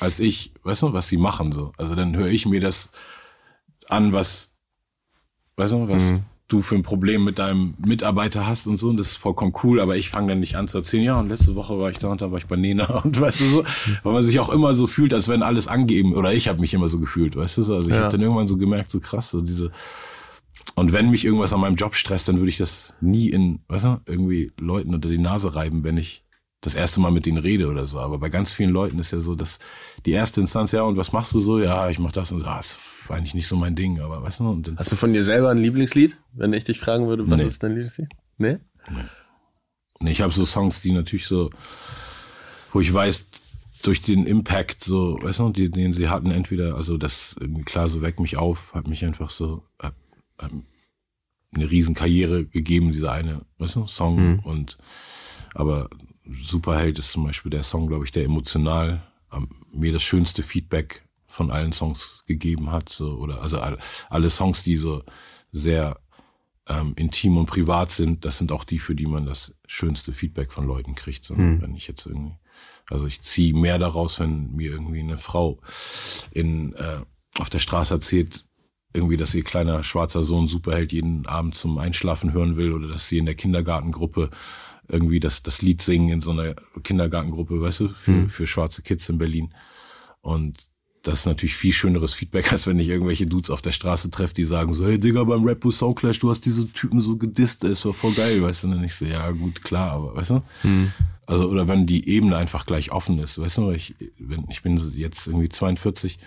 als 0.00 0.18
ich, 0.18 0.52
weißt 0.62 0.82
du, 0.82 0.92
was 0.92 1.08
sie 1.08 1.18
machen 1.18 1.52
so. 1.52 1.72
Also 1.76 1.94
dann 1.94 2.16
höre 2.16 2.28
ich 2.28 2.46
mir 2.46 2.60
das 2.60 2.90
an, 3.88 4.12
was, 4.12 4.52
weißt 5.56 5.74
du, 5.74 5.88
was 5.88 6.12
mhm. 6.12 6.22
du 6.48 6.62
für 6.62 6.74
ein 6.74 6.82
Problem 6.82 7.22
mit 7.24 7.38
deinem 7.38 7.74
Mitarbeiter 7.78 8.46
hast 8.46 8.66
und 8.66 8.78
so. 8.78 8.88
Und 8.88 8.96
das 8.96 9.10
ist 9.10 9.16
vollkommen 9.16 9.52
cool, 9.62 9.78
aber 9.78 9.96
ich 9.96 10.08
fange 10.08 10.28
dann 10.28 10.40
nicht 10.40 10.56
an 10.56 10.68
zu 10.68 10.78
erzählen, 10.78 11.04
ja, 11.04 11.20
und 11.20 11.28
letzte 11.28 11.54
Woche 11.54 11.78
war 11.78 11.90
ich 11.90 11.98
da 11.98 12.08
und 12.08 12.22
da 12.22 12.30
war 12.30 12.38
ich 12.38 12.46
bei 12.46 12.56
Nena 12.56 12.86
und 13.04 13.20
weißt 13.20 13.40
du 13.40 13.44
so, 13.44 13.64
weil 14.02 14.12
man 14.12 14.22
sich 14.22 14.40
auch 14.40 14.48
immer 14.48 14.74
so 14.74 14.86
fühlt, 14.86 15.12
als 15.12 15.28
wenn 15.28 15.42
alles 15.42 15.68
angeben, 15.68 16.14
oder 16.14 16.32
ich 16.32 16.48
habe 16.48 16.60
mich 16.60 16.72
immer 16.72 16.88
so 16.88 16.98
gefühlt, 16.98 17.36
weißt 17.36 17.58
du 17.58 17.62
so. 17.62 17.74
Also 17.74 17.88
ich 17.90 17.94
ja. 17.94 18.02
habe 18.02 18.12
dann 18.12 18.22
irgendwann 18.22 18.48
so 18.48 18.56
gemerkt, 18.56 18.90
so 18.90 19.00
krass, 19.00 19.30
so 19.30 19.42
diese 19.42 19.70
Und 20.76 20.92
wenn 20.92 21.10
mich 21.10 21.26
irgendwas 21.26 21.52
an 21.52 21.60
meinem 21.60 21.76
Job 21.76 21.94
stresst, 21.94 22.28
dann 22.28 22.38
würde 22.38 22.48
ich 22.48 22.58
das 22.58 22.96
nie 23.02 23.28
in, 23.28 23.60
weißt 23.68 23.84
du, 23.84 24.00
irgendwie 24.06 24.52
Leuten 24.58 24.94
unter 24.94 25.10
die 25.10 25.18
Nase 25.18 25.54
reiben, 25.54 25.84
wenn 25.84 25.98
ich 25.98 26.24
das 26.60 26.74
erste 26.74 27.00
Mal 27.00 27.10
mit 27.10 27.26
denen 27.26 27.38
rede 27.38 27.68
oder 27.68 27.86
so. 27.86 27.98
Aber 28.00 28.18
bei 28.18 28.28
ganz 28.28 28.52
vielen 28.52 28.70
Leuten 28.70 28.98
ist 28.98 29.12
ja 29.12 29.20
so, 29.20 29.34
dass 29.34 29.58
die 30.04 30.12
erste 30.12 30.40
Instanz, 30.40 30.72
ja, 30.72 30.82
und 30.82 30.96
was 30.96 31.12
machst 31.12 31.32
du 31.34 31.38
so? 31.38 31.58
Ja, 31.58 31.88
ich 31.88 31.98
mach 31.98 32.12
das 32.12 32.32
und 32.32 32.40
so, 32.40 32.46
ah, 32.46 32.58
ist 32.58 32.78
eigentlich 33.08 33.34
nicht 33.34 33.48
so 33.48 33.56
mein 33.56 33.74
Ding, 33.76 34.00
aber 34.00 34.22
weißt 34.22 34.40
du, 34.40 34.50
und 34.50 34.68
dann, 34.68 34.78
Hast 34.78 34.92
du 34.92 34.96
von 34.96 35.12
dir 35.12 35.24
selber 35.24 35.50
ein 35.50 35.58
Lieblingslied, 35.58 36.16
wenn 36.32 36.52
ich 36.52 36.64
dich 36.64 36.78
fragen 36.78 37.08
würde, 37.08 37.28
was 37.30 37.40
Nee. 37.40 37.46
ist 37.46 37.62
dein 37.62 37.72
Lieblingslied? 37.72 38.08
Nee? 38.38 38.58
Nee, 40.00 40.10
ich 40.12 40.20
habe 40.20 40.32
so 40.32 40.44
Songs, 40.44 40.80
die 40.80 40.92
natürlich 40.92 41.26
so, 41.26 41.50
wo 42.72 42.80
ich 42.80 42.92
weiß, 42.92 43.26
durch 43.82 44.02
den 44.02 44.26
Impact, 44.26 44.84
so, 44.84 45.18
weißt 45.22 45.38
du, 45.40 45.50
die, 45.50 45.70
den 45.70 45.92
sie 45.94 46.08
hatten, 46.08 46.30
entweder, 46.30 46.74
also 46.74 46.98
das 46.98 47.34
irgendwie 47.40 47.62
klar, 47.62 47.88
so 47.88 48.02
weckt 48.02 48.20
mich 48.20 48.36
auf, 48.36 48.74
hat 48.74 48.86
mich 48.86 49.04
einfach 49.04 49.30
so 49.30 49.62
äh, 49.78 49.90
ähm, 50.40 50.64
eine 51.52 51.70
riesen 51.70 51.94
Karriere 51.94 52.44
gegeben, 52.44 52.92
dieser 52.92 53.12
eine, 53.12 53.42
weißt 53.58 53.76
du, 53.76 53.86
Song. 53.86 54.40
Und 54.40 54.78
aber 55.54 55.88
Superheld 56.24 56.98
ist 56.98 57.12
zum 57.12 57.24
Beispiel 57.24 57.50
der 57.50 57.62
Song, 57.62 57.86
glaube 57.86 58.04
ich, 58.04 58.12
der 58.12 58.24
emotional 58.24 59.02
ähm, 59.32 59.48
mir 59.72 59.92
das 59.92 60.02
schönste 60.02 60.42
Feedback 60.42 61.04
von 61.26 61.50
allen 61.50 61.72
Songs 61.72 62.24
gegeben 62.26 62.70
hat. 62.72 62.88
So, 62.88 63.14
oder 63.14 63.40
also 63.40 63.60
alle, 63.60 63.78
alle 64.08 64.30
Songs, 64.30 64.62
die 64.62 64.76
so 64.76 65.02
sehr 65.52 66.00
ähm, 66.68 66.92
intim 66.96 67.36
und 67.36 67.46
privat 67.46 67.90
sind, 67.90 68.24
das 68.24 68.38
sind 68.38 68.52
auch 68.52 68.64
die, 68.64 68.78
für 68.78 68.94
die 68.94 69.06
man 69.06 69.26
das 69.26 69.54
schönste 69.66 70.12
Feedback 70.12 70.52
von 70.52 70.66
Leuten 70.66 70.94
kriegt. 70.94 71.24
So, 71.24 71.36
Wenn 71.60 71.74
ich 71.74 71.86
jetzt 71.88 72.06
irgendwie, 72.06 72.36
also 72.88 73.06
ich 73.06 73.22
ziehe 73.22 73.54
mehr 73.54 73.78
daraus, 73.78 74.20
wenn 74.20 74.52
mir 74.52 74.72
irgendwie 74.72 75.00
eine 75.00 75.18
Frau 75.18 75.60
in 76.32 76.74
äh, 76.74 77.00
auf 77.38 77.50
der 77.50 77.58
Straße 77.60 77.94
erzählt, 77.94 78.46
irgendwie, 78.92 79.16
dass 79.16 79.34
ihr 79.34 79.44
kleiner 79.44 79.84
schwarzer 79.84 80.22
Sohn 80.24 80.48
Superheld 80.48 80.92
jeden 80.92 81.24
Abend 81.26 81.54
zum 81.54 81.78
Einschlafen 81.78 82.32
hören 82.32 82.56
will 82.56 82.72
oder 82.72 82.88
dass 82.88 83.08
sie 83.08 83.18
in 83.18 83.26
der 83.26 83.36
Kindergartengruppe 83.36 84.30
irgendwie 84.90 85.20
das, 85.20 85.42
das 85.42 85.62
Lied 85.62 85.82
singen 85.82 86.08
in 86.08 86.20
so 86.20 86.32
einer 86.32 86.54
Kindergartengruppe, 86.82 87.60
weißt 87.60 87.80
du, 87.80 87.88
für, 87.88 88.28
für 88.28 88.46
schwarze 88.46 88.82
Kids 88.82 89.08
in 89.08 89.18
Berlin. 89.18 89.54
Und 90.20 90.68
das 91.02 91.20
ist 91.20 91.26
natürlich 91.26 91.54
viel 91.54 91.72
schöneres 91.72 92.12
Feedback, 92.12 92.52
als 92.52 92.66
wenn 92.66 92.78
ich 92.78 92.88
irgendwelche 92.88 93.26
Dudes 93.26 93.50
auf 93.50 93.62
der 93.62 93.72
Straße 93.72 94.10
treffe, 94.10 94.34
die 94.34 94.44
sagen 94.44 94.72
so, 94.72 94.84
hey 94.86 94.98
Digga, 94.98 95.24
beim 95.24 95.44
Rap 95.44 95.64
Soundclash, 95.70 96.18
du 96.18 96.30
hast 96.30 96.42
diese 96.42 96.70
Typen 96.72 97.00
so 97.00 97.16
gedisst, 97.16 97.64
das 97.64 97.84
war 97.84 97.92
voll 97.92 98.12
geil, 98.12 98.42
weißt 98.42 98.64
du, 98.64 98.68
und 98.68 98.74
dann 98.74 98.84
ich 98.84 98.94
so, 98.94 99.06
ja 99.06 99.30
gut, 99.30 99.62
klar, 99.62 99.92
aber 99.92 100.14
weißt 100.14 100.30
du? 100.30 100.42
Also, 101.26 101.48
oder 101.48 101.68
wenn 101.68 101.86
die 101.86 102.08
Ebene 102.08 102.36
einfach 102.36 102.66
gleich 102.66 102.90
offen 102.90 103.18
ist, 103.18 103.38
weißt 103.38 103.58
du, 103.58 103.70
ich, 103.70 103.94
wenn, 104.18 104.46
ich 104.48 104.62
bin 104.62 104.76
jetzt 104.94 105.26
irgendwie 105.26 105.48
42 105.48 106.18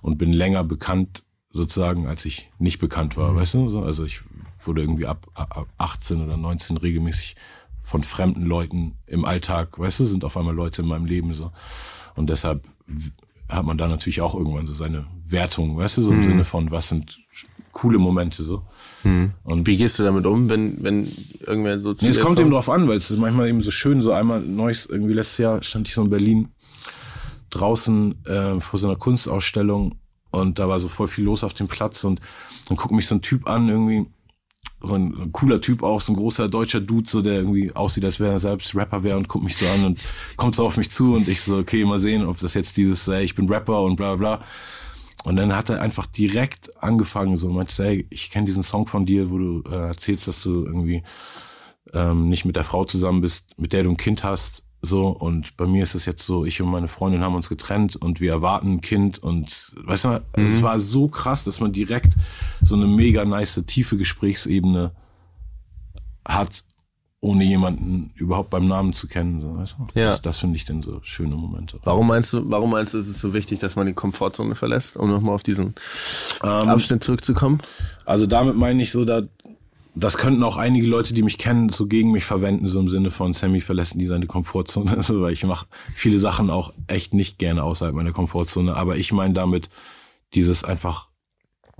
und 0.00 0.18
bin 0.18 0.32
länger 0.32 0.64
bekannt 0.64 1.22
sozusagen, 1.50 2.06
als 2.06 2.24
ich 2.24 2.50
nicht 2.58 2.78
bekannt 2.78 3.16
war, 3.16 3.34
weißt 3.34 3.54
du? 3.54 3.68
So, 3.68 3.82
Also 3.82 4.04
ich 4.04 4.22
wurde 4.64 4.82
irgendwie 4.82 5.06
ab, 5.06 5.28
ab 5.34 5.68
18 5.78 6.22
oder 6.22 6.36
19 6.36 6.76
regelmäßig 6.76 7.36
von 7.88 8.02
fremden 8.02 8.44
Leuten 8.44 8.98
im 9.06 9.24
Alltag, 9.24 9.78
weißt 9.78 10.00
du, 10.00 10.04
sind 10.04 10.22
auf 10.22 10.36
einmal 10.36 10.54
Leute 10.54 10.82
in 10.82 10.88
meinem 10.88 11.06
Leben 11.06 11.32
so. 11.34 11.52
Und 12.16 12.28
deshalb 12.28 12.68
hat 13.48 13.64
man 13.64 13.78
da 13.78 13.88
natürlich 13.88 14.20
auch 14.20 14.34
irgendwann 14.34 14.66
so 14.66 14.74
seine 14.74 15.06
Wertung, 15.26 15.78
weißt 15.78 15.96
du, 15.96 16.02
so 16.02 16.12
im 16.12 16.22
Sinne 16.22 16.44
von, 16.44 16.70
was 16.70 16.90
sind 16.90 17.18
coole 17.72 17.98
Momente 17.98 18.42
so. 18.42 18.62
Und 19.42 19.66
Wie 19.66 19.78
gehst 19.78 19.98
du 19.98 20.02
damit 20.02 20.26
um, 20.26 20.50
wenn, 20.50 20.84
wenn 20.84 21.10
irgendwer 21.46 21.80
so 21.80 21.94
zu 21.94 22.04
Nee, 22.04 22.10
es 22.10 22.18
dir 22.18 22.22
kommt 22.22 22.38
eben 22.38 22.50
drauf 22.50 22.68
an, 22.68 22.88
weil 22.88 22.98
es 22.98 23.10
ist 23.10 23.18
manchmal 23.18 23.48
eben 23.48 23.62
so 23.62 23.70
schön, 23.70 24.02
so 24.02 24.12
einmal 24.12 24.42
neues, 24.42 24.84
irgendwie 24.84 25.14
letztes 25.14 25.38
Jahr 25.38 25.62
stand 25.62 25.88
ich 25.88 25.94
so 25.94 26.02
in 26.02 26.10
Berlin 26.10 26.48
draußen 27.48 28.22
äh, 28.26 28.60
vor 28.60 28.78
so 28.78 28.86
einer 28.86 28.98
Kunstausstellung 28.98 29.94
und 30.30 30.58
da 30.58 30.68
war 30.68 30.78
so 30.78 30.88
voll 30.88 31.08
viel 31.08 31.24
los 31.24 31.42
auf 31.42 31.54
dem 31.54 31.68
Platz 31.68 32.04
und 32.04 32.20
dann 32.68 32.76
guckt 32.76 32.92
mich 32.92 33.06
so 33.06 33.14
ein 33.14 33.22
Typ 33.22 33.48
an, 33.48 33.70
irgendwie, 33.70 34.04
so 34.80 34.94
ein, 34.94 35.32
cooler 35.32 35.60
Typ 35.60 35.82
auch, 35.82 36.00
so 36.00 36.12
ein 36.12 36.16
großer 36.16 36.48
deutscher 36.48 36.80
Dude, 36.80 37.08
so 37.08 37.20
der 37.22 37.34
irgendwie 37.34 37.74
aussieht, 37.74 38.04
als 38.04 38.20
wäre 38.20 38.32
er 38.32 38.38
selbst 38.38 38.74
Rapper 38.74 39.02
wäre 39.02 39.16
und 39.16 39.28
guckt 39.28 39.44
mich 39.44 39.56
so 39.56 39.66
an 39.66 39.84
und 39.84 40.00
kommt 40.36 40.54
so 40.54 40.64
auf 40.64 40.76
mich 40.76 40.90
zu 40.90 41.14
und 41.14 41.28
ich 41.28 41.40
so, 41.40 41.58
okay, 41.58 41.84
mal 41.84 41.98
sehen, 41.98 42.24
ob 42.24 42.38
das 42.38 42.54
jetzt 42.54 42.76
dieses, 42.76 43.06
ey, 43.08 43.24
ich 43.24 43.34
bin 43.34 43.48
Rapper 43.48 43.82
und 43.82 43.96
bla 43.96 44.14
bla. 44.16 44.42
Und 45.24 45.36
dann 45.36 45.54
hat 45.54 45.68
er 45.68 45.82
einfach 45.82 46.06
direkt 46.06 46.82
angefangen, 46.82 47.36
so 47.36 47.50
meinte, 47.50 47.84
ey, 47.84 48.06
ich 48.10 48.30
kenne 48.30 48.46
diesen 48.46 48.62
Song 48.62 48.86
von 48.86 49.04
dir, 49.04 49.30
wo 49.30 49.38
du 49.38 49.64
äh, 49.68 49.88
erzählst, 49.88 50.28
dass 50.28 50.42
du 50.42 50.64
irgendwie 50.64 51.02
ähm, 51.92 52.28
nicht 52.28 52.44
mit 52.44 52.56
der 52.56 52.64
Frau 52.64 52.84
zusammen 52.84 53.20
bist, 53.20 53.58
mit 53.58 53.72
der 53.72 53.82
du 53.82 53.90
ein 53.90 53.96
Kind 53.96 54.22
hast. 54.22 54.64
So, 54.88 55.08
und 55.08 55.56
bei 55.56 55.66
mir 55.66 55.82
ist 55.82 55.94
es 55.94 56.06
jetzt 56.06 56.24
so, 56.24 56.44
ich 56.44 56.62
und 56.62 56.70
meine 56.70 56.88
Freundin 56.88 57.20
haben 57.20 57.34
uns 57.34 57.48
getrennt 57.48 57.94
und 57.94 58.20
wir 58.20 58.32
erwarten 58.32 58.74
ein 58.74 58.80
Kind 58.80 59.18
und 59.18 59.72
weißt 59.76 60.04
du, 60.06 60.22
es 60.32 60.62
war 60.62 60.78
so 60.80 61.08
krass, 61.08 61.44
dass 61.44 61.60
man 61.60 61.72
direkt 61.72 62.14
so 62.62 62.74
eine 62.74 62.86
mega 62.86 63.24
nice, 63.24 63.62
tiefe 63.66 63.98
Gesprächsebene 63.98 64.92
hat, 66.24 66.64
ohne 67.20 67.44
jemanden 67.44 68.12
überhaupt 68.14 68.48
beim 68.48 68.68
Namen 68.68 68.92
zu 68.92 69.08
kennen. 69.08 69.40
So, 69.40 69.56
weißt 69.56 69.76
du? 69.78 70.00
Ja. 70.00 70.06
Das, 70.06 70.22
das 70.22 70.38
finde 70.38 70.56
ich 70.56 70.64
dann 70.64 70.82
so 70.82 71.00
schöne 71.02 71.34
Momente. 71.34 71.80
Warum 71.82 72.06
meinst 72.06 72.32
du, 72.32 72.48
warum 72.48 72.70
meinst 72.70 72.94
du, 72.94 72.98
ist 72.98 73.08
es 73.08 73.20
so 73.20 73.34
wichtig, 73.34 73.58
dass 73.58 73.76
man 73.76 73.86
die 73.86 73.92
Komfortzone 73.92 74.54
verlässt, 74.54 74.96
um 74.96 75.10
nochmal 75.10 75.34
auf 75.34 75.42
diesen 75.42 75.74
Abschnitt 76.40 77.02
zurückzukommen? 77.02 77.60
Also 78.04 78.26
damit 78.26 78.56
meine 78.56 78.80
ich 78.80 78.92
so, 78.92 79.04
da, 79.04 79.22
das 79.98 80.18
könnten 80.18 80.42
auch 80.42 80.56
einige 80.56 80.86
Leute, 80.86 81.14
die 81.14 81.22
mich 81.22 81.38
kennen, 81.38 81.68
so 81.68 81.86
gegen 81.86 82.10
mich 82.10 82.24
verwenden, 82.24 82.66
so 82.66 82.80
im 82.80 82.88
Sinne 82.88 83.10
von 83.10 83.32
Sammy 83.32 83.60
verlässt 83.60 83.94
nie 83.94 84.06
seine 84.06 84.26
Komfortzone, 84.26 84.90
also, 84.96 85.22
weil 85.22 85.32
ich 85.32 85.44
mache 85.44 85.66
viele 85.94 86.18
Sachen 86.18 86.50
auch 86.50 86.72
echt 86.86 87.14
nicht 87.14 87.38
gerne 87.38 87.62
außerhalb 87.62 87.94
meiner 87.94 88.12
Komfortzone, 88.12 88.76
aber 88.76 88.96
ich 88.96 89.12
meine 89.12 89.34
damit 89.34 89.70
dieses 90.34 90.64
einfach 90.64 91.08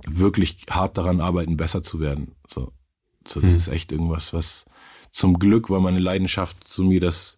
wirklich 0.05 0.65
hart 0.69 0.97
daran 0.97 1.21
arbeiten, 1.21 1.57
besser 1.57 1.83
zu 1.83 1.99
werden. 1.99 2.35
So, 2.47 2.71
so 3.27 3.41
das 3.41 3.53
ist 3.53 3.67
echt 3.67 3.91
irgendwas, 3.91 4.33
was 4.33 4.65
zum 5.11 5.39
Glück, 5.39 5.69
weil 5.69 5.81
meine 5.81 5.99
Leidenschaft 5.99 6.57
so 6.67 6.83
mir 6.83 7.01
das 7.01 7.37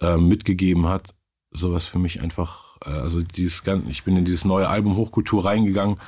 äh, 0.00 0.16
mitgegeben 0.16 0.86
hat, 0.86 1.14
sowas 1.50 1.86
für 1.86 1.98
mich 1.98 2.20
einfach, 2.20 2.76
äh, 2.84 2.90
also 2.90 3.22
dieses 3.22 3.64
ganze, 3.64 3.90
ich 3.90 4.04
bin 4.04 4.16
in 4.16 4.24
dieses 4.24 4.44
neue 4.44 4.68
Album 4.68 4.96
Hochkultur 4.96 5.44
reingegangen 5.44 5.98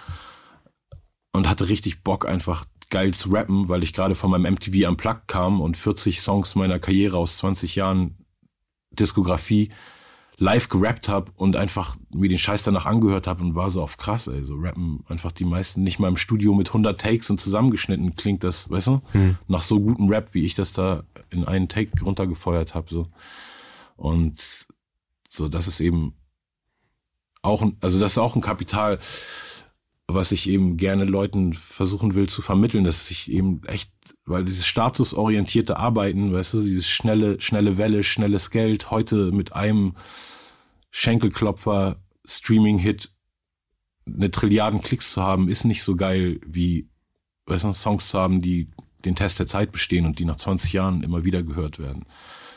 und 1.32 1.48
hatte 1.48 1.68
richtig 1.68 2.02
Bock 2.02 2.26
einfach 2.26 2.64
geil 2.90 3.14
zu 3.14 3.31
rappen, 3.31 3.68
weil 3.68 3.83
ich 3.83 3.92
gerade 3.92 4.14
von 4.14 4.31
meinem 4.31 4.55
MTV 4.55 4.88
Unplugged 4.88 5.29
kam 5.29 5.61
und 5.61 5.77
40 5.77 6.20
Songs 6.20 6.55
meiner 6.55 6.79
Karriere 6.79 7.18
aus 7.18 7.38
20 7.38 7.74
Jahren 7.77 8.16
Diskografie 8.90 9.70
live 10.40 10.68
gerappt 10.68 11.09
habe 11.09 11.33
und 11.35 11.57
einfach 11.57 11.96
mir 12.11 12.29
den 12.29 12.38
Scheiß 12.38 12.62
danach 12.62 12.87
angehört 12.87 13.27
habe 13.27 13.42
und 13.42 13.57
war 13.57 13.70
so 13.70 13.83
auf 13.83 13.96
krass, 13.96 14.29
ey, 14.29 14.44
so 14.44 14.55
rappen 14.55 15.05
einfach 15.09 15.33
die 15.33 15.44
meisten 15.44 15.83
nicht 15.83 15.98
mal 15.98 16.09
im 16.09 16.16
Studio 16.16 16.55
mit 16.55 16.68
100 16.68 17.01
Takes 17.01 17.29
und 17.29 17.40
zusammengeschnitten 17.40 18.14
klingt 18.14 18.44
das, 18.44 18.70
weißt 18.70 18.87
du, 18.87 19.03
nach 19.48 19.62
so 19.62 19.81
gutem 19.81 20.09
Rap, 20.09 20.35
wie 20.35 20.44
ich 20.44 20.55
das 20.55 20.72
da 20.72 21.03
in 21.31 21.44
einen 21.44 21.68
Take 21.68 22.05
runtergefeuert 22.05 22.74
habe, 22.74 22.87
so. 22.88 23.09
Und 23.96 24.66
so, 25.29 25.48
das 25.48 25.66
ist 25.66 25.81
eben 25.81 26.14
auch, 27.42 27.62
ein, 27.62 27.77
also 27.81 27.98
das 27.98 28.12
ist 28.12 28.18
auch 28.18 28.37
ein 28.37 28.40
Kapital, 28.40 29.01
was 30.10 30.32
ich 30.32 30.48
eben 30.48 30.78
gerne 30.78 31.04
Leuten 31.04 31.52
versuchen 31.52 32.14
will 32.14 32.28
zu 32.28 32.40
vermitteln, 32.40 32.82
dass 32.82 33.10
ich 33.10 33.30
eben 33.30 33.62
echt, 33.64 33.92
weil 34.24 34.44
dieses 34.44 34.66
statusorientierte 34.66 35.76
Arbeiten, 35.76 36.32
weißt 36.32 36.54
du, 36.54 36.62
dieses 36.62 36.88
schnelle, 36.88 37.38
schnelle 37.42 37.76
Welle, 37.76 38.02
schnelles 38.02 38.50
Geld, 38.50 38.90
heute 38.90 39.30
mit 39.32 39.52
einem 39.52 39.96
Schenkelklopfer, 40.90 42.02
Streaming-Hit, 42.24 43.10
eine 44.06 44.30
Trilliarden 44.30 44.80
Klicks 44.80 45.12
zu 45.12 45.22
haben, 45.22 45.50
ist 45.50 45.64
nicht 45.64 45.82
so 45.82 45.94
geil 45.94 46.40
wie, 46.46 46.88
weißt 47.44 47.64
du, 47.64 47.74
Songs 47.74 48.08
zu 48.08 48.18
haben, 48.18 48.40
die 48.40 48.70
den 49.04 49.14
Test 49.14 49.38
der 49.38 49.46
Zeit 49.46 49.72
bestehen 49.72 50.06
und 50.06 50.18
die 50.18 50.24
nach 50.24 50.36
20 50.36 50.72
Jahren 50.72 51.02
immer 51.02 51.24
wieder 51.24 51.42
gehört 51.42 51.78
werden. 51.78 52.06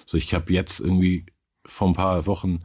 So, 0.06 0.18
ich 0.18 0.34
habe 0.34 0.54
jetzt 0.54 0.80
irgendwie 0.80 1.26
vor 1.66 1.90
ein 1.90 1.96
paar 1.96 2.26
Wochen 2.28 2.62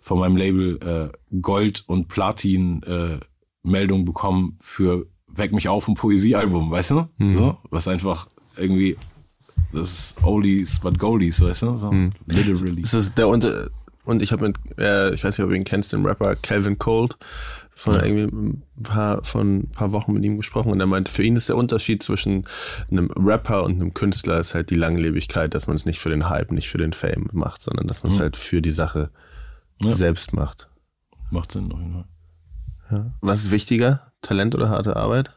von 0.00 0.20
meinem 0.20 0.36
Label 0.36 1.12
äh, 1.12 1.36
Gold 1.40 1.82
und 1.88 2.06
Platin 2.08 2.82
äh, 2.84 3.18
Meldung 3.64 4.04
bekommen 4.04 4.58
für 4.60 5.06
Weck 5.26 5.52
mich 5.52 5.68
auf 5.68 5.88
ein 5.88 5.94
Poesiealbum, 5.94 6.70
weißt 6.70 6.92
du? 6.92 7.08
So, 7.32 7.58
was 7.70 7.88
einfach 7.88 8.28
irgendwie 8.56 8.96
das 9.72 9.90
ist 9.90 10.22
Oldies 10.22 10.78
but 10.78 10.98
Goldies, 11.00 11.40
weißt 11.40 11.62
du? 11.62 11.76
So, 11.76 11.90
literally. 12.26 12.82
Ist 12.82 12.94
das 12.94 13.12
der 13.14 13.26
Unter 13.28 13.68
und 14.04 14.20
ich 14.22 14.32
habe 14.32 14.46
mit, 14.48 14.56
äh, 14.78 15.14
ich 15.14 15.24
weiß 15.24 15.36
nicht, 15.38 15.44
ob 15.44 15.50
du 15.50 15.56
ihn 15.56 15.64
kennst, 15.64 15.92
den 15.94 16.04
Rapper 16.04 16.36
Calvin 16.36 16.78
Cold, 16.78 17.16
von 17.74 17.94
irgendwie 17.94 18.24
ein 18.36 18.62
paar, 18.82 19.24
von 19.24 19.60
ein 19.60 19.70
paar 19.70 19.92
Wochen 19.92 20.12
mit 20.12 20.22
ihm 20.24 20.36
gesprochen 20.36 20.70
und 20.70 20.78
er 20.78 20.86
meinte, 20.86 21.10
für 21.10 21.22
ihn 21.24 21.34
ist 21.36 21.48
der 21.48 21.56
Unterschied 21.56 22.02
zwischen 22.02 22.46
einem 22.90 23.10
Rapper 23.16 23.64
und 23.64 23.72
einem 23.80 23.94
Künstler 23.94 24.38
ist 24.40 24.54
halt 24.54 24.68
die 24.70 24.74
Langlebigkeit, 24.76 25.54
dass 25.54 25.66
man 25.66 25.74
es 25.74 25.86
nicht 25.86 25.98
für 26.00 26.10
den 26.10 26.28
Hype, 26.28 26.52
nicht 26.52 26.68
für 26.68 26.76
den 26.78 26.92
Fame 26.92 27.28
macht, 27.32 27.62
sondern 27.62 27.88
dass 27.88 28.02
man 28.02 28.12
es 28.12 28.20
halt 28.20 28.36
für 28.36 28.60
die 28.62 28.70
Sache 28.70 29.10
Ja. 29.82 29.90
selbst 29.92 30.34
macht. 30.34 30.68
Macht 31.30 31.52
Sinn 31.52 31.72
auf 31.72 31.80
jeden 31.80 31.94
Fall. 31.94 32.04
Was 33.20 33.40
ist 33.42 33.50
wichtiger, 33.50 34.12
Talent 34.22 34.54
oder 34.54 34.68
harte 34.68 34.96
Arbeit? 34.96 35.30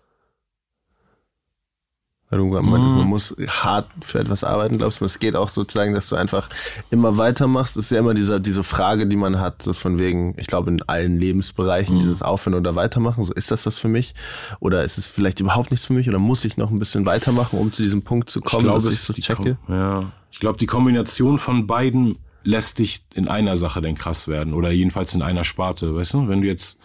Weil 2.30 2.40
du 2.40 2.46
meintest, 2.62 2.94
man 2.94 3.08
muss 3.08 3.38
hart 3.48 3.88
für 4.02 4.20
etwas 4.20 4.44
arbeiten, 4.44 4.76
glaubst 4.78 5.00
du, 5.00 5.06
es 5.06 5.18
geht 5.20 5.38
auch 5.38 5.48
sozusagen, 5.48 5.94
dass 5.94 6.10
du 6.10 6.18
einfach 6.18 6.50
immer 6.90 7.18
weitermachst. 7.18 7.78
Das 7.78 7.86
ist 7.86 7.92
ja 7.92 8.00
immer 8.00 8.14
dieser, 8.14 8.42
diese 8.42 8.66
Frage, 8.66 9.08
die 9.08 9.16
man 9.16 9.40
hat, 9.40 9.64
so 9.64 9.72
von 9.72 9.98
wegen, 9.98 10.36
ich 10.38 10.48
glaube, 10.48 10.70
in 10.70 10.82
allen 10.90 11.18
Lebensbereichen, 11.22 11.96
Mhm. 11.96 12.00
dieses 12.00 12.22
Aufhören 12.22 12.56
oder 12.56 12.76
Weitermachen. 12.76 13.24
So, 13.24 13.32
ist 13.32 13.50
das 13.50 13.66
was 13.66 13.78
für 13.78 13.88
mich? 13.88 14.14
Oder 14.60 14.84
ist 14.84 14.98
es 14.98 15.08
vielleicht 15.08 15.40
überhaupt 15.40 15.72
nichts 15.72 15.86
für 15.86 15.94
mich? 15.94 16.10
Oder 16.10 16.20
muss 16.20 16.44
ich 16.44 16.58
noch 16.58 16.70
ein 16.70 16.80
bisschen 16.80 17.06
weitermachen, 17.06 17.60
um 17.60 17.72
zu 17.72 17.82
diesem 17.82 18.02
Punkt 18.02 18.30
zu 18.30 18.42
kommen, 18.42 18.68
dass 18.68 18.90
ich 18.90 19.00
so 19.00 19.14
checke? 19.14 19.58
Kom- 19.66 19.74
Ja, 19.74 20.12
ich 20.30 20.40
glaube, 20.40 20.58
die 20.60 20.66
Kombination 20.68 21.40
von 21.40 21.66
beiden 21.66 22.18
lässt 22.44 22.80
dich 22.80 23.06
in 23.14 23.30
einer 23.30 23.56
Sache 23.56 23.80
dann 23.82 23.96
krass 23.96 24.28
werden 24.28 24.54
oder 24.54 24.70
jedenfalls 24.72 25.14
in 25.16 25.22
einer 25.22 25.46
Sparte, 25.46 25.96
weißt 25.96 26.14
du? 26.16 26.28
Wenn 26.28 26.42
du 26.42 26.48
jetzt 26.48 26.78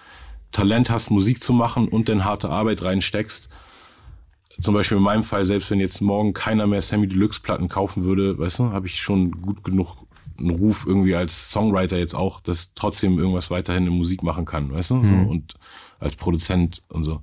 Talent 0.52 0.90
hast, 0.90 1.10
Musik 1.10 1.42
zu 1.42 1.52
machen 1.52 1.88
und 1.88 2.08
dann 2.08 2.24
harte 2.24 2.50
Arbeit 2.50 2.82
reinsteckst, 2.82 3.48
zum 4.60 4.74
Beispiel 4.74 4.98
in 4.98 5.02
meinem 5.02 5.24
Fall, 5.24 5.44
selbst 5.44 5.70
wenn 5.70 5.80
jetzt 5.80 6.00
morgen 6.00 6.34
keiner 6.34 6.66
mehr 6.66 6.80
Sammy 6.80 7.08
Deluxe 7.08 7.40
Platten 7.40 7.68
kaufen 7.68 8.04
würde, 8.04 8.38
weißt 8.38 8.60
du, 8.60 8.70
habe 8.70 8.86
ich 8.86 9.00
schon 9.00 9.42
gut 9.42 9.64
genug 9.64 10.06
einen 10.38 10.50
Ruf 10.50 10.84
irgendwie 10.86 11.14
als 11.14 11.50
Songwriter 11.50 11.98
jetzt 11.98 12.14
auch, 12.14 12.40
dass 12.40 12.74
trotzdem 12.74 13.18
irgendwas 13.18 13.50
weiterhin 13.50 13.86
in 13.86 13.92
Musik 13.92 14.22
machen 14.22 14.44
kann, 14.44 14.72
weißt 14.72 14.90
du? 14.90 15.02
So, 15.04 15.12
und 15.12 15.54
als 16.00 16.16
Produzent 16.16 16.82
und 16.88 17.04
so. 17.04 17.22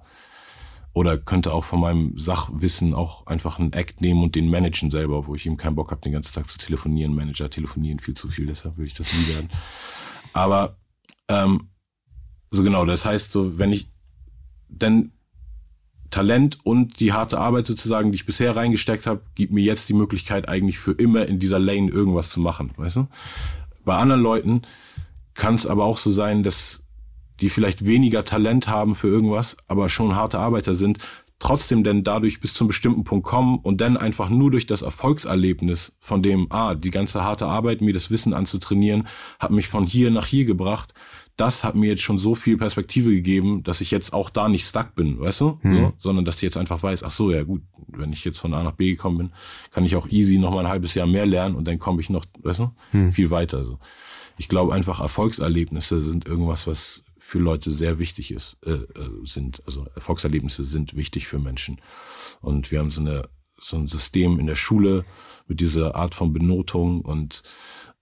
Oder 0.94 1.18
könnte 1.18 1.54
auch 1.54 1.64
von 1.64 1.80
meinem 1.80 2.18
Sachwissen 2.18 2.94
auch 2.94 3.28
einfach 3.28 3.60
einen 3.60 3.74
Act 3.74 4.02
nehmen 4.02 4.24
und 4.24 4.36
den 4.36 4.50
managen 4.50 4.90
selber, 4.90 5.28
wo 5.28 5.36
ich 5.36 5.46
eben 5.46 5.58
keinen 5.58 5.76
Bock 5.76 5.92
habe, 5.92 6.02
den 6.02 6.14
ganzen 6.14 6.34
Tag 6.34 6.50
zu 6.50 6.58
telefonieren. 6.58 7.16
Manager 7.16 7.50
telefonieren 7.50 8.00
viel 8.00 8.16
zu 8.16 8.28
viel, 8.28 8.48
deshalb 8.48 8.78
würde 8.78 8.88
ich 8.88 8.96
das 8.96 9.12
nie 9.14 9.28
werden. 9.28 9.50
Aber 10.34 10.78
ähm, 11.28 11.70
so 12.52 12.64
genau, 12.64 12.86
das 12.86 13.06
heißt 13.06 13.32
so, 13.32 13.58
wenn 13.58 13.72
ich 13.72 13.90
denn 14.68 15.12
Talent 16.10 16.60
und 16.64 17.00
die 17.00 17.14
harte 17.14 17.38
Arbeit 17.38 17.68
sozusagen, 17.68 18.12
die 18.12 18.16
ich 18.16 18.26
bisher 18.26 18.56
reingesteckt 18.56 19.06
habe, 19.06 19.22
gibt 19.36 19.54
mir 19.54 19.64
jetzt 19.64 19.90
die 19.90 19.94
Möglichkeit 19.94 20.50
eigentlich 20.50 20.80
für 20.80 20.94
immer 20.94 21.26
in 21.28 21.40
dieser 21.40 21.60
Lane 21.60 21.92
irgendwas 21.92 22.30
zu 22.30 22.40
machen, 22.40 22.72
weißt 22.78 22.98
du? 22.98 23.08
Bei 23.86 23.96
anderen 23.96 24.22
Leuten 24.22 24.62
kann 25.34 25.56
es 25.56 25.68
aber 25.68 25.86
auch 25.86 25.98
so 25.98 26.12
sein, 26.12 26.44
dass 26.44 26.84
die 27.42 27.50
vielleicht 27.50 27.86
weniger 27.86 28.24
Talent 28.24 28.68
haben 28.68 28.96
für 28.96 29.08
irgendwas, 29.08 29.56
aber 29.68 29.88
schon 29.90 30.16
harte 30.16 30.40
Arbeiter 30.40 30.74
sind, 30.74 30.98
trotzdem 31.40 31.84
denn 31.84 32.04
dadurch 32.04 32.42
bis 32.42 32.54
zum 32.54 32.68
bestimmten 32.68 33.06
Punkt 33.06 33.26
kommen 33.26 33.60
und 33.60 33.80
dann 33.80 33.96
einfach 33.96 34.30
nur 34.30 34.52
durch 34.52 34.68
das 34.68 34.82
Erfolgserlebnis 34.82 35.96
von 36.00 36.22
dem, 36.22 36.52
ah, 36.52 36.76
die 36.76 36.92
ganze 36.92 37.24
harte 37.24 37.48
Arbeit, 37.48 37.82
mir 37.82 37.94
das 37.94 38.12
Wissen 38.12 38.34
anzutrainieren, 38.34 39.08
hat 39.40 39.52
mich 39.52 39.70
von 39.70 39.86
hier 39.86 40.12
nach 40.12 40.28
hier 40.28 40.46
gebracht. 40.46 40.94
Das 41.40 41.64
hat 41.64 41.76
mir 41.76 41.88
jetzt 41.88 42.02
schon 42.02 42.18
so 42.18 42.36
viel 42.36 42.58
Perspektive 42.58 43.12
gegeben, 43.12 43.64
dass 43.64 43.80
ich 43.80 43.92
jetzt 43.92 44.12
auch 44.12 44.30
da 44.30 44.50
nicht 44.50 44.66
stuck 44.66 44.94
bin, 44.94 45.20
weißt 45.20 45.40
du? 45.40 45.60
So, 45.72 45.94
sondern 45.98 46.26
dass 46.26 46.36
ich 46.36 46.42
jetzt 46.42 46.58
einfach 46.58 46.84
weiß, 46.84 47.02
ach 47.04 47.12
so, 47.12 47.32
ja 47.32 47.44
gut, 47.44 47.62
wenn 47.88 48.12
ich 48.12 48.26
jetzt 48.26 48.40
von 48.40 48.54
A 48.54 48.62
nach 48.62 48.74
B 48.74 48.92
gekommen 48.92 49.18
bin, 49.18 49.32
kann 49.72 49.86
ich 49.86 49.96
auch 49.96 50.08
easy 50.10 50.38
noch 50.38 50.52
mal 50.52 50.66
ein 50.66 50.72
halbes 50.72 50.96
Jahr 50.96 51.08
mehr 51.08 51.26
lernen 51.26 51.56
und 51.56 51.66
dann 51.66 51.80
komme 51.80 52.02
ich 52.02 52.10
noch, 52.10 52.26
weißt 52.42 52.60
du, 52.60 52.72
viel 53.12 53.30
weiter. 53.30 53.64
So. 53.64 53.80
Ich 54.38 54.50
glaube 54.50 54.74
einfach, 54.74 55.00
Erfolgserlebnisse 55.00 56.02
sind 56.02 56.26
irgendwas, 56.26 56.68
was 56.68 57.04
für 57.20 57.40
Leute 57.40 57.72
sehr 57.72 58.00
wichtig 58.00 58.32
ist, 58.32 58.58
äh, 58.66 58.72
äh, 58.72 59.10
sind. 59.24 59.62
Also 59.66 59.86
Erfolgserlebnisse 59.96 60.66
sind 60.66 60.96
wichtig 60.96 61.28
für 61.28 61.40
Menschen. 61.40 61.80
Und 62.42 62.72
wir 62.72 62.80
haben 62.80 62.92
so, 62.92 63.02
eine, 63.02 63.30
so 63.58 63.78
ein 63.78 63.88
System 63.88 64.40
in 64.40 64.48
der 64.48 64.56
Schule 64.56 65.06
mit 65.48 65.62
dieser 65.62 65.96
Art 65.96 66.16
von 66.16 66.34
Benotung 66.34 67.02
und, 67.02 67.44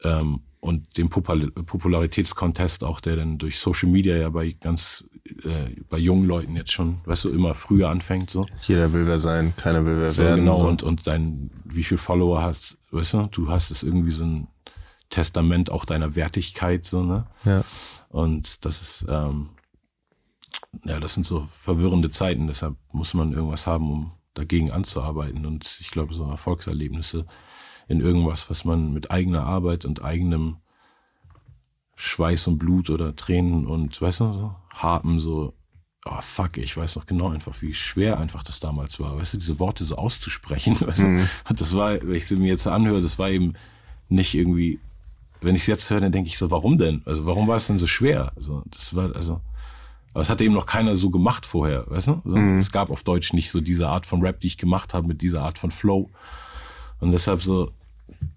ähm, 0.04 0.42
und 0.60 0.98
dem 0.98 1.10
Popul 1.10 1.52
Popularitätskontest 1.52 2.84
auch, 2.84 3.00
der 3.00 3.16
dann 3.16 3.38
durch 3.38 3.60
Social 3.60 3.90
Media 3.90 4.16
ja 4.16 4.30
bei 4.30 4.52
ganz, 4.60 5.08
äh, 5.44 5.70
bei 5.90 5.98
jungen 5.98 6.26
Leuten 6.26 6.56
jetzt 6.56 6.72
schon, 6.72 7.00
weißt 7.06 7.26
du, 7.26 7.30
immer 7.30 7.54
früher 7.54 7.90
anfängt, 7.90 8.30
so. 8.30 8.46
Jeder 8.64 8.92
will 8.92 9.06
wer 9.06 9.20
sein, 9.20 9.54
keiner 9.56 9.86
will 9.86 10.00
wer 10.00 10.12
So, 10.12 10.24
werden. 10.24 10.42
genau, 10.42 10.58
so. 10.58 10.68
und, 10.68 10.84
und 10.84 11.08
dein, 11.08 11.52
wie 11.64 11.84
viel 11.84 11.98
Follower 11.98 12.42
hast, 12.42 12.78
weißt 12.92 13.14
du, 13.14 13.28
du 13.32 13.50
hast 13.50 13.70
es 13.72 13.84
irgendwie 13.84 14.12
so 14.12 14.26
ein 14.26 14.48
Testament 15.10 15.72
auch 15.72 15.86
deiner 15.86 16.16
Wertigkeit, 16.16 16.86
so, 16.86 17.04
ne? 17.04 17.28
ja. 17.46 17.64
Und 18.10 18.66
das 18.66 18.82
ist, 18.82 19.06
ähm, 19.10 19.50
ja, 20.86 21.00
das 21.00 21.14
sind 21.14 21.26
so 21.26 21.48
verwirrende 21.62 22.10
Zeiten, 22.10 22.48
deshalb 22.48 22.76
muss 22.92 23.14
man 23.14 23.34
irgendwas 23.34 23.68
haben, 23.68 23.92
um 23.92 24.12
dagegen 24.34 24.72
anzuarbeiten. 24.72 25.46
Und 25.46 25.78
ich 25.82 25.92
glaube, 25.92 26.14
so 26.14 26.24
Erfolgserlebnisse 26.24 27.26
in 27.88 28.02
irgendwas, 28.02 28.50
was 28.50 28.66
man 28.66 28.94
mit 28.94 29.12
eigener 29.12 29.46
Arbeit 29.46 29.86
und 29.86 30.04
eigenem 30.04 30.58
Schweiß 31.96 32.48
und 32.48 32.60
Blut 32.60 32.90
oder 32.90 33.16
Tränen 33.16 33.66
und, 33.66 34.02
weißt 34.02 34.20
du, 34.20 34.34
so, 34.34 34.56
Harpen, 34.74 35.20
so, 35.20 35.54
oh 36.06 36.22
fuck, 36.22 36.58
ich 36.58 36.76
weiß 36.78 36.96
noch 36.96 37.06
genau 37.06 37.30
einfach, 37.30 37.62
wie 37.62 37.74
schwer 37.74 38.20
einfach 38.20 38.44
das 38.44 38.60
damals 38.60 39.00
war, 39.00 39.18
weißt 39.18 39.34
du, 39.34 39.38
diese 39.38 39.60
Worte 39.60 39.84
so 39.84 39.96
auszusprechen, 39.96 40.76
weißt 40.86 41.00
du. 41.00 41.28
Und 41.50 41.62
das 41.62 41.76
war, 41.76 41.94
wenn 42.02 42.16
ich 42.16 42.28
sie 42.28 42.36
mir 42.36 42.48
jetzt 42.48 42.68
anhöre, 42.68 43.02
das 43.02 43.18
war 43.18 43.30
eben 43.30 43.54
nicht 44.10 44.36
irgendwie, 44.36 44.80
wenn 45.42 45.56
ich 45.56 45.62
es 45.62 45.68
jetzt 45.68 45.90
höre, 45.90 46.02
dann 46.02 46.12
denke 46.12 46.30
ich 46.30 46.38
so, 46.38 46.52
warum 46.52 46.78
denn? 46.78 47.02
Also 47.06 47.26
warum 47.26 47.48
war 47.48 47.56
es 47.56 47.68
denn 47.68 47.78
so 47.78 47.88
schwer? 47.88 48.32
Also 48.36 48.64
das 48.70 48.96
war, 48.96 49.16
also, 49.16 49.42
aber 50.14 50.22
es 50.22 50.30
hat 50.30 50.42
eben 50.42 50.54
noch 50.54 50.66
keiner 50.66 50.96
so 50.96 51.10
gemacht 51.10 51.46
vorher, 51.46 51.90
weißt 51.90 52.08
du? 52.08 52.22
Also, 52.26 52.38
Es 52.38 52.72
gab 52.72 52.90
auf 52.90 53.04
Deutsch 53.04 53.34
nicht 53.34 53.52
so 53.52 53.62
diese 53.62 53.88
Art 53.88 54.06
von 54.06 54.22
Rap, 54.22 54.40
die 54.40 54.48
ich 54.48 54.58
gemacht 54.58 54.94
habe, 54.94 55.08
mit 55.08 55.22
dieser 55.22 55.42
Art 55.44 55.60
von 55.60 55.72
Flow. 55.72 56.10
Und 57.00 57.12
deshalb 57.12 57.42
so 57.42 57.72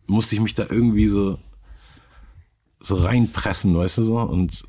musste 0.07 0.35
ich 0.35 0.41
mich 0.41 0.55
da 0.55 0.67
irgendwie 0.69 1.07
so 1.07 1.39
so 2.81 2.97
reinpressen, 2.97 3.77
weißt 3.77 3.99
du 3.99 4.03
so? 4.03 4.19
Und, 4.19 4.65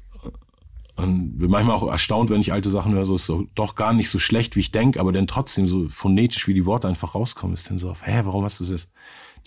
und 0.98 1.38
bin 1.38 1.50
manchmal 1.50 1.76
auch 1.76 1.88
erstaunt, 1.88 2.30
wenn 2.30 2.42
ich 2.42 2.54
alte 2.54 2.70
Sachen 2.70 2.94
höre, 2.94 3.06
so 3.06 3.16
ist 3.16 3.26
so 3.26 3.48
doch 3.56 3.76
gar 3.76 3.94
nicht 3.94 4.10
so 4.10 4.20
schlecht, 4.20 4.56
wie 4.56 4.60
ich 4.60 4.72
denke, 4.72 5.00
aber 5.00 5.12
dann 5.12 5.28
trotzdem 5.28 5.66
so 5.66 5.88
phonetisch, 5.90 6.48
wie 6.48 6.54
die 6.54 6.66
Worte 6.66 6.88
einfach 6.88 7.16
rauskommen, 7.16 7.54
ist 7.54 7.70
dann 7.70 7.78
so, 7.78 7.96
hä, 8.02 8.22
warum 8.26 8.44
hast 8.44 8.60
du 8.60 8.66
das 8.66 8.72
jetzt 8.72 8.92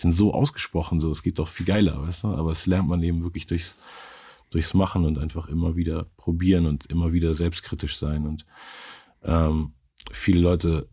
denn 0.03 0.11
so 0.11 0.33
ausgesprochen? 0.33 0.99
So, 0.99 1.11
es 1.11 1.23
geht 1.23 1.39
doch 1.39 1.47
viel 1.47 1.65
geiler, 1.65 2.01
weißt 2.01 2.23
du? 2.23 2.27
Aber 2.29 2.51
es 2.51 2.65
lernt 2.65 2.89
man 2.89 3.01
eben 3.03 3.23
wirklich 3.23 3.47
durchs, 3.47 3.77
durchs 4.49 4.73
Machen 4.73 5.05
und 5.05 5.19
einfach 5.19 5.47
immer 5.47 5.75
wieder 5.75 6.07
probieren 6.17 6.65
und 6.65 6.87
immer 6.87 7.13
wieder 7.13 7.33
selbstkritisch 7.33 7.97
sein. 7.97 8.25
Und 8.25 8.45
ähm, 9.23 9.73
viele 10.11 10.41
Leute, 10.41 10.89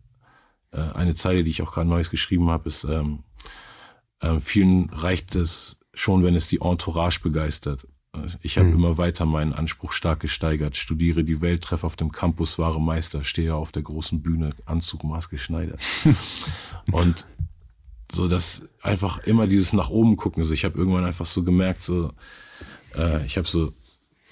äh, 0.71 0.77
eine 0.77 1.15
Zeile, 1.15 1.43
die 1.43 1.49
ich 1.49 1.61
auch 1.61 1.73
gerade 1.73 1.89
Neues 1.89 2.11
geschrieben 2.11 2.49
habe, 2.49 2.69
ist, 2.69 2.83
ähm, 2.85 3.23
ähm, 4.23 4.41
vielen 4.41 4.89
reicht 4.89 5.35
es 5.35 5.77
schon, 5.93 6.23
wenn 6.23 6.33
es 6.33 6.47
die 6.47 6.61
Entourage 6.61 7.19
begeistert. 7.21 7.87
Ich 8.41 8.59
habe 8.59 8.69
immer 8.69 8.99
weiter 8.99 9.25
meinen 9.25 9.53
Anspruch 9.53 9.91
stark 9.91 10.19
gesteigert, 10.19 10.77
studiere 10.77 11.23
die 11.23 11.41
Welt, 11.41 11.63
treffe 11.63 11.87
auf 11.87 11.95
dem 11.95 12.11
Campus 12.11 12.59
wahre 12.59 12.79
Meister, 12.79 13.23
stehe 13.23 13.55
auf 13.55 13.71
der 13.71 13.81
großen 13.81 14.21
Bühne, 14.21 14.51
Anzug, 14.65 15.03
Maske, 15.03 15.39
Schneider. 15.39 15.77
Und 16.91 17.25
so, 18.11 18.27
dass 18.27 18.61
einfach 18.83 19.17
immer 19.19 19.47
dieses 19.47 19.73
nach 19.73 19.89
oben 19.89 20.15
gucken. 20.15 20.43
Also 20.43 20.53
ich 20.53 20.63
habe 20.63 20.77
irgendwann 20.77 21.05
einfach 21.05 21.25
so 21.25 21.43
gemerkt, 21.43 21.83
so, 21.83 22.13
äh, 22.95 23.25
ich 23.25 23.37
habe 23.37 23.47
so 23.47 23.73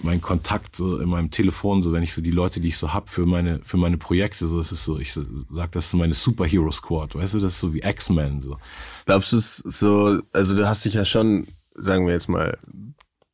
meinen 0.03 0.21
Kontakt 0.21 0.75
so 0.75 0.99
in 0.99 1.09
meinem 1.09 1.31
Telefon, 1.31 1.83
so 1.83 1.91
wenn 1.91 2.03
ich 2.03 2.13
so 2.13 2.21
die 2.21 2.31
Leute, 2.31 2.59
die 2.59 2.69
ich 2.69 2.77
so 2.77 2.93
hab 2.93 3.09
für 3.09 3.25
meine 3.25 3.59
für 3.63 3.77
meine 3.77 3.97
Projekte, 3.97 4.47
so 4.47 4.59
es 4.59 4.71
ist 4.71 4.83
so, 4.83 4.99
ich 4.99 5.13
so, 5.13 5.23
sag, 5.49 5.71
das 5.71 5.87
ist 5.87 5.93
meine 5.93 6.13
Superhero 6.13 6.71
Squad, 6.71 7.15
weißt 7.15 7.35
du, 7.35 7.39
das 7.39 7.53
ist 7.53 7.59
so 7.59 7.73
wie 7.73 7.81
X-Men 7.81 8.41
so. 8.41 8.57
Glaubst 9.05 9.33
du 9.33 9.37
es 9.37 9.57
so, 9.57 10.21
also 10.33 10.55
du 10.55 10.67
hast 10.67 10.85
dich 10.85 10.93
ja 10.93 11.05
schon, 11.05 11.47
sagen 11.75 12.05
wir 12.05 12.13
jetzt 12.13 12.29
mal, 12.29 12.57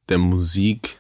der 0.09 0.17
Musik 0.17 0.99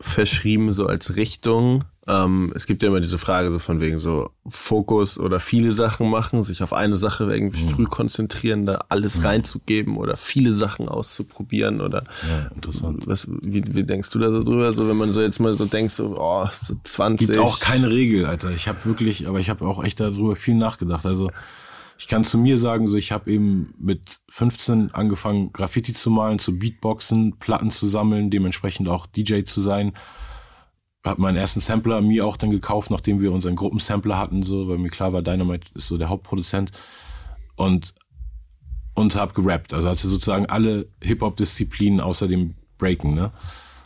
verschrieben, 0.00 0.72
so 0.72 0.86
als 0.86 1.16
Richtung. 1.16 1.84
Ähm, 2.08 2.52
es 2.54 2.66
gibt 2.66 2.82
ja 2.82 2.88
immer 2.88 3.00
diese 3.00 3.18
Frage 3.18 3.52
so 3.52 3.58
von 3.58 3.80
wegen 3.82 3.98
so 3.98 4.30
Fokus 4.48 5.18
oder 5.18 5.40
viele 5.40 5.72
Sachen 5.72 6.08
machen, 6.08 6.42
sich 6.42 6.62
auf 6.62 6.72
eine 6.72 6.96
Sache 6.96 7.24
irgendwie 7.24 7.68
früh 7.68 7.84
konzentrieren, 7.84 8.64
da 8.64 8.86
alles 8.88 9.22
reinzugeben 9.22 9.98
oder 9.98 10.16
viele 10.16 10.54
Sachen 10.54 10.88
auszuprobieren 10.88 11.82
oder 11.82 12.04
Ja, 12.28 12.50
interessant. 12.54 13.06
was, 13.06 13.28
wie, 13.28 13.62
wie 13.70 13.84
denkst 13.84 14.08
du 14.10 14.18
da 14.18 14.32
so 14.32 14.42
drüber? 14.42 14.72
So 14.72 14.88
wenn 14.88 14.96
man 14.96 15.12
so 15.12 15.20
jetzt 15.20 15.38
mal 15.38 15.54
so 15.54 15.66
denkt, 15.66 15.92
so, 15.92 16.16
oh, 16.18 16.46
so 16.50 16.76
20. 16.82 17.28
Gibt 17.28 17.38
auch 17.38 17.60
keine 17.60 17.90
Regel, 17.90 18.24
Alter. 18.24 18.50
Ich 18.52 18.68
habe 18.68 18.82
wirklich, 18.86 19.28
aber 19.28 19.38
ich 19.40 19.50
habe 19.50 19.66
auch 19.66 19.84
echt 19.84 20.00
darüber 20.00 20.34
viel 20.34 20.54
nachgedacht. 20.54 21.04
Also 21.04 21.30
ich 21.98 22.08
kann 22.08 22.24
zu 22.24 22.38
mir 22.38 22.56
sagen, 22.56 22.86
so 22.86 22.96
ich 22.96 23.12
habe 23.12 23.30
eben 23.30 23.74
mit 23.78 24.20
15 24.30 24.94
angefangen, 24.94 25.52
Graffiti 25.52 25.92
zu 25.92 26.10
malen, 26.10 26.38
zu 26.38 26.58
Beatboxen, 26.58 27.38
Platten 27.38 27.70
zu 27.70 27.86
sammeln, 27.86 28.30
dementsprechend 28.30 28.88
auch 28.88 29.06
DJ 29.06 29.42
zu 29.42 29.60
sein. 29.60 29.92
Hab 31.08 31.18
meinen 31.18 31.36
ersten 31.36 31.60
Sampler 31.60 32.00
mir 32.00 32.26
auch 32.26 32.36
dann 32.36 32.50
gekauft, 32.50 32.90
nachdem 32.90 33.20
wir 33.20 33.32
unseren 33.32 33.56
Gruppensampler 33.56 34.18
hatten, 34.18 34.42
so, 34.42 34.68
weil 34.68 34.78
mir 34.78 34.90
klar 34.90 35.12
war, 35.12 35.22
Dynamite 35.22 35.68
ist 35.74 35.88
so 35.88 35.98
der 35.98 36.08
Hauptproduzent. 36.08 36.72
Und 37.56 37.94
und 38.98 39.14
hab 39.16 39.34
gerappt. 39.34 39.72
Also 39.72 39.88
hatte 39.88 40.08
sozusagen 40.08 40.46
alle 40.46 40.88
Hip-Hop-Disziplinen 41.02 42.00
außer 42.00 42.26
dem 42.26 42.54
Breaken, 42.78 43.14
ne? 43.14 43.30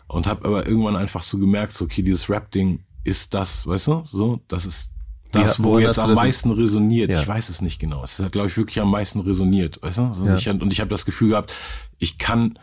Und 0.09 0.27
hab 0.27 0.45
aber 0.45 0.67
irgendwann 0.67 0.97
einfach 0.97 1.23
so 1.23 1.39
gemerkt, 1.39 1.75
so, 1.75 1.85
okay, 1.85 2.03
dieses 2.03 2.29
Rap-Ding 2.29 2.81
ist 3.05 3.35
das, 3.35 3.67
weißt 3.67 3.87
du? 3.89 4.03
So, 4.05 4.41
das 4.49 4.67
ist 4.67 4.91
das, 5.33 5.63
wo 5.63 5.79
jetzt 5.79 5.99
am 5.99 6.15
meisten 6.15 6.51
resoniert. 6.51 7.11
Ja. 7.11 7.21
Ich 7.21 7.29
weiß 7.29 7.49
es 7.49 7.63
nicht 7.63 7.79
genau. 7.79 8.03
Es 8.03 8.19
hat, 8.19 8.33
glaube 8.33 8.49
ich, 8.49 8.57
wirklich 8.57 8.81
am 8.81 8.91
meisten 8.91 9.21
resoniert, 9.21 9.81
weißt 9.83 9.99
du? 9.99 10.15
So, 10.15 10.27
Ja. 10.27 10.35
ich, 10.35 10.49
und 10.49 10.73
ich 10.73 10.81
habe 10.81 10.91
das 10.91 11.07
Gefühl 11.07 11.31
gehabt, 11.31 11.55
ich 11.99 12.19
kann, 12.19 12.59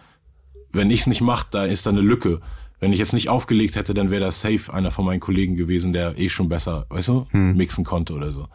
wenn 0.71 0.91
ich 0.91 1.01
es 1.01 1.07
nicht 1.07 1.21
mache, 1.21 1.47
da 1.49 1.65
ist 1.65 1.85
da 1.85 1.89
eine 1.89 2.01
Lücke. 2.01 2.41
Wenn 2.79 2.93
ich 2.93 2.99
jetzt 2.99 3.13
nicht 3.13 3.29
aufgelegt 3.29 3.75
hätte, 3.75 3.93
dann 3.93 4.09
wäre 4.09 4.21
das 4.21 4.39
safe 4.41 4.73
einer 4.73 4.91
von 4.91 5.05
meinen 5.05 5.19
Kollegen 5.19 5.55
gewesen, 5.55 5.91
der 5.93 6.17
eh 6.17 6.29
schon 6.29 6.47
besser, 6.49 6.85
weißt 6.89 7.09
du, 7.09 7.27
Hm. 7.31 7.55
mixen 7.57 7.83
konnte 7.83 8.13
oder 8.13 8.31
so. 8.31 8.47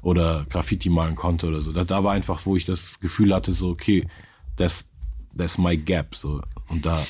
oder 0.00 0.46
Graffiti 0.48 0.90
malen 0.90 1.16
konnte 1.16 1.48
oder 1.48 1.60
so. 1.60 1.72
Da, 1.72 1.82
da 1.82 2.04
war 2.04 2.12
einfach, 2.12 2.46
wo 2.46 2.54
ich 2.54 2.64
das 2.64 3.00
Gefühl 3.00 3.34
hatte, 3.34 3.50
so, 3.50 3.70
okay, 3.70 4.06
das, 4.56 4.86
that's 5.36 5.58
my 5.58 5.76
gap, 5.76 6.14
so. 6.14 6.40
Und 6.68 6.86
da 6.86 7.04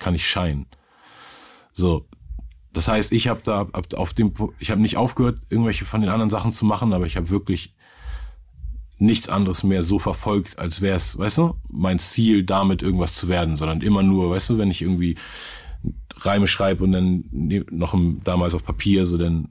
kann 0.00 0.14
ich 0.16 0.26
scheinen. 0.28 0.66
So. 1.72 2.06
Das 2.72 2.88
heißt, 2.88 3.12
ich 3.12 3.28
habe 3.28 3.42
da 3.44 3.60
ab, 3.72 3.94
auf 3.94 4.14
dem, 4.14 4.32
ich 4.58 4.72
habe 4.72 4.80
nicht 4.80 4.96
aufgehört, 4.96 5.40
irgendwelche 5.48 5.84
von 5.84 6.00
den 6.00 6.10
anderen 6.10 6.30
Sachen 6.30 6.50
zu 6.50 6.64
machen, 6.64 6.92
aber 6.92 7.06
ich 7.06 7.16
habe 7.16 7.30
wirklich 7.30 7.74
nichts 8.98 9.28
anderes 9.28 9.62
mehr 9.62 9.82
so 9.84 9.98
verfolgt, 10.00 10.58
als 10.58 10.80
wäre 10.80 10.96
es, 10.96 11.18
weißt 11.18 11.38
du, 11.38 11.54
mein 11.70 11.98
Ziel, 12.00 12.44
damit 12.44 12.82
irgendwas 12.82 13.14
zu 13.14 13.28
werden, 13.28 13.56
sondern 13.56 13.80
immer 13.80 14.02
nur, 14.02 14.30
weißt 14.30 14.50
du, 14.50 14.58
wenn 14.58 14.70
ich 14.70 14.82
irgendwie 14.82 15.16
Reime 16.24 16.46
schreibe 16.46 16.84
und 16.84 16.92
dann 16.92 17.24
ne, 17.30 17.64
noch 17.70 17.94
im, 17.94 18.20
damals 18.24 18.54
auf 18.54 18.64
Papier, 18.64 19.06
so 19.06 19.18
dann 19.18 19.48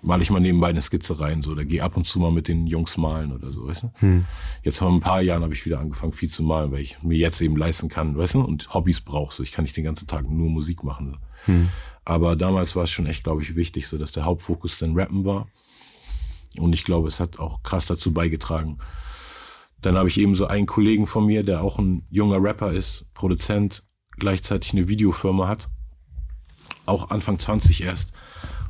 male 0.00 0.22
ich 0.22 0.30
mal 0.30 0.40
nebenbei 0.40 0.68
eine 0.68 0.80
Skizze 0.80 1.18
rein, 1.18 1.42
so, 1.42 1.50
oder 1.50 1.64
gehe 1.64 1.82
ab 1.82 1.96
und 1.96 2.06
zu 2.06 2.20
mal 2.20 2.30
mit 2.30 2.48
den 2.48 2.66
Jungs 2.66 2.96
malen 2.96 3.32
oder 3.32 3.52
so, 3.52 3.66
weißt 3.66 3.82
du. 3.84 3.90
Hm. 3.98 4.24
Jetzt 4.62 4.78
vor 4.78 4.90
ein 4.90 5.00
paar 5.00 5.22
Jahren 5.22 5.42
habe 5.42 5.54
ich 5.54 5.64
wieder 5.66 5.80
angefangen, 5.80 6.12
viel 6.12 6.30
zu 6.30 6.42
malen, 6.42 6.70
weil 6.70 6.80
ich 6.80 7.02
mir 7.02 7.18
jetzt 7.18 7.40
eben 7.40 7.56
leisten 7.56 7.88
kann, 7.88 8.16
weißt 8.16 8.34
du, 8.34 8.40
und 8.42 8.72
Hobbys 8.72 9.00
brauche, 9.00 9.34
so, 9.34 9.42
ich 9.42 9.52
kann 9.52 9.64
nicht 9.64 9.76
den 9.76 9.84
ganzen 9.84 10.06
Tag 10.06 10.28
nur 10.28 10.48
Musik 10.48 10.84
machen. 10.84 11.12
So. 11.46 11.52
Hm. 11.52 11.68
Aber 12.04 12.36
damals 12.36 12.74
war 12.76 12.84
es 12.84 12.90
schon 12.90 13.06
echt, 13.06 13.24
glaube 13.24 13.42
ich, 13.42 13.56
wichtig, 13.56 13.86
so, 13.86 13.98
dass 13.98 14.12
der 14.12 14.24
Hauptfokus 14.24 14.78
dann 14.78 14.94
Rappen 14.94 15.24
war. 15.24 15.48
Und 16.58 16.72
ich 16.72 16.84
glaube, 16.84 17.08
es 17.08 17.20
hat 17.20 17.38
auch 17.38 17.62
krass 17.62 17.86
dazu 17.86 18.12
beigetragen. 18.14 18.78
Dann 19.82 19.96
habe 19.96 20.08
ich 20.08 20.18
eben 20.18 20.34
so 20.34 20.46
einen 20.46 20.66
Kollegen 20.66 21.06
von 21.06 21.26
mir, 21.26 21.42
der 21.42 21.62
auch 21.62 21.78
ein 21.78 22.06
junger 22.10 22.42
Rapper 22.42 22.72
ist, 22.72 23.12
Produzent, 23.14 23.84
gleichzeitig 24.18 24.72
eine 24.72 24.88
Videofirma 24.88 25.46
hat. 25.46 25.68
Auch 26.88 27.10
Anfang 27.10 27.38
20 27.38 27.82
erst. 27.82 28.12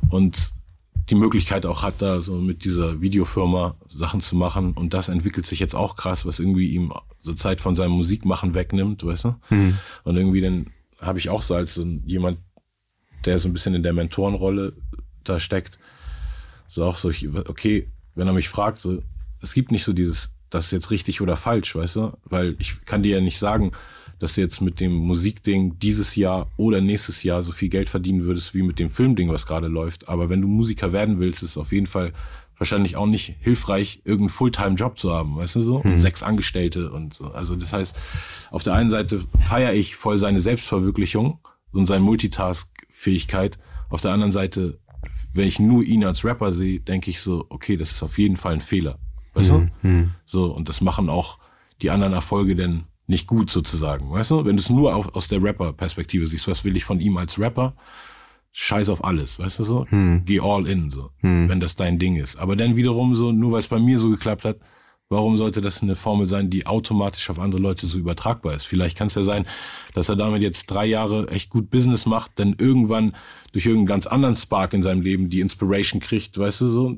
Und 0.09 0.53
die 1.09 1.15
Möglichkeit 1.15 1.65
auch 1.65 1.81
hat, 1.81 1.95
da 2.01 2.21
so 2.21 2.35
mit 2.35 2.63
dieser 2.63 3.01
Videofirma 3.01 3.75
Sachen 3.87 4.21
zu 4.21 4.35
machen. 4.35 4.73
Und 4.73 4.93
das 4.93 5.09
entwickelt 5.09 5.45
sich 5.45 5.59
jetzt 5.59 5.75
auch 5.75 5.95
krass, 5.95 6.25
was 6.25 6.39
irgendwie 6.39 6.69
ihm 6.69 6.93
so 7.17 7.33
Zeit 7.33 7.61
von 7.61 7.75
seinem 7.75 7.93
Musikmachen 7.93 8.53
wegnimmt, 8.53 9.03
weißt 9.03 9.25
du? 9.25 9.35
Mhm. 9.49 9.77
Und 10.03 10.17
irgendwie 10.17 10.41
dann 10.41 10.67
habe 11.01 11.17
ich 11.17 11.29
auch 11.29 11.41
so 11.41 11.55
als 11.55 11.75
so 11.75 11.85
jemand, 12.05 12.39
der 13.25 13.39
so 13.39 13.49
ein 13.49 13.53
bisschen 13.53 13.73
in 13.73 13.83
der 13.83 13.93
Mentorenrolle 13.93 14.73
da 15.23 15.39
steckt, 15.39 15.79
so 16.67 16.85
auch 16.85 16.97
so, 16.97 17.09
okay, 17.47 17.89
wenn 18.15 18.27
er 18.27 18.33
mich 18.33 18.49
fragt, 18.49 18.77
so, 18.77 19.01
es 19.41 19.53
gibt 19.53 19.71
nicht 19.71 19.83
so 19.83 19.93
dieses, 19.93 20.31
das 20.49 20.65
ist 20.65 20.71
jetzt 20.71 20.91
richtig 20.91 21.21
oder 21.21 21.37
falsch, 21.37 21.75
weißt 21.75 21.95
du? 21.95 22.17
Weil 22.25 22.55
ich 22.59 22.85
kann 22.85 23.03
dir 23.03 23.15
ja 23.15 23.21
nicht 23.21 23.39
sagen, 23.39 23.71
dass 24.19 24.33
du 24.33 24.41
jetzt 24.41 24.61
mit 24.61 24.79
dem 24.79 24.93
Musikding 24.93 25.77
dieses 25.79 26.15
Jahr 26.15 26.47
oder 26.57 26.81
nächstes 26.81 27.23
Jahr 27.23 27.41
so 27.41 27.51
viel 27.51 27.69
Geld 27.69 27.89
verdienen 27.89 28.23
würdest 28.23 28.53
wie 28.53 28.63
mit 28.63 28.79
dem 28.79 28.89
Filmding, 28.89 29.29
was 29.29 29.47
gerade 29.47 29.67
läuft. 29.67 30.09
Aber 30.09 30.29
wenn 30.29 30.41
du 30.41 30.47
Musiker 30.47 30.91
werden 30.91 31.19
willst, 31.19 31.43
ist 31.43 31.51
es 31.51 31.57
auf 31.57 31.71
jeden 31.71 31.87
Fall 31.87 32.13
wahrscheinlich 32.57 32.97
auch 32.97 33.05
nicht 33.05 33.35
hilfreich, 33.39 34.01
irgendeinen 34.03 34.29
Fulltime-Job 34.29 34.99
zu 34.99 35.13
haben, 35.13 35.37
weißt 35.37 35.55
du 35.55 35.61
so? 35.61 35.81
Mhm. 35.83 35.97
Sechs 35.97 36.23
Angestellte 36.23 36.91
und 36.91 37.13
so. 37.13 37.27
Also 37.31 37.55
das 37.55 37.71
heißt, 37.71 37.97
auf 38.51 38.63
der 38.63 38.73
einen 38.73 38.89
Seite 38.89 39.23
feiere 39.47 39.73
ich 39.73 39.95
voll 39.95 40.17
seine 40.17 40.41
Selbstverwirklichung 40.41 41.39
und 41.71 41.85
seine 41.85 42.03
Multitask-Fähigkeit. 42.03 43.57
Auf 43.89 44.01
der 44.01 44.11
anderen 44.11 44.33
Seite 44.33 44.79
wenn 45.33 45.47
ich 45.47 45.59
nur 45.59 45.83
ihn 45.83 46.03
als 46.03 46.25
Rapper 46.25 46.51
sehe, 46.51 46.79
denke 46.79 47.11
ich 47.11 47.21
so, 47.21 47.45
okay, 47.49 47.77
das 47.77 47.91
ist 47.91 48.03
auf 48.03 48.17
jeden 48.17 48.37
Fall 48.37 48.53
ein 48.53 48.61
Fehler. 48.61 48.99
Weißt 49.33 49.51
mhm. 49.51 49.71
du? 49.81 49.87
Mhm. 49.87 50.11
So, 50.25 50.45
und 50.45 50.69
das 50.69 50.81
machen 50.81 51.09
auch 51.09 51.37
die 51.81 51.91
anderen 51.91 52.13
Erfolge 52.13 52.55
denn 52.55 52.83
nicht 53.09 53.27
gut 53.27 53.49
sozusagen. 53.49 54.11
Weißt 54.11 54.31
du? 54.31 54.45
Wenn 54.45 54.55
du 54.55 54.61
es 54.61 54.69
nur 54.69 54.95
auf, 54.95 55.13
aus 55.15 55.27
der 55.27 55.41
Rapper-Perspektive 55.41 56.25
siehst, 56.27 56.47
was 56.47 56.63
will 56.63 56.77
ich 56.77 56.85
von 56.85 56.99
ihm 56.99 57.17
als 57.17 57.39
Rapper? 57.39 57.75
Scheiß 58.51 58.89
auf 58.89 59.03
alles, 59.03 59.39
weißt 59.39 59.59
du 59.59 59.63
so? 59.63 59.85
Hm. 59.89 60.23
Geh 60.25 60.39
all 60.39 60.67
in, 60.67 60.89
so, 60.89 61.11
hm. 61.17 61.49
wenn 61.49 61.59
das 61.59 61.75
dein 61.75 61.99
Ding 61.99 62.15
ist. 62.15 62.37
Aber 62.37 62.55
dann 62.55 62.75
wiederum 62.75 63.13
so, 63.15 63.31
nur 63.31 63.51
weil 63.51 63.59
es 63.59 63.67
bei 63.67 63.79
mir 63.79 63.99
so 63.99 64.09
geklappt 64.09 64.45
hat, 64.45 64.57
Warum 65.11 65.37
sollte 65.37 65.59
das 65.59 65.81
eine 65.81 65.95
Formel 65.95 66.27
sein, 66.27 66.51
die 66.51 66.67
automatisch 66.67 67.31
auf 67.31 67.39
andere 67.39 67.59
Leute 67.59 67.87
so 67.87 67.97
übertragbar 67.97 68.53
ist? 68.53 68.65
Vielleicht 68.65 68.95
kann 68.95 69.07
es 69.07 69.15
ja 69.15 69.23
sein, 69.23 69.47
dass 69.95 70.07
er 70.07 70.15
damit 70.15 70.43
jetzt 70.43 70.67
drei 70.67 70.85
Jahre 70.85 71.27
echt 71.29 71.49
gut 71.49 71.71
Business 71.71 72.05
macht, 72.05 72.37
denn 72.37 72.55
irgendwann 72.59 73.15
durch 73.51 73.65
irgendeinen 73.65 73.87
ganz 73.87 74.05
anderen 74.05 74.35
Spark 74.35 74.73
in 74.73 74.83
seinem 74.83 75.01
Leben 75.01 75.29
die 75.29 75.39
Inspiration 75.39 75.99
kriegt, 75.99 76.37
weißt 76.37 76.61
du 76.61 76.67
so, 76.67 76.97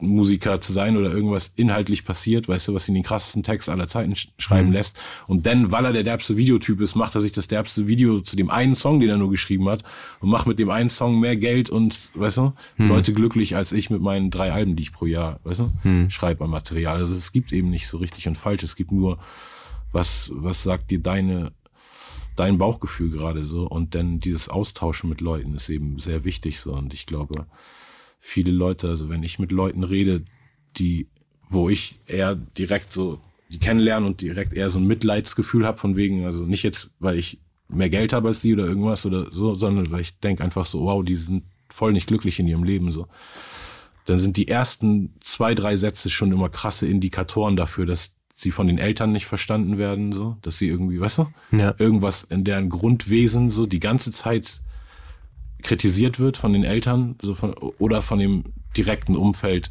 Musiker 0.00 0.60
zu 0.60 0.72
sein 0.72 0.96
oder 0.96 1.10
irgendwas 1.12 1.52
inhaltlich 1.56 2.04
passiert, 2.04 2.48
weißt 2.48 2.68
du, 2.68 2.74
was 2.74 2.88
ihn 2.88 2.94
den 2.94 3.02
krassesten 3.02 3.42
Text 3.42 3.68
aller 3.68 3.86
Zeiten 3.86 4.16
sch 4.16 4.28
schreiben 4.38 4.68
mhm. 4.68 4.74
lässt. 4.74 4.98
Und 5.26 5.46
dann, 5.46 5.72
weil 5.72 5.84
er 5.84 5.92
der 5.92 6.02
derbste 6.02 6.36
Videotyp 6.36 6.80
ist, 6.80 6.94
macht 6.94 7.14
er 7.14 7.20
sich 7.20 7.32
das 7.32 7.48
derbste 7.48 7.86
Video 7.86 8.20
zu 8.20 8.36
dem 8.36 8.50
einen 8.50 8.74
Song, 8.74 9.00
den 9.00 9.08
er 9.08 9.18
nur 9.18 9.30
geschrieben 9.30 9.68
hat 9.68 9.82
und 10.20 10.30
macht 10.30 10.46
mit 10.46 10.58
dem 10.58 10.70
einen 10.70 10.90
Song 10.90 11.20
mehr 11.20 11.36
Geld 11.36 11.70
und, 11.70 11.98
weißt 12.14 12.38
du, 12.38 12.52
mhm. 12.76 12.88
Leute 12.88 13.12
glücklich 13.12 13.56
als 13.56 13.72
ich 13.72 13.90
mit 13.90 14.00
meinen 14.00 14.30
drei 14.30 14.52
Alben, 14.52 14.76
die 14.76 14.82
ich 14.82 14.92
pro 14.92 15.06
Jahr, 15.06 15.40
weißt 15.44 15.60
du, 15.60 15.72
mhm. 15.82 16.10
schreibe 16.10 16.44
an 16.44 16.50
Material. 16.50 16.96
Also 16.96 17.14
es 17.14 17.32
gibt 17.32 17.52
eben 17.52 17.70
nicht 17.70 17.88
so 17.88 17.98
richtig 17.98 18.26
und 18.28 18.38
falsch. 18.38 18.62
Es 18.62 18.76
gibt 18.76 18.92
nur, 18.92 19.18
was, 19.92 20.30
was 20.34 20.62
sagt 20.62 20.90
dir 20.90 21.00
deine 21.00 21.52
dein 22.36 22.56
Bauchgefühl 22.58 23.10
gerade 23.10 23.44
so 23.44 23.66
und 23.66 23.94
dann 23.94 24.18
dieses 24.18 24.48
Austauschen 24.48 25.10
mit 25.10 25.20
Leuten 25.20 25.54
ist 25.54 25.68
eben 25.68 25.98
sehr 25.98 26.24
wichtig 26.24 26.60
so 26.60 26.72
und 26.72 26.94
ich 26.94 27.04
glaube, 27.04 27.46
viele 28.20 28.52
Leute, 28.52 28.88
also 28.88 29.08
wenn 29.08 29.22
ich 29.22 29.38
mit 29.38 29.50
Leuten 29.50 29.82
rede, 29.82 30.22
die, 30.76 31.08
wo 31.48 31.68
ich 31.68 31.98
eher 32.06 32.36
direkt 32.36 32.92
so 32.92 33.20
die 33.50 33.58
kennenlernen 33.58 34.08
und 34.08 34.20
direkt 34.20 34.52
eher 34.52 34.70
so 34.70 34.78
ein 34.78 34.86
Mitleidsgefühl 34.86 35.66
habe 35.66 35.78
von 35.78 35.96
wegen, 35.96 36.24
also 36.24 36.44
nicht 36.44 36.62
jetzt, 36.62 36.90
weil 37.00 37.18
ich 37.18 37.40
mehr 37.68 37.90
Geld 37.90 38.12
habe 38.12 38.28
als 38.28 38.42
die 38.42 38.52
oder 38.52 38.66
irgendwas 38.66 39.04
oder 39.06 39.32
so, 39.32 39.54
sondern 39.54 39.90
weil 39.90 40.00
ich 40.00 40.18
denke 40.20 40.44
einfach 40.44 40.64
so, 40.64 40.82
wow, 40.82 41.04
die 41.04 41.16
sind 41.16 41.44
voll 41.68 41.92
nicht 41.92 42.06
glücklich 42.06 42.38
in 42.38 42.46
ihrem 42.46 42.64
Leben 42.64 42.92
so. 42.92 43.08
Dann 44.06 44.18
sind 44.18 44.36
die 44.36 44.48
ersten 44.48 45.14
zwei, 45.20 45.54
drei 45.54 45.76
Sätze 45.76 46.10
schon 46.10 46.32
immer 46.32 46.48
krasse 46.48 46.86
Indikatoren 46.86 47.56
dafür, 47.56 47.86
dass 47.86 48.12
sie 48.34 48.50
von 48.50 48.66
den 48.66 48.78
Eltern 48.78 49.12
nicht 49.12 49.26
verstanden 49.26 49.78
werden, 49.78 50.12
so, 50.12 50.36
dass 50.42 50.58
sie 50.58 50.68
irgendwie, 50.68 51.00
weißt 51.00 51.18
du, 51.18 51.26
ja. 51.52 51.74
irgendwas 51.78 52.24
in 52.24 52.44
deren 52.44 52.70
Grundwesen 52.70 53.50
so 53.50 53.66
die 53.66 53.80
ganze 53.80 54.12
Zeit 54.12 54.62
kritisiert 55.60 56.18
wird 56.18 56.36
von 56.36 56.52
den 56.52 56.64
Eltern 56.64 57.16
so 57.22 57.34
von, 57.34 57.54
oder 57.54 58.02
von 58.02 58.18
dem 58.18 58.44
direkten 58.76 59.16
Umfeld 59.16 59.70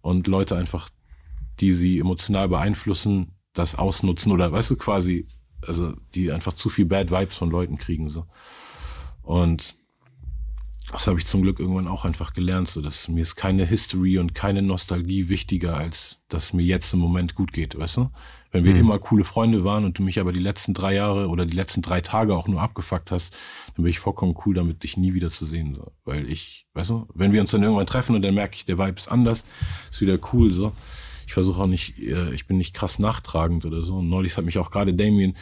und 0.00 0.26
Leute 0.26 0.56
einfach, 0.56 0.90
die 1.60 1.72
sie 1.72 1.98
emotional 1.98 2.48
beeinflussen, 2.48 3.32
das 3.52 3.74
ausnutzen 3.74 4.32
oder 4.32 4.52
weißt 4.52 4.70
du 4.70 4.76
quasi, 4.76 5.28
also 5.66 5.94
die 6.14 6.32
einfach 6.32 6.52
zu 6.52 6.68
viel 6.68 6.86
Bad 6.86 7.10
Vibes 7.10 7.36
von 7.36 7.50
Leuten 7.50 7.78
kriegen 7.78 8.10
so. 8.10 8.26
Und 9.22 9.76
das 10.92 11.06
habe 11.06 11.18
ich 11.18 11.26
zum 11.26 11.42
Glück 11.42 11.60
irgendwann 11.60 11.88
auch 11.88 12.04
einfach 12.04 12.32
gelernt, 12.32 12.68
so 12.68 12.80
dass 12.80 13.08
mir 13.08 13.22
ist 13.22 13.36
keine 13.36 13.64
History 13.64 14.18
und 14.18 14.34
keine 14.34 14.62
Nostalgie 14.62 15.28
wichtiger, 15.28 15.76
als 15.76 16.20
dass 16.28 16.52
mir 16.52 16.62
jetzt 16.62 16.92
im 16.92 17.00
Moment 17.00 17.34
gut 17.34 17.52
geht, 17.52 17.78
weißt 17.78 17.96
du? 17.98 18.10
Wenn 18.50 18.64
wir 18.64 18.72
mhm. 18.74 18.80
immer 18.80 18.98
coole 19.00 19.24
Freunde 19.24 19.64
waren 19.64 19.84
und 19.84 19.98
du 19.98 20.02
mich 20.02 20.20
aber 20.20 20.32
die 20.32 20.40
letzten 20.40 20.74
drei 20.74 20.94
Jahre 20.94 21.28
oder 21.28 21.44
die 21.44 21.56
letzten 21.56 21.82
drei 21.82 22.00
Tage 22.00 22.36
auch 22.36 22.46
nur 22.46 22.60
abgefuckt 22.60 23.10
hast, 23.10 23.34
dann 23.74 23.82
bin 23.82 23.90
ich 23.90 23.98
vollkommen 23.98 24.36
cool 24.46 24.54
damit, 24.54 24.84
dich 24.84 24.96
nie 24.96 25.14
wieder 25.14 25.32
zu 25.32 25.44
sehen. 25.44 25.74
So. 25.74 25.92
Weil 26.04 26.30
ich, 26.30 26.66
weißt 26.74 26.90
du, 26.90 27.08
wenn 27.14 27.32
wir 27.32 27.40
uns 27.40 27.50
dann 27.50 27.64
irgendwann 27.64 27.86
treffen 27.86 28.14
und 28.14 28.22
dann 28.22 28.34
merke 28.34 28.54
ich, 28.54 28.64
der 28.64 28.78
Vibe 28.78 28.96
ist 28.96 29.08
anders, 29.08 29.44
ist 29.90 30.00
wieder 30.00 30.18
cool 30.32 30.52
so. 30.52 30.72
Ich 31.26 31.32
versuche 31.32 31.62
auch 31.62 31.66
nicht, 31.66 31.98
äh, 31.98 32.32
ich 32.32 32.46
bin 32.46 32.58
nicht 32.58 32.74
krass 32.74 32.98
nachtragend 32.98 33.64
oder 33.64 33.82
so. 33.82 33.96
Und 33.96 34.08
neulich 34.08 34.36
hat 34.36 34.44
mich 34.44 34.58
auch 34.58 34.70
gerade 34.70 34.94
Damien 34.94 35.36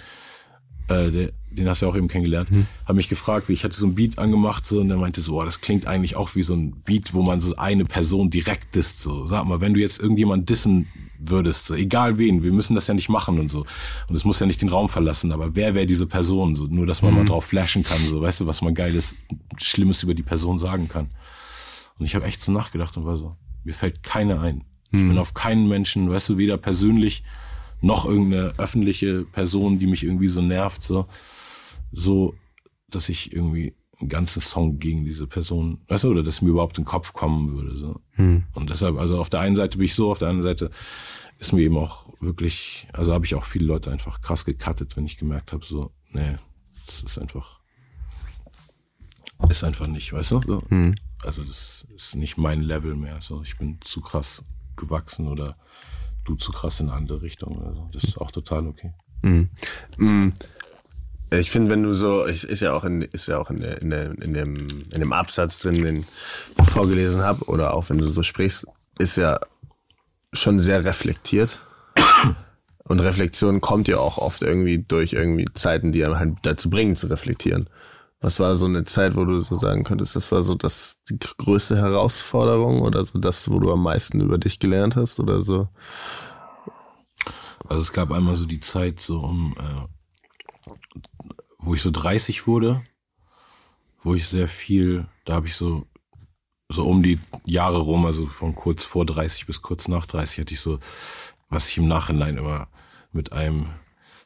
äh, 0.93 1.11
der, 1.11 1.33
den 1.51 1.69
hast 1.69 1.83
du 1.83 1.87
ja 1.87 1.93
auch 1.93 1.97
eben 1.97 2.09
kennengelernt, 2.09 2.51
mhm. 2.51 2.67
hat 2.87 2.97
mich 2.97 3.09
gefragt, 3.09 3.49
wie 3.49 3.53
ich 3.53 3.65
hatte 3.65 3.77
so 3.77 3.87
ein 3.87 3.95
Beat 3.95 4.19
angemacht 4.19 4.67
so, 4.67 4.81
und 4.81 4.91
er 4.91 4.97
meinte 4.97 5.21
so, 5.21 5.41
oh, 5.41 5.45
das 5.45 5.61
klingt 5.61 5.87
eigentlich 5.87 6.17
auch 6.17 6.35
wie 6.35 6.43
so 6.43 6.55
ein 6.55 6.83
Beat, 6.85 7.15
wo 7.15 7.23
man 7.23 7.41
so 7.41 7.57
eine 7.57 7.85
Person 7.85 8.31
direkt 8.31 8.75
disst. 8.75 9.03
So, 9.03 9.27
sag 9.27 9.45
mal, 9.45 9.61
wenn 9.61 9.75
du 9.75 9.81
jetzt 9.81 10.01
irgendjemand 10.01 10.49
dissen 10.49 10.89
würdest, 11.19 11.67
so, 11.67 11.75
egal 11.75 12.19
wen, 12.19 12.43
wir 12.43 12.53
müssen 12.53 12.75
das 12.75 12.87
ja 12.87 12.95
nicht 12.95 13.09
machen 13.09 13.39
und 13.39 13.51
so. 13.51 13.67
Und 14.09 14.15
es 14.15 14.25
muss 14.25 14.41
ja 14.41 14.47
nicht 14.47 14.63
den 14.63 14.69
Raum 14.69 14.89
verlassen, 14.89 15.33
aber 15.33 15.55
wer 15.55 15.75
wäre 15.75 15.87
diese 15.87 16.07
Person? 16.07 16.57
So, 16.57 16.67
nur 16.67 16.87
dass 16.87 17.03
man 17.03 17.13
mhm. 17.13 17.19
mal 17.19 17.25
drauf 17.27 17.45
flashen 17.45 17.83
kann, 17.83 18.07
so, 18.07 18.21
weißt 18.21 18.41
du, 18.41 18.47
was 18.47 18.63
man 18.63 18.75
Geiles, 18.75 19.17
Schlimmes 19.59 20.03
über 20.03 20.15
die 20.15 20.23
Person 20.23 20.59
sagen 20.59 20.89
kann. 20.89 21.11
Und 21.99 22.07
ich 22.07 22.15
habe 22.15 22.25
echt 22.25 22.43
so 22.43 22.51
nachgedacht 22.51 22.97
und 22.97 23.05
war 23.05 23.17
so, 23.17 23.37
mir 23.65 23.75
fällt 23.75 24.03
keine 24.03 24.41
ein. 24.41 24.65
Mhm. 24.91 24.99
Ich 24.99 25.03
bin 25.03 25.19
auf 25.19 25.35
keinen 25.35 25.69
Menschen, 25.69 26.11
weißt 26.11 26.31
du, 26.31 26.39
weder 26.39 26.57
persönlich 26.57 27.23
noch 27.83 28.07
irgendeine 28.07 28.55
öffentliche 28.59 29.25
Person, 29.25 29.79
die 29.79 29.87
mich 29.87 30.05
irgendwie 30.05 30.29
so 30.29 30.41
nervt, 30.41 30.83
so, 30.83 31.07
so, 31.91 32.35
dass 32.89 33.09
ich 33.09 33.33
irgendwie 33.33 33.75
einen 34.01 34.09
ganzen 34.09 34.41
Song 34.41 34.79
gegen 34.79 35.05
diese 35.05 35.27
Person, 35.27 35.83
weißt 35.89 36.05
du, 36.05 36.11
oder 36.11 36.23
dass 36.23 36.43
mir 36.43 36.51
überhaupt 36.51 36.79
in 36.79 36.85
den 36.85 36.89
Kopf 36.89 37.13
kommen 37.13 37.53
würde, 37.53 37.77
so. 37.77 38.01
Hm. 38.13 38.45
Und 38.55 38.71
deshalb, 38.71 38.99
also 38.99 39.19
auf 39.19 39.31
der 39.31 39.41
einen 39.41 39.57
Seite 39.57 39.79
bin 39.79 39.85
ich 39.85 39.95
so, 39.95 40.11
auf 40.11 40.19
der 40.19 40.29
anderen 40.29 40.49
Seite 40.49 40.71
ist 41.39 41.53
mir 41.53 41.63
eben 41.63 41.77
auch 41.77 42.09
wirklich, 42.21 42.87
also 42.93 43.13
habe 43.13 43.27
ich 43.27 43.35
auch 43.35 43.45
viele 43.45 43.67
Leute 43.67 43.91
einfach 43.91 44.21
krass 44.21 44.45
gecuttet, 44.45 44.97
wenn 44.97 45.07
ich 45.07 45.17
gemerkt 45.17 45.53
habe, 45.53 45.65
so, 45.65 45.93
nee, 46.13 46.37
das 46.87 47.03
ist 47.03 47.19
einfach, 47.19 47.61
ist 49.49 49.65
einfach 49.65 49.89
nicht, 49.89 50.13
weißt 50.13 50.33
du, 50.33 50.41
so. 50.47 50.63
Hm. 50.69 50.95
Also 51.25 51.43
das 51.43 51.87
ist 51.97 52.15
nicht 52.15 52.37
mein 52.37 52.61
Level 52.61 52.95
mehr, 52.95 53.21
so, 53.21 53.43
ich 53.43 53.59
bin 53.59 53.81
zu 53.81 54.01
krass 54.01 54.45
gewachsen 54.77 55.29
oder 55.29 55.57
du 56.25 56.37
zu 56.37 56.53
krass 56.53 56.81
in 56.81 56.89
eine 56.89 56.97
andere 56.97 57.23
Richtung. 57.23 57.63
Also 57.65 57.89
das 57.93 58.05
ist 58.05 58.19
auch 58.19 58.31
total 58.31 58.67
okay. 58.67 58.93
Mhm. 59.23 59.51
Mhm. 59.97 60.33
Ich 61.31 61.51
finde, 61.51 61.71
wenn 61.71 61.83
du 61.83 61.95
so, 61.95 62.25
ist 62.25 62.61
ja 62.61 62.75
auch 62.75 62.85
in, 62.85 63.01
ist 63.01 63.27
ja 63.27 63.39
auch 63.39 63.49
in, 63.51 63.61
der, 63.61 63.81
in, 63.81 63.89
der, 63.91 64.11
in, 64.21 64.35
dem, 64.35 64.55
in 64.93 65.01
dem 65.01 65.13
Absatz 65.13 65.59
drin, 65.59 65.83
den 65.83 66.05
ich 66.59 66.67
vorgelesen 66.69 67.23
habe, 67.23 67.47
oder 67.47 67.73
auch 67.73 67.89
wenn 67.89 67.97
du 67.97 68.09
so 68.09 68.23
sprichst, 68.23 68.67
ist 68.99 69.17
ja 69.17 69.41
schon 70.35 70.61
sehr 70.61 70.85
reflektiert. 70.85 71.61
Und 72.85 73.01
Reflexion 73.01 73.61
kommt 73.61 73.89
ja 73.89 73.99
auch 73.99 74.19
oft 74.19 74.43
irgendwie 74.43 74.79
durch 74.79 75.15
irgendwie 75.15 75.47
Zeiten, 75.55 75.93
die 75.93 76.05
einem 76.05 76.19
halt 76.19 76.35
dazu 76.43 76.69
bringen 76.69 76.97
zu 76.97 77.07
reflektieren. 77.07 77.69
Was 78.23 78.39
war 78.39 78.57
so 78.57 78.67
eine 78.67 78.85
Zeit, 78.85 79.17
wo 79.17 79.25
du 79.25 79.41
so 79.41 79.57
sagen 79.57 79.83
könntest, 79.83 80.15
das 80.15 80.31
war 80.31 80.45
so 80.45 80.55
das 80.55 80.95
die 81.11 81.19
größte 81.19 81.77
Herausforderung 81.77 82.83
oder 82.83 83.05
so 83.05 83.19
das, 83.19 83.51
wo 83.51 83.59
du 83.59 83.73
am 83.73 83.83
meisten 83.83 84.21
über 84.21 84.39
dich 84.39 84.61
gelernt 84.61 84.95
hast 84.95 85.19
oder 85.19 85.43
so? 85.43 85.69
Also 87.69 87.83
es 87.83 87.93
gab 87.93 88.13
einmal 88.13 88.37
so 88.37 88.47
die 88.47 88.61
Zeit, 88.61 89.01
so 89.01 89.19
um, 89.19 89.57
äh, 89.59 90.71
wo 91.59 91.75
ich 91.75 91.83
so 91.83 91.91
30 91.91 92.47
wurde, 92.47 92.83
wo 93.99 94.15
ich 94.15 94.29
sehr 94.29 94.47
viel, 94.47 95.07
da 95.25 95.35
habe 95.35 95.49
ich 95.49 95.57
so 95.57 95.87
so 96.69 96.87
um 96.87 97.03
die 97.03 97.19
Jahre 97.45 97.79
rum, 97.79 98.07
also 98.07 98.27
von 98.27 98.55
kurz 98.55 98.85
vor 98.85 99.05
30 99.05 99.47
bis 99.47 99.63
kurz 99.63 99.89
nach 99.89 100.07
30 100.07 100.39
hatte 100.39 100.55
ich 100.55 100.61
so, 100.61 100.79
was 101.51 101.69
ich 101.69 101.79
im 101.79 101.89
Nachhinein 101.89 102.39
immer 102.39 102.69
mit 103.13 103.33
einem 103.33 103.67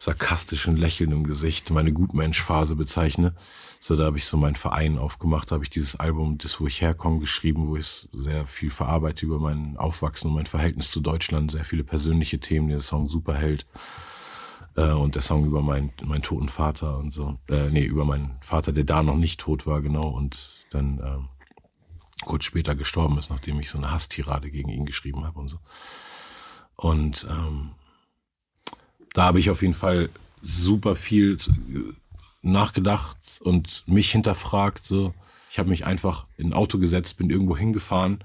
sarkastischen 0.07 0.77
Lächeln 0.77 1.11
im 1.11 1.25
Gesicht 1.25 1.71
meine 1.73 1.93
Gutmensch-Phase 1.93 2.77
bezeichne. 2.77 3.35
So, 3.81 3.97
da 3.97 4.05
habe 4.05 4.19
ich 4.19 4.25
so 4.25 4.37
meinen 4.37 4.55
Verein 4.55 4.99
aufgemacht, 4.99 5.51
habe 5.51 5.65
ich 5.65 5.71
dieses 5.71 5.97
Album, 5.97 6.39
das 6.39 6.61
wo 6.61 6.67
ich 6.69 6.81
herkomme, 6.81 7.19
geschrieben, 7.19 7.67
wo 7.67 7.77
ich 7.77 8.09
sehr 8.13 8.47
viel 8.47 8.71
verarbeite 8.71 9.27
über 9.27 9.41
mein 9.41 9.77
Aufwachsen 9.77 10.29
und 10.29 10.37
mein 10.37 10.47
Verhältnis 10.47 10.93
zu 10.93 11.01
Deutschland, 11.01 11.51
sehr 11.51 11.65
viele 11.65 11.83
persönliche 11.83 12.39
Themen, 12.39 12.69
der 12.69 12.83
Song 12.83 13.09
Superheld 13.09 13.67
äh, 14.77 14.93
und 14.93 15.17
der 15.17 15.23
Song 15.23 15.45
über 15.45 15.61
meinen 15.61 15.93
meinen 16.05 16.23
toten 16.23 16.49
Vater 16.49 16.99
und 16.99 17.13
so, 17.13 17.41
äh, 17.49 17.69
nee, 17.71 17.85
über 17.85 18.05
meinen 18.05 18.37
Vater, 18.43 18.73
der 18.73 18.85
da 18.85 19.03
noch 19.03 19.17
nicht 19.17 19.41
tot 19.41 19.67
war, 19.67 19.83
genau, 19.83 20.09
und 20.09 20.67
dann 20.71 21.01
äh, 21.01 22.25
kurz 22.25 22.45
später 22.45 22.77
gestorben 22.77 23.19
ist, 23.19 23.31
nachdem 23.31 23.59
ich 23.59 23.71
so 23.71 23.79
eine 23.79 23.91
Hasstirade 23.91 24.53
gegen 24.53 24.69
ihn 24.69 24.87
geschrieben 24.87 25.25
habe 25.25 25.41
und 25.41 25.49
so. 25.49 25.59
Und 26.77 27.27
ähm, 27.29 27.71
da 29.17 29.25
habe 29.25 29.39
ich 29.39 29.49
auf 29.49 29.63
jeden 29.63 29.75
Fall 29.75 30.11
super 30.43 30.95
viel 30.95 31.39
nachgedacht 32.43 33.17
und 33.43 33.83
mich 33.87 34.11
hinterfragt. 34.11 34.85
So, 34.85 35.15
ich 35.51 35.59
habe 35.59 35.71
mich 35.71 35.87
einfach 35.87 36.27
in 36.37 36.49
ein 36.49 36.53
Auto 36.53 36.79
gesetzt, 36.79 37.17
bin 37.17 37.31
irgendwo 37.31 37.57
hingefahren 37.57 38.23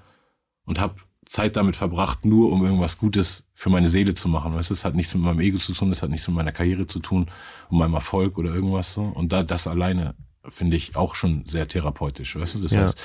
und 0.66 0.82
habe 0.82 0.96
Zeit 1.26 1.56
damit 1.56 1.78
verbracht, 1.78 2.26
nur 2.26 2.52
um 2.52 2.66
irgendwas 2.66 2.98
Gutes 2.98 3.46
für 3.54 3.70
meine 3.70 3.88
Seele 3.88 4.16
zu 4.16 4.28
machen. 4.28 4.54
Weißt, 4.54 4.70
es 4.70 4.84
hat 4.84 4.96
nichts 4.96 5.14
mit 5.16 5.24
meinem 5.24 5.40
Ego 5.40 5.60
zu 5.60 5.72
tun, 5.72 5.92
es 5.92 6.04
hat 6.04 6.10
nichts 6.10 6.28
mit 6.28 6.36
meiner 6.36 6.52
Karriere 6.52 6.86
zu 6.88 7.00
tun, 7.00 7.28
um 7.70 7.78
meinem 7.78 7.94
Erfolg 7.94 8.38
oder 8.38 8.54
irgendwas 8.54 8.94
so. 8.94 9.04
Und 9.04 9.32
da 9.32 9.44
das 9.44 9.68
alleine 9.68 10.14
finde 10.50 10.76
ich 10.76 10.98
auch 10.98 11.16
schon 11.16 11.46
sehr 11.46 11.70
therapeutisch. 11.70 12.36
Weißt 12.36 12.56
du, 12.56 12.60
das 12.60 12.72
ja. 12.74 12.82
heißt, 12.82 12.98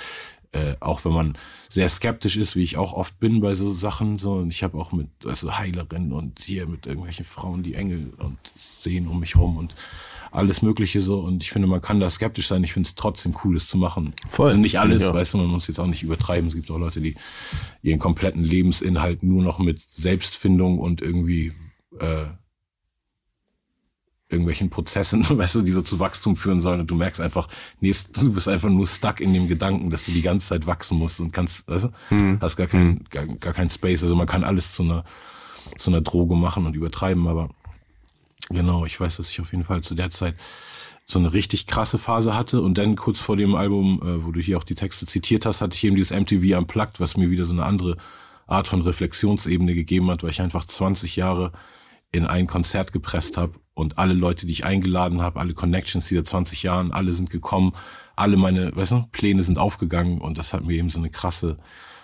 äh, 0.56 0.76
auch 0.80 1.04
wenn 1.04 1.12
man 1.12 1.34
sehr 1.68 1.88
skeptisch 1.88 2.36
ist, 2.36 2.56
wie 2.56 2.62
ich 2.62 2.76
auch 2.76 2.92
oft 2.94 3.18
bin 3.20 3.40
bei 3.40 3.54
so 3.54 3.74
Sachen, 3.74 4.16
so 4.16 4.34
und 4.34 4.48
ich 4.48 4.62
habe 4.62 4.78
auch 4.78 4.92
mit 4.92 5.08
also 5.26 5.58
Heilerinnen 5.58 6.12
und 6.12 6.40
hier 6.40 6.66
mit 6.66 6.86
irgendwelchen 6.86 7.26
Frauen, 7.26 7.62
die 7.62 7.74
Engel 7.74 8.12
und 8.18 8.38
sehen 8.54 9.06
um 9.06 9.20
mich 9.20 9.36
rum 9.36 9.58
und 9.58 9.74
alles 10.30 10.62
Mögliche 10.62 11.00
so 11.00 11.20
und 11.20 11.42
ich 11.42 11.50
finde, 11.50 11.68
man 11.68 11.80
kann 11.80 12.00
da 12.00 12.08
skeptisch 12.08 12.46
sein. 12.46 12.64
Ich 12.64 12.72
finde 12.72 12.86
es 12.86 12.94
trotzdem 12.94 13.34
cool, 13.44 13.56
es 13.56 13.68
zu 13.68 13.76
machen. 13.76 14.14
Voll. 14.28 14.48
Also 14.48 14.58
nicht 14.58 14.78
alles, 14.80 15.02
ja. 15.02 15.12
weißt 15.12 15.34
du, 15.34 15.38
man 15.38 15.48
muss 15.48 15.68
jetzt 15.68 15.78
auch 15.78 15.86
nicht 15.86 16.02
übertreiben. 16.02 16.48
Es 16.48 16.54
gibt 16.54 16.70
auch 16.70 16.78
Leute, 16.78 17.00
die 17.00 17.16
ihren 17.82 17.98
kompletten 17.98 18.42
Lebensinhalt 18.42 19.22
nur 19.22 19.42
noch 19.42 19.58
mit 19.58 19.80
Selbstfindung 19.90 20.78
und 20.78 21.02
irgendwie 21.02 21.52
äh, 22.00 22.26
irgendwelchen 24.28 24.70
Prozessen, 24.70 25.24
weißt 25.38 25.56
du, 25.56 25.62
die 25.62 25.72
so 25.72 25.82
zu 25.82 26.00
Wachstum 26.00 26.36
führen 26.36 26.60
sollen 26.60 26.80
und 26.80 26.90
du 26.90 26.94
merkst 26.94 27.20
einfach, 27.20 27.48
nee, 27.80 27.92
du 28.14 28.32
bist 28.32 28.48
einfach 28.48 28.68
nur 28.68 28.86
stuck 28.86 29.20
in 29.20 29.32
dem 29.32 29.48
Gedanken, 29.48 29.90
dass 29.90 30.04
du 30.04 30.12
die 30.12 30.22
ganze 30.22 30.48
Zeit 30.48 30.66
wachsen 30.66 30.98
musst 30.98 31.20
und 31.20 31.32
kannst, 31.32 31.66
weißt 31.68 31.86
du, 31.86 31.90
hm. 32.08 32.38
hast 32.40 32.56
gar 32.56 32.66
keinen, 32.66 32.98
hm. 32.98 33.04
gar, 33.10 33.26
gar 33.26 33.52
keinen 33.52 33.70
Space. 33.70 34.02
Also 34.02 34.16
man 34.16 34.26
kann 34.26 34.44
alles 34.44 34.72
zu 34.72 34.82
einer, 34.82 35.04
zu 35.78 35.90
einer 35.90 36.00
Droge 36.00 36.34
machen 36.34 36.66
und 36.66 36.74
übertreiben, 36.74 37.28
aber 37.28 37.50
genau, 38.48 38.84
ich 38.84 38.98
weiß, 38.98 39.16
dass 39.16 39.30
ich 39.30 39.40
auf 39.40 39.52
jeden 39.52 39.64
Fall 39.64 39.82
zu 39.82 39.94
der 39.94 40.10
Zeit 40.10 40.36
so 41.08 41.20
eine 41.20 41.32
richtig 41.32 41.68
krasse 41.68 41.98
Phase 41.98 42.34
hatte 42.34 42.60
und 42.60 42.78
dann 42.78 42.96
kurz 42.96 43.20
vor 43.20 43.36
dem 43.36 43.54
Album, 43.54 44.00
äh, 44.02 44.24
wo 44.24 44.32
du 44.32 44.40
hier 44.40 44.58
auch 44.58 44.64
die 44.64 44.74
Texte 44.74 45.06
zitiert 45.06 45.46
hast, 45.46 45.60
hatte 45.60 45.76
ich 45.76 45.84
eben 45.84 45.94
dieses 45.94 46.10
MTV 46.10 46.58
Unplugged, 46.58 46.98
was 46.98 47.16
mir 47.16 47.30
wieder 47.30 47.44
so 47.44 47.54
eine 47.54 47.64
andere 47.64 47.96
Art 48.48 48.66
von 48.66 48.80
Reflexionsebene 48.80 49.74
gegeben 49.74 50.10
hat, 50.10 50.24
weil 50.24 50.30
ich 50.30 50.40
einfach 50.40 50.64
20 50.64 51.14
Jahre 51.14 51.52
in 52.10 52.26
ein 52.26 52.48
Konzert 52.48 52.92
gepresst 52.92 53.36
habe 53.36 53.54
und 53.76 53.98
alle 53.98 54.14
Leute, 54.14 54.46
die 54.46 54.52
ich 54.52 54.64
eingeladen 54.64 55.20
habe, 55.20 55.38
alle 55.38 55.52
Connections 55.52 56.08
dieser 56.08 56.24
20 56.24 56.62
Jahren, 56.62 56.92
alle 56.92 57.12
sind 57.12 57.28
gekommen, 57.28 57.72
alle 58.16 58.38
meine, 58.38 58.74
weißt 58.74 58.92
du, 58.92 59.06
Pläne 59.12 59.42
sind 59.42 59.58
aufgegangen 59.58 60.18
und 60.18 60.38
das 60.38 60.54
hat 60.54 60.64
mir 60.64 60.74
eben 60.74 60.88
so 60.88 60.98
eine 60.98 61.10
krasse 61.10 61.58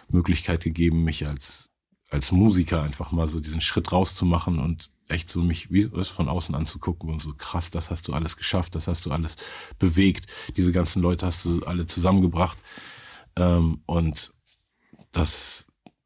Möglichkeit 0.08 0.62
gegeben, 0.62 1.02
mich 1.02 1.26
als 1.26 1.70
als 2.10 2.30
Musiker 2.30 2.82
einfach 2.82 3.10
mal 3.10 3.26
so 3.26 3.40
diesen 3.40 3.62
Schritt 3.62 3.90
rauszumachen 3.90 4.58
und 4.58 4.90
echt 5.08 5.30
so 5.30 5.40
mich 5.40 5.72
wie 5.72 5.88
von 6.04 6.28
außen 6.28 6.54
anzugucken 6.54 7.08
und 7.08 7.22
so 7.22 7.32
krass, 7.32 7.70
das 7.70 7.90
hast 7.90 8.06
du 8.06 8.12
alles 8.12 8.36
geschafft, 8.36 8.74
das 8.74 8.86
hast 8.86 9.06
du 9.06 9.10
alles 9.10 9.36
bewegt, 9.78 10.26
diese 10.58 10.72
ganzen 10.72 11.00
Leute 11.00 11.24
hast 11.24 11.46
du 11.46 11.64
alle 11.64 11.86
zusammengebracht 11.86 12.58
ähm, 13.36 13.80
und 13.86 14.34
das 15.10 15.64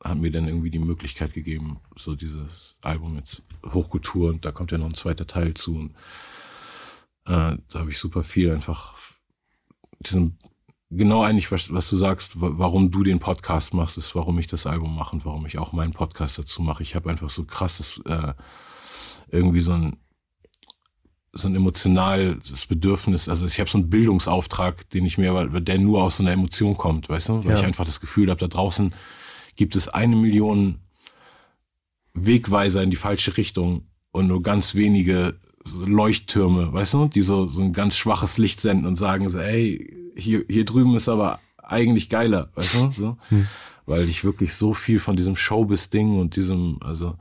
hat 0.09 0.19
mir 0.19 0.31
dann 0.31 0.49
irgendwie 0.49 0.71
die 0.71 0.79
Möglichkeit 0.79 1.35
gegeben, 1.35 1.81
so 1.97 2.15
dieses 2.15 2.77
Album 2.83 3.17
jetzt 3.17 3.43
Hochkultur 3.65 4.31
und 4.31 4.45
da 4.45 4.53
kommt 4.53 4.73
ja 4.73 4.79
noch 4.79 4.87
ein 4.87 4.95
zweiter 4.95 5.27
Teil 5.27 5.55
zu. 5.55 5.77
Und, 5.77 5.91
äh, 7.25 7.57
da 7.69 7.75
habe 7.75 7.91
ich 7.91 7.99
super 7.99 8.23
viel 8.23 8.53
einfach 8.53 8.95
diesen 10.01 10.39
genau 10.91 11.23
eigentlich, 11.23 11.51
was, 11.51 11.73
was 11.73 11.91
du 11.91 11.97
sagst, 11.97 12.33
warum 12.35 12.91
du 12.91 13.03
den 13.03 13.19
Podcast 13.19 13.75
machst, 13.75 13.99
ist, 13.99 14.15
warum 14.15 14.39
ich 14.39 14.47
das 14.47 14.67
Album 14.67 14.95
mache 14.95 15.17
und 15.17 15.25
warum 15.25 15.47
ich 15.47 15.59
auch 15.59 15.73
meinen 15.73 15.93
Podcast 15.93 16.39
dazu 16.39 16.63
mache. 16.63 16.83
Ich 16.83 16.95
habe 16.95 17.11
einfach 17.11 17.31
so 17.31 17.45
krasses, 17.45 18.01
äh, 18.07 18.35
irgendwie 19.29 19.61
so 19.61 19.73
ein 19.73 19.97
so 21.39 21.49
ein 21.49 21.55
emotionales 21.55 22.65
Bedürfnis, 22.65 23.29
also 23.29 23.45
ich 23.45 23.61
habe 23.61 23.69
so 23.69 23.77
einen 23.77 23.91
Bildungsauftrag, 23.91 24.89
den 24.89 25.05
ich 25.05 25.19
mir, 25.19 25.61
der 25.61 25.79
nur 25.79 26.03
aus 26.03 26.17
so 26.17 26.23
einer 26.23 26.33
Emotion 26.33 26.79
kommt, 26.79 27.11
weißt 27.11 27.29
du, 27.29 27.45
weil 27.45 27.51
ja. 27.51 27.59
ich 27.59 27.65
einfach 27.65 27.85
das 27.85 28.01
Gefühl 28.01 28.31
habe, 28.31 28.41
da 28.41 28.47
draußen 28.47 28.95
gibt 29.57 29.77
es 29.77 29.89
eine 29.89 30.17
Million 30.17 30.81
Wegweiser 32.15 32.83
in 32.83 32.91
die 32.91 32.97
falsche 32.97 33.37
Richtung 33.37 33.87
und 34.13 34.29
nur 34.29 34.43
ganz 34.43 34.75
wenige 34.75 35.39
Leuchttürme, 35.85 36.73
weißt 36.73 36.95
du, 36.95 37.09
die 37.09 37.23
so, 37.23 37.47
so 37.49 37.63
ein 37.63 37.73
ganz 37.73 37.97
schwaches 37.97 38.39
Licht 38.39 38.61
senden 38.61 38.87
und 38.87 38.97
sagen 38.97 39.29
so, 39.29 39.39
ey, 39.39 40.13
hier, 40.17 40.45
hier 40.49 40.65
drüben 40.65 40.95
ist 40.95 41.09
aber 41.09 41.41
eigentlich 41.59 42.09
geiler, 42.09 42.51
weißt 42.55 42.75
du, 42.75 42.93
so. 42.93 43.17
Hm. 43.29 43.47
Weil 43.85 44.09
ich 44.09 44.25
wirklich 44.25 44.55
so 44.55 44.75
viel 44.75 44.99
von 44.99 45.17
diesem 45.17 45.37
Showbiz-Ding 45.37 46.19
und 46.19 46.37
diesem, 46.37 46.79
also, 46.81 47.17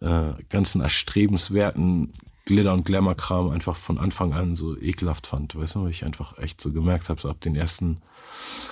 äh, 0.00 0.32
ganzen 0.48 0.80
erstrebenswerten 0.80 2.12
Glitter- 2.44 2.74
und 2.74 2.84
Glamour-Kram 2.84 3.50
einfach 3.50 3.76
von 3.76 3.98
Anfang 3.98 4.32
an 4.32 4.56
so 4.56 4.76
ekelhaft 4.76 5.26
fand, 5.26 5.54
weißt 5.54 5.76
du, 5.76 5.84
weil 5.84 5.90
ich 5.90 6.04
einfach 6.04 6.38
echt 6.38 6.60
so 6.60 6.72
gemerkt 6.72 7.08
habe, 7.08 7.20
so 7.20 7.28
ab 7.28 7.40
den 7.40 7.54
ersten 7.54 8.02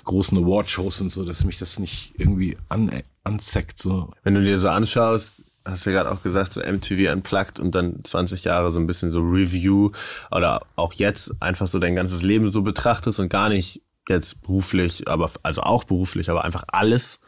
großen 0.04 0.36
Award-Shows 0.38 1.00
und 1.00 1.12
so, 1.12 1.24
dass 1.24 1.44
mich 1.44 1.58
das 1.58 1.78
nicht 1.78 2.12
irgendwie 2.16 2.56
an, 2.68 3.02
anzeckt. 3.24 3.78
So. 3.78 4.12
Wenn 4.22 4.34
du 4.34 4.42
dir 4.42 4.58
so 4.58 4.68
anschaust, 4.68 5.34
hast 5.64 5.86
du 5.86 5.90
ja 5.90 6.02
gerade 6.02 6.14
auch 6.14 6.22
gesagt, 6.22 6.52
so 6.52 6.60
MTV 6.60 7.12
Unplugged 7.12 7.60
und 7.60 7.74
dann 7.74 8.02
20 8.02 8.44
Jahre 8.44 8.70
so 8.70 8.80
ein 8.80 8.86
bisschen 8.86 9.10
so 9.10 9.20
Review 9.20 9.90
oder 10.30 10.62
auch 10.76 10.92
jetzt 10.94 11.32
einfach 11.40 11.66
so 11.66 11.78
dein 11.78 11.96
ganzes 11.96 12.22
Leben 12.22 12.50
so 12.50 12.62
betrachtest 12.62 13.20
und 13.20 13.28
gar 13.28 13.48
nicht 13.48 13.82
jetzt 14.08 14.42
beruflich, 14.42 15.08
aber 15.08 15.30
also 15.42 15.62
auch 15.62 15.84
beruflich, 15.84 16.30
aber 16.30 16.44
einfach 16.44 16.64
alles. 16.68 17.20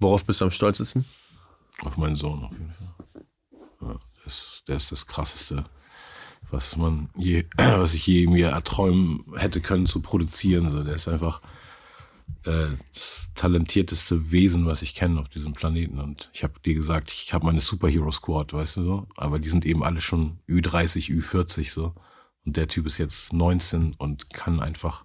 Worauf 0.00 0.24
bist 0.24 0.40
du 0.40 0.44
am 0.44 0.50
stolzesten? 0.50 1.04
Auf 1.84 1.96
meinen 1.96 2.16
Sohn 2.16 2.44
auf 2.44 2.52
jeden 2.52 2.72
Fall. 2.72 2.88
Ja, 3.80 3.98
der, 4.18 4.26
ist, 4.26 4.64
der 4.68 4.76
ist 4.76 4.92
das 4.92 5.06
krasseste 5.06 5.64
was 6.50 6.76
man 6.76 7.08
je, 7.16 7.44
was 7.56 7.94
ich 7.94 8.06
je 8.06 8.26
mir 8.26 8.48
erträumen 8.48 9.24
hätte 9.36 9.60
können 9.60 9.86
zu 9.86 10.00
produzieren. 10.00 10.70
So, 10.70 10.82
der 10.82 10.94
ist 10.94 11.08
einfach 11.08 11.40
äh, 12.44 12.68
das 12.92 13.30
talentierteste 13.34 14.30
Wesen, 14.30 14.66
was 14.66 14.82
ich 14.82 14.94
kenne 14.94 15.20
auf 15.20 15.28
diesem 15.28 15.52
Planeten. 15.52 15.98
Und 15.98 16.30
ich 16.32 16.42
habe 16.42 16.58
dir 16.60 16.74
gesagt, 16.74 17.10
ich 17.10 17.32
habe 17.32 17.46
meine 17.46 17.60
Superhero 17.60 18.10
Squad, 18.10 18.52
weißt 18.52 18.78
du 18.78 18.84
so, 18.84 19.08
aber 19.16 19.38
die 19.38 19.48
sind 19.48 19.66
eben 19.66 19.84
alle 19.84 20.00
schon 20.00 20.38
Ü30, 20.48 21.10
Ü40 21.10 21.70
so. 21.70 21.94
Und 22.44 22.56
der 22.56 22.68
Typ 22.68 22.86
ist 22.86 22.98
jetzt 22.98 23.32
19 23.32 23.94
und 23.94 24.30
kann 24.30 24.60
einfach 24.60 25.04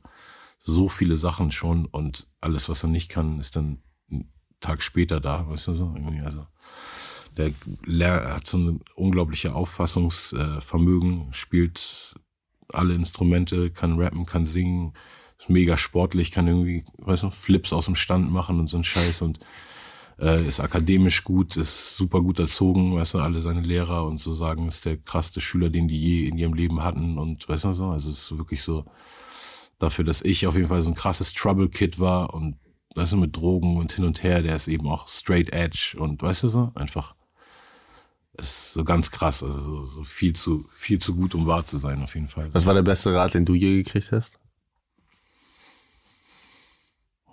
so 0.57 0.87
viele 0.87 1.17
Sachen 1.17 1.51
schon 1.51 1.85
und 1.85 2.27
alles, 2.39 2.69
was 2.69 2.83
er 2.83 2.89
nicht 2.89 3.09
kann, 3.09 3.39
ist 3.39 3.55
dann 3.55 3.81
einen 4.09 4.31
Tag 4.61 4.81
später 4.81 5.19
da, 5.19 5.47
weißt 5.49 5.67
du 5.67 5.73
so. 5.73 5.95
Also 6.23 6.47
der 7.35 7.53
hat 8.33 8.47
so 8.47 8.57
ein 8.57 8.79
unglaubliche 8.95 9.53
Auffassungsvermögen, 9.55 11.33
spielt 11.33 12.15
alle 12.69 12.93
Instrumente, 12.93 13.71
kann 13.71 13.99
rappen, 13.99 14.25
kann 14.25 14.45
singen, 14.45 14.93
ist 15.43 15.49
mega 15.49 15.77
sportlich, 15.77 16.31
kann 16.31 16.47
irgendwie, 16.47 16.85
weißt 16.97 17.23
du, 17.23 17.29
Flips 17.29 17.73
aus 17.73 17.85
dem 17.85 17.95
Stand 17.95 18.31
machen 18.31 18.59
und 18.59 18.67
so 18.67 18.77
ein 18.77 18.83
Scheiß 18.83 19.21
und 19.21 19.39
äh, 20.19 20.45
ist 20.47 20.59
akademisch 20.59 21.23
gut, 21.23 21.57
ist 21.57 21.97
super 21.97 22.21
gut 22.21 22.39
erzogen, 22.39 22.95
weißt 22.95 23.15
du, 23.15 23.19
alle 23.19 23.41
seine 23.41 23.61
Lehrer 23.61 24.05
und 24.05 24.19
so 24.19 24.33
sagen, 24.33 24.67
ist 24.67 24.85
der 24.85 24.97
krasseste 24.97 25.41
Schüler, 25.41 25.69
den 25.69 25.87
die 25.87 25.99
je 25.99 26.27
in 26.27 26.37
ihrem 26.37 26.53
Leben 26.53 26.83
hatten 26.83 27.17
und 27.17 27.47
weißt 27.47 27.65
du 27.65 27.73
so, 27.73 27.87
also 27.87 28.09
es 28.09 28.31
ist 28.31 28.37
wirklich 28.37 28.63
so 28.63 28.85
dafür, 29.79 30.05
dass 30.05 30.21
ich 30.21 30.47
auf 30.47 30.55
jeden 30.55 30.67
Fall 30.67 30.81
so 30.81 30.89
ein 30.89 30.95
krasses 30.95 31.33
Trouble 31.33 31.69
Kid 31.69 31.99
war 31.99 32.33
und 32.33 32.55
weißt 32.95 33.13
du, 33.13 33.17
mit 33.17 33.35
Drogen 33.35 33.77
und 33.77 33.91
hin 33.91 34.05
und 34.05 34.23
her, 34.23 34.41
der 34.41 34.55
ist 34.55 34.67
eben 34.67 34.87
auch 34.87 35.07
straight 35.09 35.51
edge 35.51 35.95
und 35.97 36.21
weißt 36.21 36.43
du 36.43 36.47
so, 36.47 36.71
einfach 36.75 37.15
ist 38.35 38.73
so 38.73 38.83
ganz 38.83 39.11
krass, 39.11 39.43
also 39.43 39.61
so, 39.61 39.85
so 39.85 40.03
viel 40.03 40.33
zu 40.33 40.65
viel 40.75 40.99
zu 40.99 41.15
gut, 41.15 41.35
um 41.35 41.45
wahr 41.45 41.65
zu 41.65 41.77
sein, 41.77 42.01
auf 42.01 42.15
jeden 42.15 42.29
Fall. 42.29 42.51
Was 42.53 42.65
war 42.65 42.73
der 42.73 42.81
beste 42.81 43.13
Rat, 43.13 43.33
den 43.33 43.45
du 43.45 43.53
je 43.53 43.83
gekriegt 43.83 44.11
hast? 44.11 44.39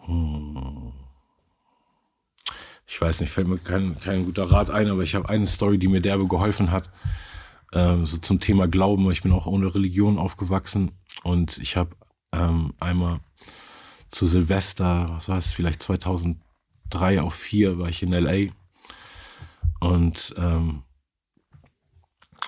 Hm. 0.07 0.93
Ich 2.87 3.01
weiß 3.01 3.21
nicht, 3.21 3.31
fällt 3.31 3.47
mir 3.47 3.59
kein, 3.59 3.99
kein 4.01 4.25
guter 4.25 4.51
Rat 4.51 4.71
ein, 4.71 4.89
aber 4.89 5.03
ich 5.03 5.15
habe 5.15 5.29
eine 5.29 5.47
Story, 5.47 5.79
die 5.79 5.89
mir 5.89 6.01
derbe 6.01 6.27
geholfen 6.27 6.73
hat, 6.73 6.91
ähm, 7.73 8.05
so 8.05 8.19
zum 8.19 8.41
Thema 8.41 8.67
Glauben. 8.67 9.09
Ich 9.13 9.23
bin 9.23 9.33
auch 9.33 9.47
ohne 9.47 9.73
Religion 9.73 10.19
aufgewachsen 10.19 10.91
und 11.23 11.59
ich 11.59 11.77
habe 11.77 11.95
ähm, 12.33 12.75
einmal 12.81 13.21
zu 14.11 14.27
Silvester, 14.27 15.09
was 15.11 15.29
war 15.29 15.39
es, 15.39 15.53
vielleicht 15.53 15.83
2003 15.83 17.23
auf 17.23 17.35
4 17.35 17.79
war 17.79 17.89
ich 17.89 18.03
in 18.03 18.13
LA 18.13 18.53
und 19.79 20.35
ähm, 20.37 20.83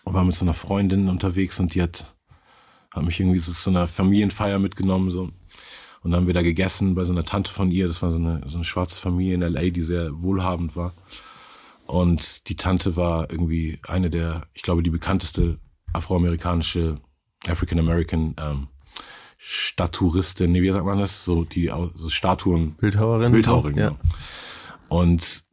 war 0.05 0.25
mit 0.25 0.35
so 0.35 0.45
einer 0.45 0.55
Freundin 0.55 1.09
unterwegs 1.09 1.61
und 1.61 1.75
die 1.75 1.83
hat, 1.83 2.17
hat 2.93 3.05
mich 3.05 3.21
irgendwie 3.21 3.39
so 3.39 3.53
zu 3.53 3.71
einer 3.71 3.87
Familienfeier 3.87 4.59
mitgenommen 4.59 5.11
so 5.11 5.31
und 6.03 6.11
dann 6.11 6.21
haben 6.21 6.27
wir 6.27 6.35
da 6.35 6.43
gegessen 6.43 6.95
bei 6.95 7.05
so 7.05 7.13
einer 7.13 7.25
Tante 7.25 7.53
von 7.53 7.71
ihr, 7.71 7.87
das 7.87 8.03
war 8.03 8.11
so 8.11 8.19
eine, 8.19 8.43
so 8.47 8.57
eine 8.57 8.65
schwarze 8.65 9.01
Familie 9.01 9.35
in 9.35 9.41
LA, 9.41 9.71
die 9.71 9.83
sehr 9.83 10.11
wohlhabend 10.23 10.77
war 10.77 10.93
und 11.87 12.49
die 12.49 12.57
Tante 12.57 12.97
war 12.97 13.31
irgendwie 13.31 13.79
eine 13.87 14.11
der, 14.11 14.47
ich 14.55 14.63
glaube, 14.63 14.83
die 14.83 14.91
bekannteste 14.91 15.59
afroamerikanische 15.93 17.01
African 17.47 17.79
American 17.79 18.35
ähm, 18.39 18.69
Staturistin, 19.45 20.53
nee, 20.53 20.63
wie 20.63 20.71
sagt 20.71 20.85
man 20.85 20.99
das? 20.99 21.25
So 21.25 21.45
die 21.45 21.73
so 21.95 22.09
Statuen. 22.09 22.75
Bildhauerin. 22.75 23.33
Bildhauerin, 23.33 23.77
ja. 23.77 23.89
Genau. 23.89 24.01
Und 24.89 25.45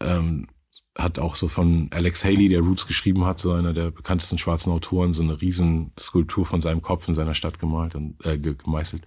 ähm, 0.00 0.48
hat 0.96 1.18
auch 1.18 1.34
so 1.34 1.48
von 1.48 1.88
Alex 1.92 2.24
Haley, 2.24 2.48
der 2.48 2.60
Roots 2.60 2.86
geschrieben 2.86 3.24
hat, 3.24 3.38
so 3.38 3.52
einer 3.52 3.72
der 3.72 3.90
bekanntesten 3.90 4.38
schwarzen 4.38 4.72
Autoren, 4.72 5.12
so 5.12 5.22
eine 5.22 5.40
riesen 5.40 5.92
Skulptur 5.98 6.46
von 6.46 6.60
seinem 6.60 6.82
Kopf 6.82 7.06
in 7.08 7.14
seiner 7.14 7.34
Stadt 7.34 7.58
gemalt 7.58 7.94
und 7.94 8.24
äh, 8.24 8.38
gemeißelt. 8.38 9.02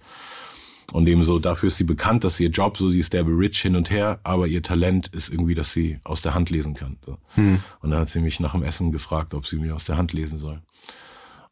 Und 0.92 1.08
eben 1.08 1.22
so, 1.22 1.38
dafür 1.38 1.68
ist 1.68 1.76
sie 1.76 1.84
bekannt, 1.84 2.24
dass 2.24 2.40
ihr 2.40 2.50
Job, 2.50 2.76
so 2.76 2.88
sie 2.88 2.98
ist 2.98 3.12
derbe 3.12 3.30
rich 3.30 3.60
hin 3.60 3.76
und 3.76 3.90
her, 3.90 4.20
aber 4.24 4.48
ihr 4.48 4.62
Talent 4.62 5.08
ist 5.08 5.28
irgendwie, 5.28 5.54
dass 5.54 5.72
sie 5.72 6.00
aus 6.02 6.20
der 6.20 6.34
Hand 6.34 6.50
lesen 6.50 6.74
kann. 6.74 6.98
So. 7.06 7.18
Hm. 7.34 7.60
Und 7.80 7.90
dann 7.90 8.00
hat 8.00 8.10
sie 8.10 8.20
mich 8.20 8.40
nach 8.40 8.52
dem 8.52 8.62
Essen 8.62 8.90
gefragt, 8.90 9.34
ob 9.34 9.46
sie 9.46 9.56
mir 9.56 9.74
aus 9.74 9.84
der 9.84 9.96
Hand 9.96 10.12
lesen 10.12 10.38
soll. 10.38 10.60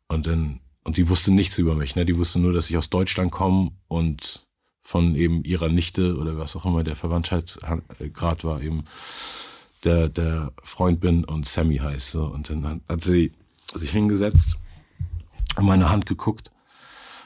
Und 0.08 0.26
dann 0.26 0.60
und 0.88 0.96
sie 0.96 1.10
wusste 1.10 1.32
nichts 1.32 1.58
über 1.58 1.74
mich. 1.74 1.96
Ne? 1.96 2.06
Die 2.06 2.16
wusste 2.16 2.40
nur, 2.40 2.54
dass 2.54 2.70
ich 2.70 2.78
aus 2.78 2.88
Deutschland 2.88 3.30
komme 3.30 3.72
und 3.88 4.46
von 4.82 5.14
eben 5.16 5.44
ihrer 5.44 5.68
Nichte 5.68 6.16
oder 6.16 6.38
was 6.38 6.56
auch 6.56 6.64
immer 6.64 6.82
der 6.82 6.96
Verwandtschaftsgrad 6.96 8.44
war, 8.44 8.62
eben 8.62 8.84
der, 9.84 10.08
der 10.08 10.52
Freund 10.62 11.00
bin 11.00 11.24
und 11.24 11.46
Sammy 11.46 11.76
heißt. 11.76 12.10
So. 12.10 12.24
Und 12.24 12.50
dann 12.50 12.82
hat 12.88 13.02
sie 13.02 13.32
sich 13.74 13.90
hingesetzt, 13.90 14.56
in 15.58 15.64
meine 15.64 15.90
Hand 15.90 16.06
geguckt 16.06 16.50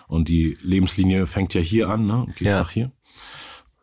und 0.08 0.28
die 0.28 0.56
Lebenslinie 0.60 1.26
fängt 1.26 1.54
ja 1.54 1.60
hier 1.60 1.88
an 1.88 2.06
ne? 2.06 2.24
und 2.24 2.36
geht 2.36 2.46
ja. 2.46 2.58
nach 2.58 2.70
hier. 2.70 2.90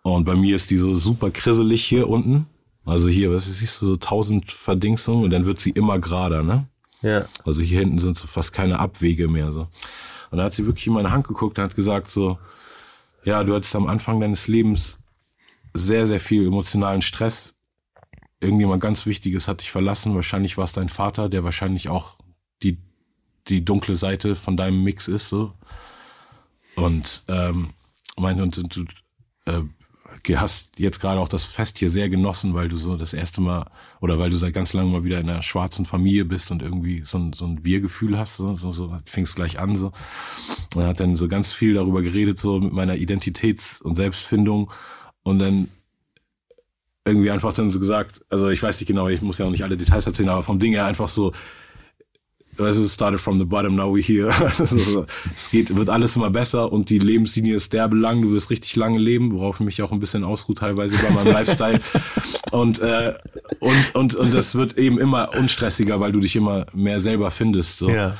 Und 0.04 0.26
bei 0.26 0.36
mir 0.36 0.56
ist 0.56 0.70
die 0.70 0.78
so 0.78 0.94
super 0.94 1.32
krisselig 1.32 1.84
hier 1.84 2.08
unten. 2.08 2.46
Also 2.86 3.10
hier, 3.10 3.32
was 3.32 3.46
siehst 3.46 3.82
du, 3.82 3.86
so 3.86 3.98
tausend 3.98 4.52
Verdingsungen 4.52 5.24
und 5.24 5.32
dann 5.32 5.46
wird 5.46 5.60
sie 5.60 5.72
immer 5.72 6.00
gerader, 6.00 6.44
ne? 6.44 6.68
Ja. 7.02 7.26
Also 7.46 7.62
hier 7.62 7.80
hinten 7.80 8.00
sind 8.00 8.18
so 8.18 8.28
fast 8.28 8.54
keine 8.54 8.80
Abwege 8.80 9.28
mehr 9.28 9.52
so. 9.52 9.68
Und 10.32 10.38
da 10.38 10.46
hat 10.46 10.56
sie 10.56 10.66
wirklich 10.66 10.88
in 10.88 10.94
meine 10.94 11.12
Hand 11.12 11.28
geguckt 11.28 11.58
und 11.58 11.64
hat 11.64 11.76
gesagt 11.76 12.08
so, 12.08 12.38
ja, 13.24 13.44
du 13.44 13.54
hattest 13.56 13.76
am 13.76 13.88
Anfang 13.88 14.20
deines 14.20 14.48
Lebens 14.48 15.00
sehr, 15.74 16.08
sehr 16.08 16.20
viel 16.20 16.48
emotionalen 16.48 17.02
Stress. 17.02 17.56
Irgendjemand 18.40 18.82
ganz 18.82 19.06
Wichtiges 19.06 19.48
hat 19.48 19.62
dich 19.62 19.72
verlassen. 19.72 20.16
Wahrscheinlich 20.16 20.58
war 20.58 20.64
es 20.64 20.72
dein 20.72 20.90
Vater, 20.90 21.30
der 21.30 21.44
wahrscheinlich 21.44 21.90
auch 21.90 22.18
die, 22.64 22.78
die 23.48 23.66
dunkle 23.66 23.96
Seite 23.96 24.36
von 24.36 24.56
deinem 24.58 24.84
Mix 24.84 25.08
ist, 25.08 25.30
so. 25.30 25.54
Und, 26.76 27.24
ähm, 27.28 27.74
meinte, 28.18 28.44
und, 28.44 28.58
und 28.58 28.76
du, 28.76 28.86
äh, 29.46 29.64
hast 30.36 30.72
jetzt 30.78 31.00
gerade 31.00 31.20
auch 31.20 31.28
das 31.28 31.44
Fest 31.44 31.80
hier 31.80 31.90
sehr 31.90 32.10
genossen, 32.10 32.54
weil 32.54 32.70
du 32.70 32.78
so 32.78 32.98
das 32.98 33.14
erste 33.14 33.42
Mal 33.42 33.70
oder 34.02 34.20
weil 34.20 34.30
du 34.30 34.38
seit 34.38 34.54
ganz 34.54 34.74
langem 34.74 34.92
mal 34.92 35.04
wieder 35.04 35.20
in 35.20 35.30
einer 35.30 35.42
schwarzen 35.42 35.86
Familie 35.86 36.26
bist 36.26 36.52
und 36.52 36.62
irgendwie 36.62 37.04
so 37.06 37.18
ein, 37.18 37.34
so 37.34 37.46
ein 37.46 37.64
Wir-Gefühl 37.64 38.18
hast, 38.18 38.38
so, 38.38 38.54
so, 38.56 38.72
so 38.72 38.98
fingst 39.06 39.36
gleich 39.36 39.60
an. 39.60 39.76
So. 39.76 39.92
Und 40.76 40.82
er 40.82 40.88
hat 40.88 41.00
dann 41.00 41.16
so 41.16 41.28
ganz 41.28 41.54
viel 41.54 41.74
darüber 41.74 42.02
geredet, 42.02 42.40
so 42.40 42.60
mit 42.60 42.74
meiner 42.74 42.96
Identitäts- 42.96 43.82
und 43.82 43.96
Selbstfindung. 43.96 44.72
Und 45.24 45.40
dann 45.40 45.70
irgendwie 47.06 47.32
einfach 47.32 47.54
dann 47.54 47.72
so 47.72 47.80
gesagt, 47.80 48.22
also 48.30 48.50
ich 48.50 48.62
weiß 48.62 48.80
nicht 48.80 48.88
genau, 48.88 49.08
ich 49.08 49.22
muss 49.22 49.38
ja 49.38 49.46
auch 49.46 49.52
nicht 49.52 49.64
alle 49.64 49.78
Details 49.78 50.06
erzählen, 50.06 50.30
aber 50.30 50.44
vom 50.44 50.60
Ding 50.60 50.74
her 50.74 50.86
einfach 50.86 51.08
so, 51.08 51.34
du, 52.60 52.88
started 52.88 53.20
from 53.20 53.40
the 53.40 53.46
bottom, 53.46 53.76
now 53.76 53.90
we're 53.90 54.02
here. 54.02 54.30
es 55.36 55.50
geht, 55.50 55.76
wird 55.76 55.90
alles 55.90 56.16
immer 56.16 56.30
besser 56.30 56.72
und 56.72 56.90
die 56.90 57.00
Lebenslinie 57.00 57.56
ist 57.56 57.74
derbe 57.74 57.96
lang, 57.96 58.22
du 58.22 58.32
wirst 58.32 58.50
richtig 58.50 58.76
lange 58.76 59.00
leben, 59.00 59.34
worauf 59.34 59.60
mich 59.60 59.82
auch 59.82 59.92
ein 59.92 60.00
bisschen 60.00 60.24
ausruht 60.24 60.60
teilweise 60.60 60.98
bei 60.98 61.12
meinem 61.12 61.34
Lifestyle. 61.34 61.82
Und, 62.52 62.80
äh, 62.80 63.14
und, 63.60 63.94
und, 63.94 64.16
und 64.16 64.34
das 64.34 64.56
wird 64.56 64.76
eben 64.76 64.98
immer 64.98 65.36
unstressiger, 65.38 66.00
weil 66.00 66.12
du 66.12 66.20
dich 66.20 66.36
immer 66.36 66.66
mehr 66.74 67.00
selber 67.00 67.30
findest. 67.30 67.78
So. 67.78 67.88
Ja. 67.92 68.18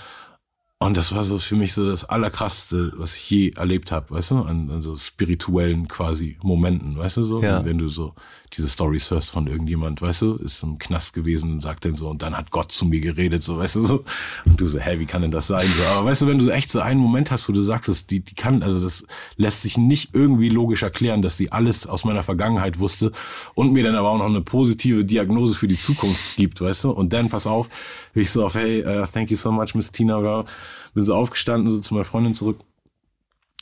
Und 0.82 0.96
das 0.96 1.14
war 1.14 1.26
so 1.26 1.40
für 1.40 1.58
mich 1.58 1.74
so 1.74 1.90
das 1.90 2.06
Allerkrasseste, 2.06 2.94
was 2.96 3.14
ich 3.14 3.30
je 3.30 3.52
erlebt 3.58 3.92
habe, 3.92 4.12
weißt 4.12 4.32
du, 4.32 4.38
an, 4.44 4.70
an 4.72 4.82
so 4.82 4.96
spirituellen 4.96 5.90
quasi 5.90 6.38
Momenten, 6.42 6.98
weißt 6.98 7.18
du 7.18 7.24
so, 7.24 7.44
ja. 7.44 7.66
wenn 7.66 7.78
du 7.78 7.90
so 7.90 8.14
diese 8.54 8.70
Stories 8.70 9.12
hörst 9.12 9.30
von 9.30 9.48
irgendjemand, 9.48 10.02
weißt 10.02 10.22
du, 10.22 10.36
ist 10.36 10.64
im 10.64 10.80
Knast 10.80 11.12
gewesen 11.12 11.52
und 11.52 11.62
sagt 11.62 11.84
dann 11.84 11.96
so, 11.96 12.08
und 12.08 12.22
dann 12.22 12.38
hat 12.38 12.50
Gott 12.52 12.72
zu 12.72 12.86
mir 12.86 13.02
geredet, 13.02 13.44
so, 13.44 13.58
weißt 13.58 13.76
du 13.76 13.82
so, 13.82 14.06
und 14.46 14.62
du 14.62 14.68
so, 14.68 14.80
hä, 14.80 15.00
wie 15.00 15.06
kann 15.06 15.22
denn 15.22 15.32
das 15.32 15.48
sein, 15.48 15.68
so, 15.68 15.84
aber 15.84 16.06
weißt 16.06 16.22
du, 16.22 16.28
wenn 16.28 16.40
du 16.40 16.50
echt 16.50 16.72
so 16.72 16.80
einen 16.80 17.02
Moment 17.02 17.30
hast, 17.30 17.50
wo 17.50 17.52
du 17.52 17.62
sagst, 17.62 17.90
dass 17.90 18.06
die, 18.06 18.22
die 18.22 18.36
kann, 18.36 18.64
also 18.64 18.82
das 18.82 19.06
lässt 19.36 19.64
sich 19.64 19.78
nicht 19.78 20.16
irgendwie 20.16 20.48
logisch 20.48 20.84
erklären, 20.84 21.22
dass 21.22 21.36
die 21.36 21.52
alles 21.52 21.88
aus 21.88 22.06
meiner 22.06 22.24
Vergangenheit 22.24 22.80
wusste 22.80 23.12
und 23.54 23.74
mir 23.74 23.84
dann 23.84 23.96
aber 23.96 24.12
auch 24.12 24.18
noch 24.18 24.28
eine 24.28 24.42
positive 24.42 25.04
Diagnose 25.04 25.56
für 25.56 25.68
die 25.68 25.78
Zukunft 25.78 26.38
gibt, 26.38 26.62
weißt 26.62 26.86
du, 26.86 26.92
und 26.92 27.12
dann, 27.12 27.28
pass 27.28 27.48
auf, 27.48 27.68
bin 28.14 28.24
ich 28.24 28.32
so 28.32 28.46
auf, 28.46 28.56
hey, 28.56 28.84
uh, 28.86 29.06
thank 29.06 29.32
you 29.32 29.38
so 29.38 29.52
much, 29.52 29.76
Miss 29.76 29.92
Tina, 29.92 30.46
bin 30.94 31.06
so 31.06 31.16
aufgestanden, 31.16 31.72
so 31.72 31.80
zu 31.80 31.94
meiner 31.94 32.06
Freundin 32.06 32.34
zurück. 32.34 32.60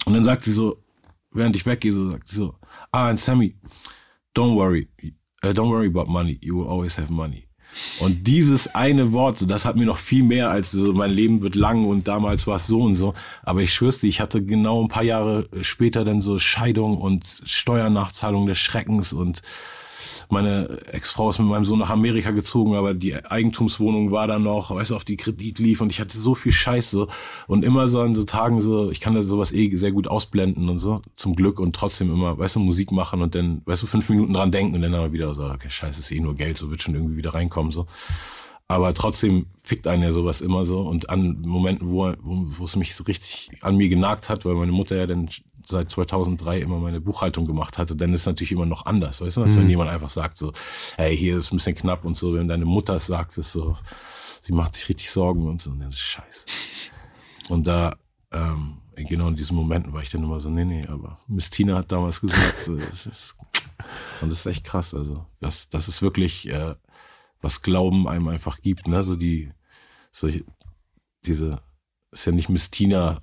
Und 0.05 0.13
dann 0.13 0.23
sagt 0.23 0.43
sie 0.43 0.53
so, 0.53 0.81
während 1.31 1.55
ich 1.55 1.65
weggehe, 1.65 1.91
so 1.91 2.09
sagt 2.09 2.27
sie 2.27 2.37
so, 2.37 2.55
ah, 2.91 3.09
and 3.09 3.19
Sammy, 3.19 3.55
don't 4.35 4.55
worry, 4.55 4.87
uh, 5.43 5.49
don't 5.49 5.69
worry 5.69 5.87
about 5.87 6.05
money, 6.05 6.37
you 6.41 6.57
will 6.57 6.69
always 6.69 6.97
have 6.97 7.11
money. 7.11 7.47
Und 7.99 8.25
dieses 8.27 8.73
eine 8.73 9.11
Wort, 9.11 9.37
so, 9.37 9.45
das 9.45 9.65
hat 9.65 9.75
mir 9.75 9.85
noch 9.85 9.97
viel 9.97 10.23
mehr 10.23 10.49
als 10.49 10.71
so, 10.71 10.93
mein 10.93 11.11
Leben 11.11 11.41
wird 11.41 11.55
lang 11.55 11.85
und 11.85 12.07
damals 12.07 12.47
war 12.47 12.55
es 12.55 12.67
so 12.67 12.81
und 12.81 12.95
so. 12.95 13.13
Aber 13.43 13.61
ich 13.61 13.73
schwör's 13.73 13.99
dir, 13.99 14.07
ich 14.07 14.21
hatte 14.21 14.43
genau 14.43 14.81
ein 14.81 14.87
paar 14.87 15.03
Jahre 15.03 15.47
später 15.61 16.05
dann 16.05 16.21
so 16.21 16.39
Scheidung 16.39 16.97
und 16.97 17.43
Steuernachzahlung 17.45 18.47
des 18.47 18.57
Schreckens 18.57 19.13
und 19.13 19.41
meine 20.29 20.79
Ex-Frau 20.91 21.29
ist 21.29 21.39
mit 21.39 21.47
meinem 21.47 21.65
Sohn 21.65 21.79
nach 21.79 21.89
Amerika 21.89 22.31
gezogen, 22.31 22.75
aber 22.75 22.93
die 22.93 23.15
Eigentumswohnung 23.15 24.11
war 24.11 24.27
da 24.27 24.39
noch, 24.39 24.71
weißt 24.71 24.91
du, 24.91 24.95
auf 24.95 25.05
die 25.05 25.17
Kredit 25.17 25.59
lief 25.59 25.81
und 25.81 25.91
ich 25.91 25.99
hatte 25.99 26.17
so 26.17 26.35
viel 26.35 26.51
Scheiße 26.51 27.07
und 27.47 27.63
immer 27.63 27.87
so 27.87 28.01
an 28.01 28.15
so 28.15 28.23
Tagen 28.23 28.59
so, 28.59 28.91
ich 28.91 28.99
kann 28.99 29.15
da 29.15 29.21
sowas 29.21 29.53
eh 29.53 29.73
sehr 29.75 29.91
gut 29.91 30.07
ausblenden 30.07 30.69
und 30.69 30.79
so, 30.79 31.01
zum 31.15 31.35
Glück 31.35 31.59
und 31.59 31.75
trotzdem 31.75 32.11
immer, 32.11 32.37
weißt 32.37 32.55
du, 32.55 32.59
Musik 32.59 32.91
machen 32.91 33.21
und 33.21 33.35
dann, 33.35 33.61
weißt 33.65 33.83
du, 33.83 33.87
fünf 33.87 34.09
Minuten 34.09 34.33
dran 34.33 34.51
denken 34.51 34.75
und 34.75 34.81
dann 34.81 34.95
aber 34.95 35.13
wieder 35.13 35.33
so, 35.33 35.45
okay, 35.45 35.69
scheiße, 35.69 36.01
ist 36.01 36.11
eh 36.11 36.19
nur 36.19 36.35
Geld, 36.35 36.57
so 36.57 36.69
wird 36.69 36.81
schon 36.81 36.95
irgendwie 36.95 37.17
wieder 37.17 37.33
reinkommen, 37.33 37.71
so. 37.71 37.85
Aber 38.69 38.93
trotzdem 38.93 39.45
fickt 39.63 39.87
einen 39.87 40.03
ja 40.03 40.11
sowas 40.11 40.41
immer 40.41 40.65
so 40.65 40.81
und 40.81 41.09
an 41.09 41.41
Momenten, 41.41 41.89
wo, 41.89 42.11
wo, 42.19 42.45
wo 42.57 42.63
es 42.65 42.75
mich 42.75 42.95
so 42.95 43.05
richtig 43.05 43.49
an 43.61 43.77
mir 43.77 43.87
genagt 43.87 44.27
hat, 44.27 44.43
weil 44.43 44.55
meine 44.55 44.73
Mutter 44.73 44.97
ja 44.97 45.07
dann 45.07 45.29
seit 45.69 45.91
2003 45.91 46.59
immer 46.59 46.79
meine 46.79 47.01
Buchhaltung 47.01 47.45
gemacht 47.45 47.77
hatte, 47.77 47.95
dann 47.95 48.13
ist 48.13 48.21
es 48.21 48.25
natürlich 48.25 48.53
immer 48.53 48.65
noch 48.65 48.85
anders, 48.85 49.21
weißt 49.21 49.37
du, 49.37 49.43
als 49.43 49.53
mhm. 49.53 49.59
wenn 49.59 49.69
jemand 49.69 49.89
einfach 49.89 50.09
sagt 50.09 50.37
so, 50.37 50.53
hey, 50.95 51.15
hier 51.15 51.37
ist 51.37 51.51
ein 51.51 51.57
bisschen 51.57 51.75
knapp 51.75 52.05
und 52.05 52.17
so, 52.17 52.33
wenn 52.33 52.47
deine 52.47 52.65
Mutter 52.65 52.95
es 52.95 53.07
sagt, 53.07 53.37
ist 53.37 53.51
so, 53.51 53.77
sie 54.41 54.53
macht 54.53 54.75
sich 54.75 54.87
richtig 54.87 55.11
Sorgen 55.11 55.47
und 55.47 55.61
so, 55.61 55.71
und 55.71 55.81
das 55.81 55.95
ist 55.95 56.01
scheiße. 56.01 56.45
Und 57.49 57.67
da, 57.67 57.97
ähm, 58.31 58.77
genau 58.95 59.27
in 59.27 59.35
diesen 59.35 59.57
Momenten 59.57 59.93
war 59.93 60.01
ich 60.01 60.09
dann 60.09 60.23
immer 60.23 60.39
so, 60.39 60.49
nee, 60.49 60.65
nee, 60.65 60.85
aber 60.87 61.19
Miss 61.27 61.49
Tina 61.49 61.75
hat 61.75 61.91
damals 61.91 62.21
gesagt, 62.21 62.63
so, 62.63 62.75
das 62.77 63.05
ist, 63.05 63.35
und 64.21 64.31
das 64.31 64.39
ist 64.39 64.45
echt 64.45 64.63
krass, 64.63 64.93
also, 64.93 65.25
das, 65.41 65.69
das 65.69 65.89
ist 65.89 66.01
wirklich, 66.01 66.47
äh, 66.47 66.75
was 67.41 67.61
Glauben 67.61 68.07
einem 68.07 68.29
einfach 68.29 68.61
gibt, 68.61 68.87
ne, 68.87 69.03
so 69.03 69.17
die, 69.17 69.51
solche, 70.11 70.45
diese, 71.25 71.61
ist 72.11 72.25
ja 72.25 72.31
nicht 72.31 72.47
Miss 72.47 72.71
Tina 72.71 73.21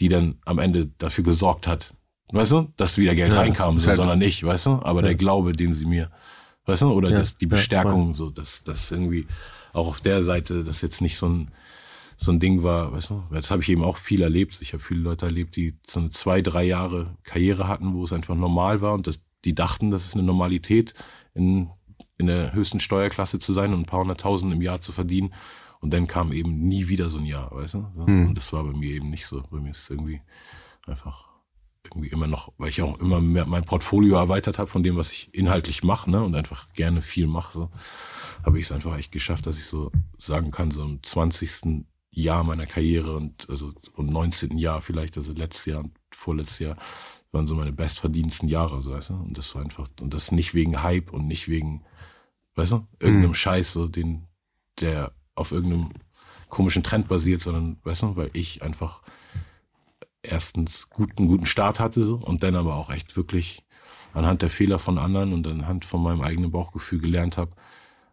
die 0.00 0.08
dann 0.08 0.38
am 0.44 0.58
Ende 0.58 0.86
dafür 0.98 1.24
gesorgt 1.24 1.66
hat, 1.66 1.94
weißt 2.32 2.52
du, 2.52 2.72
dass 2.76 2.98
wieder 2.98 3.14
Geld 3.14 3.32
ja, 3.32 3.38
reinkam, 3.38 3.78
so, 3.78 3.92
sondern 3.92 4.20
ich, 4.20 4.44
weißt 4.44 4.66
du, 4.66 4.70
aber 4.82 5.00
ja. 5.00 5.08
der 5.08 5.14
Glaube, 5.14 5.52
den 5.52 5.72
sie 5.72 5.86
mir, 5.86 6.10
weißt 6.66 6.82
du, 6.82 6.92
oder 6.92 7.10
ja, 7.10 7.18
das, 7.18 7.38
die 7.38 7.46
Bestärkung, 7.46 8.14
so, 8.14 8.30
dass 8.30 8.62
das 8.64 8.90
irgendwie 8.90 9.26
auch 9.72 9.86
auf 9.86 10.00
der 10.00 10.22
Seite, 10.22 10.64
dass 10.64 10.82
jetzt 10.82 11.00
nicht 11.00 11.16
so 11.16 11.28
ein 11.28 11.50
so 12.16 12.32
ein 12.32 12.40
Ding 12.40 12.62
war, 12.62 12.92
weißt 12.92 13.10
du, 13.10 13.22
das 13.30 13.50
habe 13.50 13.62
ich 13.62 13.68
eben 13.68 13.84
auch 13.84 13.98
viel 13.98 14.22
erlebt. 14.22 14.58
Ich 14.62 14.72
habe 14.72 14.82
viele 14.82 15.00
Leute 15.00 15.26
erlebt, 15.26 15.56
die 15.56 15.76
so 15.86 16.00
eine 16.00 16.10
zwei, 16.10 16.40
drei 16.40 16.64
Jahre 16.64 17.14
Karriere 17.24 17.68
hatten, 17.68 17.94
wo 17.94 18.04
es 18.04 18.12
einfach 18.12 18.34
normal 18.34 18.80
war 18.80 18.94
und 18.94 19.06
das, 19.06 19.24
die 19.44 19.54
dachten, 19.54 19.90
das 19.90 20.04
ist 20.04 20.14
eine 20.14 20.22
Normalität, 20.22 20.94
in, 21.34 21.70
in 22.16 22.26
der 22.26 22.54
höchsten 22.54 22.80
Steuerklasse 22.80 23.38
zu 23.38 23.52
sein 23.52 23.74
und 23.74 23.80
ein 23.80 23.86
paar 23.86 24.00
hunderttausend 24.00 24.52
im 24.52 24.62
Jahr 24.62 24.80
zu 24.80 24.92
verdienen. 24.92 25.34
Und 25.80 25.92
dann 25.92 26.06
kam 26.06 26.32
eben 26.32 26.66
nie 26.66 26.88
wieder 26.88 27.10
so 27.10 27.18
ein 27.18 27.26
Jahr, 27.26 27.50
weißt 27.52 27.74
du? 27.74 27.86
Hm. 28.06 28.28
Und 28.28 28.34
das 28.38 28.52
war 28.52 28.64
bei 28.64 28.72
mir 28.72 28.94
eben 28.94 29.10
nicht 29.10 29.26
so. 29.26 29.42
Bei 29.50 29.58
mir 29.58 29.70
ist 29.70 29.84
es 29.84 29.90
irgendwie 29.90 30.20
einfach 30.86 31.28
irgendwie 31.84 32.08
immer 32.08 32.26
noch, 32.26 32.52
weil 32.58 32.68
ich 32.68 32.82
auch 32.82 32.98
immer 32.98 33.20
mehr 33.20 33.46
mein 33.46 33.64
Portfolio 33.64 34.16
erweitert 34.16 34.58
habe 34.58 34.68
von 34.68 34.82
dem, 34.82 34.96
was 34.96 35.12
ich 35.12 35.32
inhaltlich 35.32 35.84
mache, 35.84 36.10
ne? 36.10 36.22
Und 36.22 36.34
einfach 36.34 36.72
gerne 36.72 37.00
viel 37.02 37.26
mache, 37.26 37.52
so 37.52 37.70
habe 38.44 38.58
ich 38.58 38.66
es 38.66 38.72
einfach 38.72 38.96
echt 38.96 39.12
geschafft, 39.12 39.46
dass 39.46 39.58
ich 39.58 39.66
so 39.66 39.90
sagen 40.18 40.50
kann, 40.50 40.70
so 40.70 40.84
im 40.84 41.02
20. 41.02 41.84
Jahr 42.10 42.44
meiner 42.44 42.66
Karriere 42.66 43.14
und 43.14 43.48
also 43.50 43.72
im 43.96 44.06
19. 44.06 44.56
Jahr 44.56 44.80
vielleicht, 44.80 45.18
also 45.18 45.32
letztes 45.32 45.66
Jahr 45.66 45.80
und 45.80 45.92
vorletztes 46.10 46.60
Jahr, 46.60 46.76
waren 47.32 47.46
so 47.46 47.54
meine 47.54 47.72
bestverdiensten 47.72 48.48
Jahre, 48.48 48.82
so, 48.82 48.92
weißt 48.92 49.10
du? 49.10 49.14
Und 49.14 49.36
das 49.36 49.54
war 49.54 49.62
einfach, 49.62 49.88
und 50.00 50.14
das 50.14 50.32
nicht 50.32 50.54
wegen 50.54 50.82
Hype 50.82 51.12
und 51.12 51.26
nicht 51.26 51.48
wegen, 51.48 51.84
weißt 52.54 52.72
du, 52.72 52.86
irgendeinem 52.98 53.30
mhm. 53.30 53.34
Scheiß, 53.34 53.72
so 53.72 53.88
den, 53.88 54.26
der 54.80 55.12
auf 55.36 55.52
irgendeinem 55.52 55.90
komischen 56.48 56.82
Trend 56.82 57.08
basiert, 57.08 57.42
sondern, 57.42 57.78
weißt 57.84 58.02
du, 58.02 58.16
weil 58.16 58.30
ich 58.32 58.62
einfach 58.62 59.02
erstens 60.22 60.90
guten, 60.90 61.28
guten 61.28 61.46
Start 61.46 61.78
hatte 61.78 62.02
so, 62.02 62.16
und 62.16 62.42
dann 62.42 62.56
aber 62.56 62.74
auch 62.74 62.90
echt 62.90 63.16
wirklich 63.16 63.64
anhand 64.12 64.42
der 64.42 64.50
Fehler 64.50 64.78
von 64.78 64.98
anderen 64.98 65.32
und 65.32 65.46
anhand 65.46 65.84
von 65.84 66.02
meinem 66.02 66.22
eigenen 66.22 66.50
Bauchgefühl 66.50 67.00
gelernt 67.00 67.36
habe, 67.38 67.52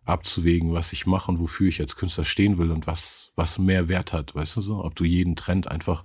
abzuwägen, 0.06 0.74
was 0.74 0.92
ich 0.92 1.06
mache 1.06 1.32
und 1.32 1.40
wofür 1.40 1.70
ich 1.70 1.80
als 1.80 1.96
Künstler 1.96 2.26
stehen 2.26 2.58
will 2.58 2.72
und 2.72 2.88
was, 2.88 3.32
was 3.36 3.58
mehr 3.58 3.88
Wert 3.88 4.12
hat, 4.12 4.36
weißt 4.36 4.58
du 4.58 4.62
so? 4.62 4.84
Ob 4.84 4.96
du 4.96 5.06
jeden 5.06 5.38
Trend 5.38 5.70
einfach 5.70 6.04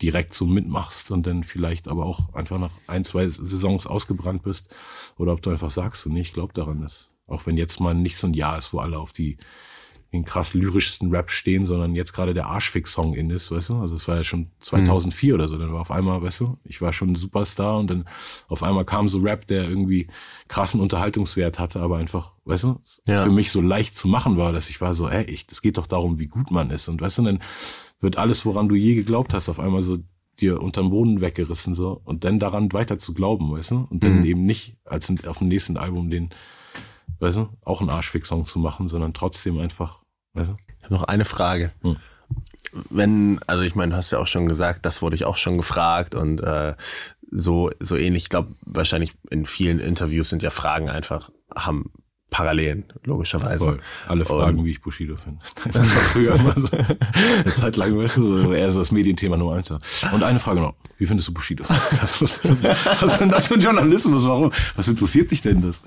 direkt 0.00 0.34
so 0.34 0.46
mitmachst 0.46 1.10
und 1.10 1.26
dann 1.26 1.42
vielleicht 1.42 1.88
aber 1.88 2.06
auch 2.06 2.32
einfach 2.32 2.58
nach 2.58 2.72
ein, 2.86 3.04
zwei 3.04 3.28
Saisons 3.28 3.86
ausgebrannt 3.86 4.42
bist 4.44 4.74
oder 5.18 5.32
ob 5.32 5.42
du 5.42 5.50
einfach 5.50 5.70
sagst, 5.70 6.02
so, 6.02 6.10
nee, 6.10 6.20
ich 6.20 6.32
glaube 6.32 6.54
daran, 6.54 6.80
dass 6.80 7.10
auch 7.26 7.46
wenn 7.46 7.56
jetzt 7.56 7.80
mal 7.80 7.94
nicht 7.94 8.18
so 8.18 8.26
ein 8.26 8.34
Jahr 8.34 8.56
ist, 8.58 8.72
wo 8.72 8.78
alle 8.78 8.98
auf 8.98 9.12
die 9.12 9.36
den 10.12 10.24
krass 10.24 10.54
lyrischsten 10.54 11.10
Rap 11.10 11.30
stehen, 11.30 11.66
sondern 11.66 11.94
jetzt 11.94 12.12
gerade 12.12 12.34
der 12.34 12.46
Arschfix-Song 12.46 13.14
in 13.14 13.30
ist, 13.30 13.50
weißt 13.50 13.70
du? 13.70 13.76
Also 13.76 13.94
es 13.94 14.08
war 14.08 14.16
ja 14.16 14.24
schon 14.24 14.50
2004 14.58 15.32
mhm. 15.32 15.34
oder 15.34 15.48
so, 15.48 15.56
dann 15.56 15.72
war 15.72 15.80
auf 15.80 15.92
einmal, 15.92 16.20
weißt 16.20 16.40
du, 16.40 16.58
ich 16.64 16.80
war 16.80 16.92
schon 16.92 17.10
ein 17.10 17.16
Superstar 17.16 17.78
und 17.78 17.88
dann 17.88 18.04
auf 18.48 18.62
einmal 18.62 18.84
kam 18.84 19.08
so 19.08 19.20
Rap, 19.20 19.46
der 19.46 19.68
irgendwie 19.68 20.08
krassen 20.48 20.80
Unterhaltungswert 20.80 21.60
hatte, 21.60 21.80
aber 21.80 21.98
einfach, 21.98 22.32
weißt 22.44 22.64
du, 22.64 22.80
ja. 23.06 23.22
für 23.22 23.30
mich 23.30 23.52
so 23.52 23.60
leicht 23.60 23.96
zu 23.96 24.08
machen 24.08 24.36
war, 24.36 24.52
dass 24.52 24.68
ich 24.68 24.80
war 24.80 24.94
so, 24.94 25.08
ey, 25.08 25.24
ich, 25.24 25.46
das 25.46 25.62
geht 25.62 25.78
doch 25.78 25.86
darum, 25.86 26.18
wie 26.18 26.26
gut 26.26 26.50
man 26.50 26.70
ist 26.70 26.88
und 26.88 27.00
weißt 27.00 27.18
du, 27.18 27.22
dann 27.22 27.38
wird 28.00 28.18
alles, 28.18 28.44
woran 28.44 28.68
du 28.68 28.74
je 28.74 28.94
geglaubt 28.94 29.32
hast, 29.32 29.48
auf 29.48 29.60
einmal 29.60 29.82
so 29.82 29.98
dir 30.40 30.60
unterm 30.60 30.90
Boden 30.90 31.20
weggerissen 31.20 31.74
so 31.74 32.00
und 32.04 32.24
dann 32.24 32.38
daran 32.38 32.72
weiter 32.72 32.98
zu 32.98 33.14
glauben, 33.14 33.52
weißt 33.52 33.72
du? 33.72 33.86
Und 33.90 34.04
dann 34.04 34.20
mhm. 34.20 34.24
eben 34.24 34.46
nicht 34.46 34.76
als 34.84 35.12
auf 35.26 35.38
dem 35.38 35.48
nächsten 35.48 35.76
Album 35.76 36.10
den 36.10 36.30
weißt 37.20 37.36
du, 37.36 37.48
auch 37.64 37.80
einen 37.80 37.90
Arschfix-Song 37.90 38.46
zu 38.46 38.58
machen, 38.58 38.88
sondern 38.88 39.14
trotzdem 39.14 39.58
einfach, 39.58 40.02
weißt 40.34 40.50
du? 40.50 40.56
Ich 40.78 40.84
habe 40.84 40.94
noch 40.94 41.04
eine 41.04 41.24
Frage. 41.24 41.70
Hm. 41.82 41.96
Wenn, 42.72 43.40
also 43.46 43.62
ich 43.62 43.74
meine, 43.74 43.92
du 43.92 43.96
hast 43.96 44.10
ja 44.10 44.18
auch 44.18 44.26
schon 44.26 44.48
gesagt, 44.48 44.86
das 44.86 45.02
wurde 45.02 45.16
ich 45.16 45.24
auch 45.24 45.36
schon 45.36 45.56
gefragt 45.56 46.14
und 46.14 46.40
äh, 46.40 46.74
so, 47.30 47.70
so 47.80 47.96
ähnlich. 47.96 48.24
Ich 48.24 48.28
glaube, 48.28 48.54
wahrscheinlich 48.62 49.14
in 49.30 49.46
vielen 49.46 49.78
Interviews 49.78 50.28
sind 50.28 50.42
ja 50.42 50.50
Fragen 50.50 50.88
einfach, 50.88 51.30
haben 51.54 51.90
Parallelen, 52.30 52.84
logischerweise. 53.04 53.58
Voll. 53.58 53.80
Alle 54.06 54.24
fragen, 54.24 54.60
und, 54.60 54.64
wie 54.64 54.70
ich 54.70 54.80
Bushido 54.80 55.16
finde. 55.16 55.40
Das 55.64 55.76
war 55.76 55.84
früher 55.84 56.34
immer 56.36 56.54
so. 56.58 56.68
Eine 56.76 57.54
Zeit 57.54 57.76
lang, 57.76 57.98
weißt 57.98 58.18
du, 58.18 58.52
eher 58.52 58.70
so 58.70 58.78
das 58.78 58.92
Medienthema 58.92 59.36
Nummer 59.36 59.56
eins. 59.56 59.70
Und 59.70 60.22
eine 60.22 60.38
Frage 60.38 60.60
noch. 60.60 60.74
Wie 60.98 61.06
findest 61.06 61.28
du 61.28 61.34
Bushido? 61.34 61.64
Was, 61.68 62.22
was, 62.22 62.44
was 62.84 63.12
ist 63.12 63.20
denn 63.20 63.30
das 63.30 63.48
für 63.48 63.54
ein 63.54 63.60
Journalismus? 63.60 64.24
Warum? 64.24 64.52
Was 64.76 64.86
interessiert 64.86 65.30
dich 65.30 65.42
denn 65.42 65.62
das? 65.62 65.82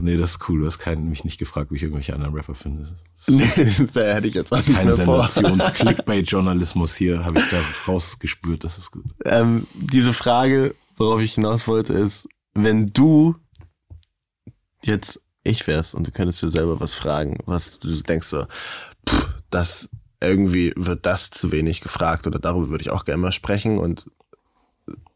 Nee, 0.00 0.16
das 0.16 0.32
ist 0.32 0.48
cool. 0.48 0.60
Du 0.60 0.66
hast 0.66 0.78
keinen, 0.78 1.08
mich 1.08 1.24
nicht 1.24 1.38
gefragt, 1.38 1.72
wie 1.72 1.76
ich 1.76 1.82
irgendwelche 1.82 2.14
anderen 2.14 2.34
Rapper 2.34 2.54
finde. 2.54 2.94
Nee, 3.26 3.50
das 3.56 3.94
hätte 3.94 4.26
ich 4.26 4.34
jetzt 4.34 4.52
auch 4.52 4.64
Kein 4.64 4.92
Sensations-Clickbait-Journalismus 4.92 6.94
hier, 6.94 7.24
habe 7.24 7.40
ich 7.40 7.48
da 7.48 7.58
rausgespürt. 7.88 8.62
Das 8.62 8.78
ist 8.78 8.90
gut. 8.90 9.04
Ähm, 9.24 9.66
diese 9.74 10.12
Frage, 10.12 10.74
worauf 10.96 11.20
ich 11.20 11.34
hinaus 11.34 11.66
wollte, 11.66 11.94
ist, 11.94 12.28
wenn 12.54 12.92
du 12.92 13.36
jetzt 14.82 15.20
ich 15.44 15.66
wär's 15.66 15.94
und 15.94 16.06
du 16.06 16.10
könntest 16.10 16.42
dir 16.42 16.50
selber 16.50 16.80
was 16.80 16.94
fragen, 16.94 17.38
was 17.46 17.78
du 17.78 17.88
denkst 18.02 18.26
so, 18.26 18.46
pff, 19.08 19.42
das 19.50 19.88
irgendwie 20.20 20.72
wird 20.76 21.06
das 21.06 21.30
zu 21.30 21.52
wenig 21.52 21.80
gefragt 21.80 22.26
oder 22.26 22.38
darüber 22.38 22.70
würde 22.70 22.82
ich 22.82 22.90
auch 22.90 23.04
gerne 23.04 23.20
mal 23.20 23.32
sprechen 23.32 23.78
und 23.78 24.10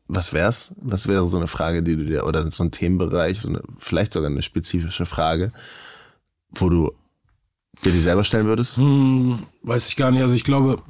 was 0.07 0.33
wär's? 0.33 0.73
Was 0.77 1.07
wäre 1.07 1.27
so 1.27 1.37
eine 1.37 1.47
Frage, 1.47 1.83
die 1.83 1.97
du 1.97 2.05
dir, 2.05 2.27
oder 2.27 2.51
so 2.51 2.65
ein 2.65 2.71
Themenbereich, 2.71 3.41
so 3.41 3.49
eine, 3.51 3.63
vielleicht 3.79 4.15
sogar 4.15 4.31
eine 4.31 4.43
spezifische 4.43 5.05
Frage, 5.07 5.53
wo 6.51 6.71
du 6.71 6.93
dir 7.85 7.93
die 7.93 8.01
selber 8.01 8.25
stellen 8.25 8.47
würdest? 8.47 8.79
Hm, 8.79 9.41
weiß 9.63 9.89
ich 9.89 9.97
gar 9.97 10.11
nicht. 10.11 10.23
Also 10.23 10.35
ich 10.35 10.45
glaube, 10.45 10.83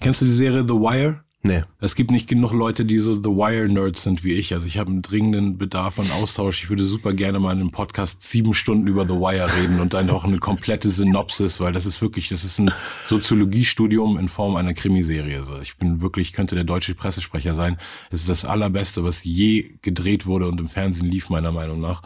kennst 0.00 0.20
du 0.20 0.24
die 0.24 0.32
Serie 0.32 0.62
The 0.62 0.74
Wire? 0.74 1.22
Nee. 1.48 1.62
Es 1.80 1.94
gibt 1.94 2.10
nicht 2.10 2.28
genug 2.28 2.52
Leute, 2.52 2.84
die 2.84 2.98
so 2.98 3.14
The 3.14 3.30
Wire-Nerds 3.30 4.02
sind 4.02 4.22
wie 4.22 4.34
ich. 4.34 4.52
Also 4.52 4.66
ich 4.66 4.76
habe 4.76 4.90
einen 4.90 5.00
dringenden 5.00 5.56
Bedarf 5.56 5.98
an 5.98 6.10
Austausch. 6.10 6.62
Ich 6.62 6.68
würde 6.68 6.84
super 6.84 7.14
gerne 7.14 7.40
mal 7.40 7.52
in 7.52 7.60
einem 7.60 7.70
Podcast 7.70 8.22
sieben 8.22 8.52
Stunden 8.52 8.86
über 8.86 9.04
The 9.04 9.14
Wire 9.14 9.48
reden 9.56 9.80
und 9.80 9.94
dann 9.94 10.10
auch 10.10 10.24
eine 10.24 10.38
komplette 10.38 10.90
Synopsis, 10.90 11.58
weil 11.58 11.72
das 11.72 11.86
ist 11.86 12.02
wirklich, 12.02 12.28
das 12.28 12.44
ist 12.44 12.58
ein 12.58 12.70
Soziologiestudium 13.06 14.18
in 14.18 14.28
Form 14.28 14.56
einer 14.56 14.74
Krimiserie. 14.74 15.38
Also 15.38 15.58
ich 15.58 15.78
bin 15.78 16.02
wirklich, 16.02 16.34
könnte 16.34 16.54
der 16.54 16.64
deutsche 16.64 16.94
Pressesprecher 16.94 17.54
sein. 17.54 17.78
Es 18.10 18.20
ist 18.20 18.28
das 18.28 18.44
allerbeste, 18.44 19.02
was 19.02 19.24
je 19.24 19.70
gedreht 19.80 20.26
wurde 20.26 20.48
und 20.48 20.60
im 20.60 20.68
Fernsehen 20.68 21.10
lief, 21.10 21.30
meiner 21.30 21.50
Meinung 21.50 21.80
nach. 21.80 22.02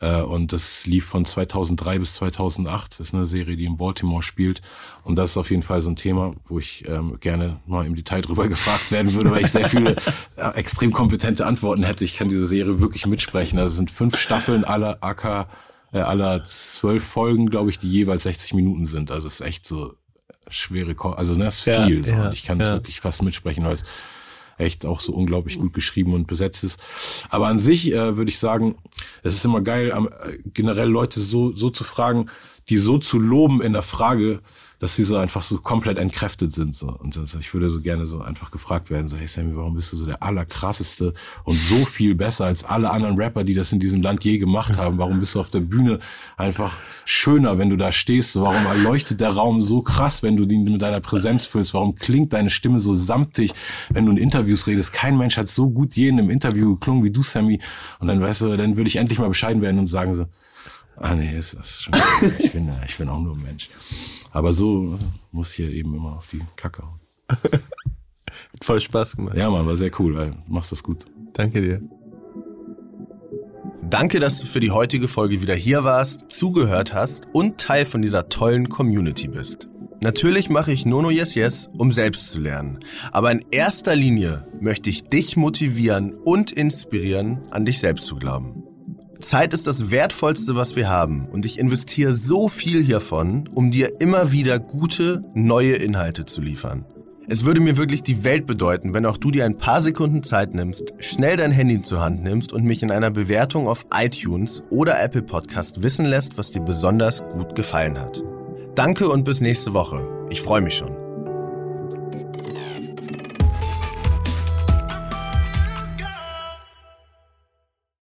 Äh, 0.00 0.20
und 0.22 0.52
das 0.52 0.86
lief 0.86 1.06
von 1.06 1.24
2003 1.24 1.98
bis 1.98 2.14
2008. 2.14 2.92
Das 2.92 3.00
ist 3.00 3.14
eine 3.14 3.26
Serie, 3.26 3.56
die 3.56 3.64
in 3.64 3.76
Baltimore 3.76 4.22
spielt. 4.22 4.62
Und 5.04 5.16
das 5.16 5.30
ist 5.30 5.36
auf 5.36 5.50
jeden 5.50 5.62
Fall 5.62 5.82
so 5.82 5.90
ein 5.90 5.96
Thema, 5.96 6.34
wo 6.46 6.58
ich 6.58 6.86
ähm, 6.88 7.18
gerne 7.20 7.60
mal 7.66 7.86
im 7.86 7.96
Detail 7.96 8.20
drüber 8.20 8.48
gefragt 8.48 8.90
werden 8.90 9.12
würde, 9.14 9.30
weil 9.30 9.44
ich 9.44 9.52
sehr 9.52 9.66
viele 9.66 9.96
äh, 10.36 10.50
extrem 10.54 10.92
kompetente 10.92 11.46
Antworten 11.46 11.82
hätte. 11.82 12.04
Ich 12.04 12.16
kann 12.16 12.28
diese 12.28 12.46
Serie 12.46 12.80
wirklich 12.80 13.06
mitsprechen. 13.06 13.58
Also 13.58 13.72
es 13.72 13.76
sind 13.76 13.90
fünf 13.90 14.16
Staffeln 14.16 14.64
aller 14.64 14.98
AK, 15.02 15.48
äh, 15.92 15.98
aller 15.98 16.44
zwölf 16.44 17.04
Folgen, 17.04 17.50
glaube 17.50 17.70
ich, 17.70 17.78
die 17.78 17.90
jeweils 17.90 18.22
60 18.22 18.54
Minuten 18.54 18.86
sind. 18.86 19.10
Also 19.10 19.26
es 19.26 19.40
ist 19.40 19.46
echt 19.46 19.66
so 19.66 19.94
schwere, 20.50 20.94
Ko 20.94 21.10
also 21.10 21.34
das 21.34 21.56
ist 21.56 21.62
viel. 21.62 21.98
Ja, 21.98 22.04
so. 22.04 22.10
Ja, 22.10 22.26
und 22.26 22.32
ich 22.32 22.44
kann 22.44 22.60
es 22.60 22.68
ja. 22.68 22.74
wirklich 22.74 23.00
fast 23.00 23.22
mitsprechen, 23.22 23.64
weil 23.64 23.76
echt 24.58 24.84
auch 24.84 25.00
so 25.00 25.12
unglaublich 25.12 25.58
gut 25.58 25.72
geschrieben 25.72 26.14
und 26.14 26.26
besetzt 26.26 26.64
ist. 26.64 26.80
Aber 27.30 27.46
an 27.46 27.60
sich 27.60 27.92
äh, 27.92 28.16
würde 28.16 28.28
ich 28.28 28.38
sagen, 28.38 28.76
es 29.22 29.34
ist 29.34 29.44
immer 29.44 29.60
geil, 29.60 29.90
äh, 29.90 30.38
generell 30.52 30.88
Leute 30.88 31.20
so, 31.20 31.54
so 31.54 31.70
zu 31.70 31.84
fragen, 31.84 32.28
die 32.68 32.76
so 32.76 32.98
zu 32.98 33.18
loben 33.18 33.62
in 33.62 33.72
der 33.72 33.82
Frage, 33.82 34.40
dass 34.78 34.94
sie 34.94 35.02
so 35.02 35.16
einfach 35.16 35.42
so 35.42 35.58
komplett 35.58 35.98
entkräftet 35.98 36.52
sind. 36.52 36.76
So. 36.76 36.88
Und 36.88 37.16
das, 37.16 37.34
ich 37.34 37.52
würde 37.52 37.68
so 37.68 37.80
gerne 37.80 38.06
so 38.06 38.20
einfach 38.20 38.50
gefragt 38.50 38.90
werden, 38.90 39.08
so, 39.08 39.16
hey 39.16 39.26
Sammy, 39.26 39.56
warum 39.56 39.74
bist 39.74 39.92
du 39.92 39.96
so 39.96 40.06
der 40.06 40.22
allerkrasseste 40.22 41.14
und 41.44 41.56
so 41.56 41.84
viel 41.84 42.14
besser 42.14 42.44
als 42.44 42.62
alle 42.62 42.90
anderen 42.90 43.16
Rapper, 43.16 43.42
die 43.42 43.54
das 43.54 43.72
in 43.72 43.80
diesem 43.80 44.02
Land 44.02 44.24
je 44.24 44.38
gemacht 44.38 44.76
haben? 44.76 44.98
Warum 44.98 45.18
bist 45.18 45.34
du 45.34 45.40
auf 45.40 45.50
der 45.50 45.60
Bühne 45.60 45.98
einfach 46.36 46.76
schöner, 47.04 47.58
wenn 47.58 47.70
du 47.70 47.76
da 47.76 47.90
stehst? 47.90 48.32
So, 48.32 48.42
warum 48.42 48.66
erleuchtet 48.66 49.20
der 49.20 49.30
Raum 49.30 49.60
so 49.60 49.82
krass, 49.82 50.22
wenn 50.22 50.36
du 50.36 50.44
ihn 50.44 50.64
mit 50.64 50.80
deiner 50.80 51.00
Präsenz 51.00 51.44
füllst? 51.44 51.74
Warum 51.74 51.96
klingt 51.96 52.32
deine 52.32 52.50
Stimme 52.50 52.78
so 52.78 52.94
samtig, 52.94 53.52
wenn 53.90 54.06
du 54.06 54.12
in 54.12 54.18
Interviews 54.18 54.68
redest? 54.68 54.92
Kein 54.92 55.18
Mensch 55.18 55.36
hat 55.36 55.48
so 55.48 55.70
gut 55.70 55.94
jeden 55.94 56.18
im 56.18 56.30
Interview 56.30 56.74
geklungen 56.74 57.02
wie 57.02 57.10
du, 57.10 57.22
Sammy. 57.22 57.60
Und 57.98 58.06
dann, 58.06 58.20
weißt 58.20 58.42
du, 58.42 58.56
dann 58.56 58.76
würde 58.76 58.88
ich 58.88 58.96
endlich 58.96 59.18
mal 59.18 59.28
bescheiden 59.28 59.60
werden 59.60 59.80
und 59.80 59.88
sagen 59.88 60.14
so, 60.14 60.26
ah 61.00 61.14
nee, 61.14 61.38
ist 61.38 61.54
das 61.54 61.82
schon, 61.82 61.94
ich 62.38 62.52
bin, 62.52 62.70
ich 62.86 62.96
bin 62.96 63.08
auch 63.08 63.20
nur 63.20 63.34
ein 63.36 63.42
Mensch. 63.42 63.68
Aber 64.32 64.52
so 64.52 64.98
muss 65.32 65.52
hier 65.52 65.70
eben 65.70 65.94
immer 65.94 66.16
auf 66.16 66.26
die 66.28 66.40
Kacke 66.56 66.82
hauen. 66.82 67.00
Voll 68.62 68.80
Spaß 68.80 69.16
gemacht. 69.16 69.36
Ja, 69.36 69.50
Mann, 69.50 69.66
war 69.66 69.76
sehr 69.76 69.90
cool. 69.98 70.18
Ey. 70.18 70.32
Machst 70.46 70.72
das 70.72 70.82
gut. 70.82 71.06
Danke 71.32 71.60
dir. 71.60 71.82
Danke, 73.82 74.20
dass 74.20 74.40
du 74.40 74.46
für 74.46 74.60
die 74.60 74.70
heutige 74.70 75.08
Folge 75.08 75.40
wieder 75.40 75.54
hier 75.54 75.82
warst, 75.82 76.26
zugehört 76.30 76.92
hast 76.92 77.26
und 77.32 77.58
Teil 77.58 77.86
von 77.86 78.02
dieser 78.02 78.28
tollen 78.28 78.68
Community 78.68 79.28
bist. 79.28 79.68
Natürlich 80.00 80.48
mache 80.50 80.72
ich 80.72 80.84
Nono 80.84 81.10
Yes 81.10 81.34
Yes, 81.34 81.70
um 81.76 81.90
selbst 81.90 82.30
zu 82.30 82.40
lernen. 82.40 82.80
Aber 83.12 83.32
in 83.32 83.40
erster 83.50 83.96
Linie 83.96 84.46
möchte 84.60 84.90
ich 84.90 85.04
dich 85.04 85.36
motivieren 85.36 86.14
und 86.14 86.52
inspirieren, 86.52 87.40
an 87.50 87.64
dich 87.64 87.80
selbst 87.80 88.06
zu 88.06 88.16
glauben. 88.16 88.67
Zeit 89.20 89.52
ist 89.52 89.66
das 89.66 89.90
Wertvollste, 89.90 90.54
was 90.56 90.76
wir 90.76 90.88
haben. 90.88 91.26
Und 91.26 91.44
ich 91.44 91.58
investiere 91.58 92.12
so 92.12 92.48
viel 92.48 92.82
hiervon, 92.82 93.48
um 93.54 93.70
dir 93.70 94.00
immer 94.00 94.32
wieder 94.32 94.58
gute, 94.58 95.24
neue 95.34 95.74
Inhalte 95.74 96.24
zu 96.24 96.40
liefern. 96.40 96.84
Es 97.30 97.44
würde 97.44 97.60
mir 97.60 97.76
wirklich 97.76 98.02
die 98.02 98.24
Welt 98.24 98.46
bedeuten, 98.46 98.94
wenn 98.94 99.04
auch 99.04 99.18
du 99.18 99.30
dir 99.30 99.44
ein 99.44 99.58
paar 99.58 99.82
Sekunden 99.82 100.22
Zeit 100.22 100.54
nimmst, 100.54 100.94
schnell 100.98 101.36
dein 101.36 101.52
Handy 101.52 101.82
zur 101.82 102.00
Hand 102.00 102.22
nimmst 102.22 102.54
und 102.54 102.64
mich 102.64 102.82
in 102.82 102.90
einer 102.90 103.10
Bewertung 103.10 103.68
auf 103.68 103.84
iTunes 103.94 104.62
oder 104.70 105.02
Apple 105.02 105.22
Podcast 105.22 105.82
wissen 105.82 106.06
lässt, 106.06 106.38
was 106.38 106.50
dir 106.50 106.62
besonders 106.62 107.22
gut 107.22 107.54
gefallen 107.54 107.98
hat. 107.98 108.22
Danke 108.74 109.10
und 109.10 109.24
bis 109.24 109.42
nächste 109.42 109.74
Woche. 109.74 110.08
Ich 110.30 110.40
freue 110.40 110.62
mich 110.62 110.74
schon. 110.74 110.97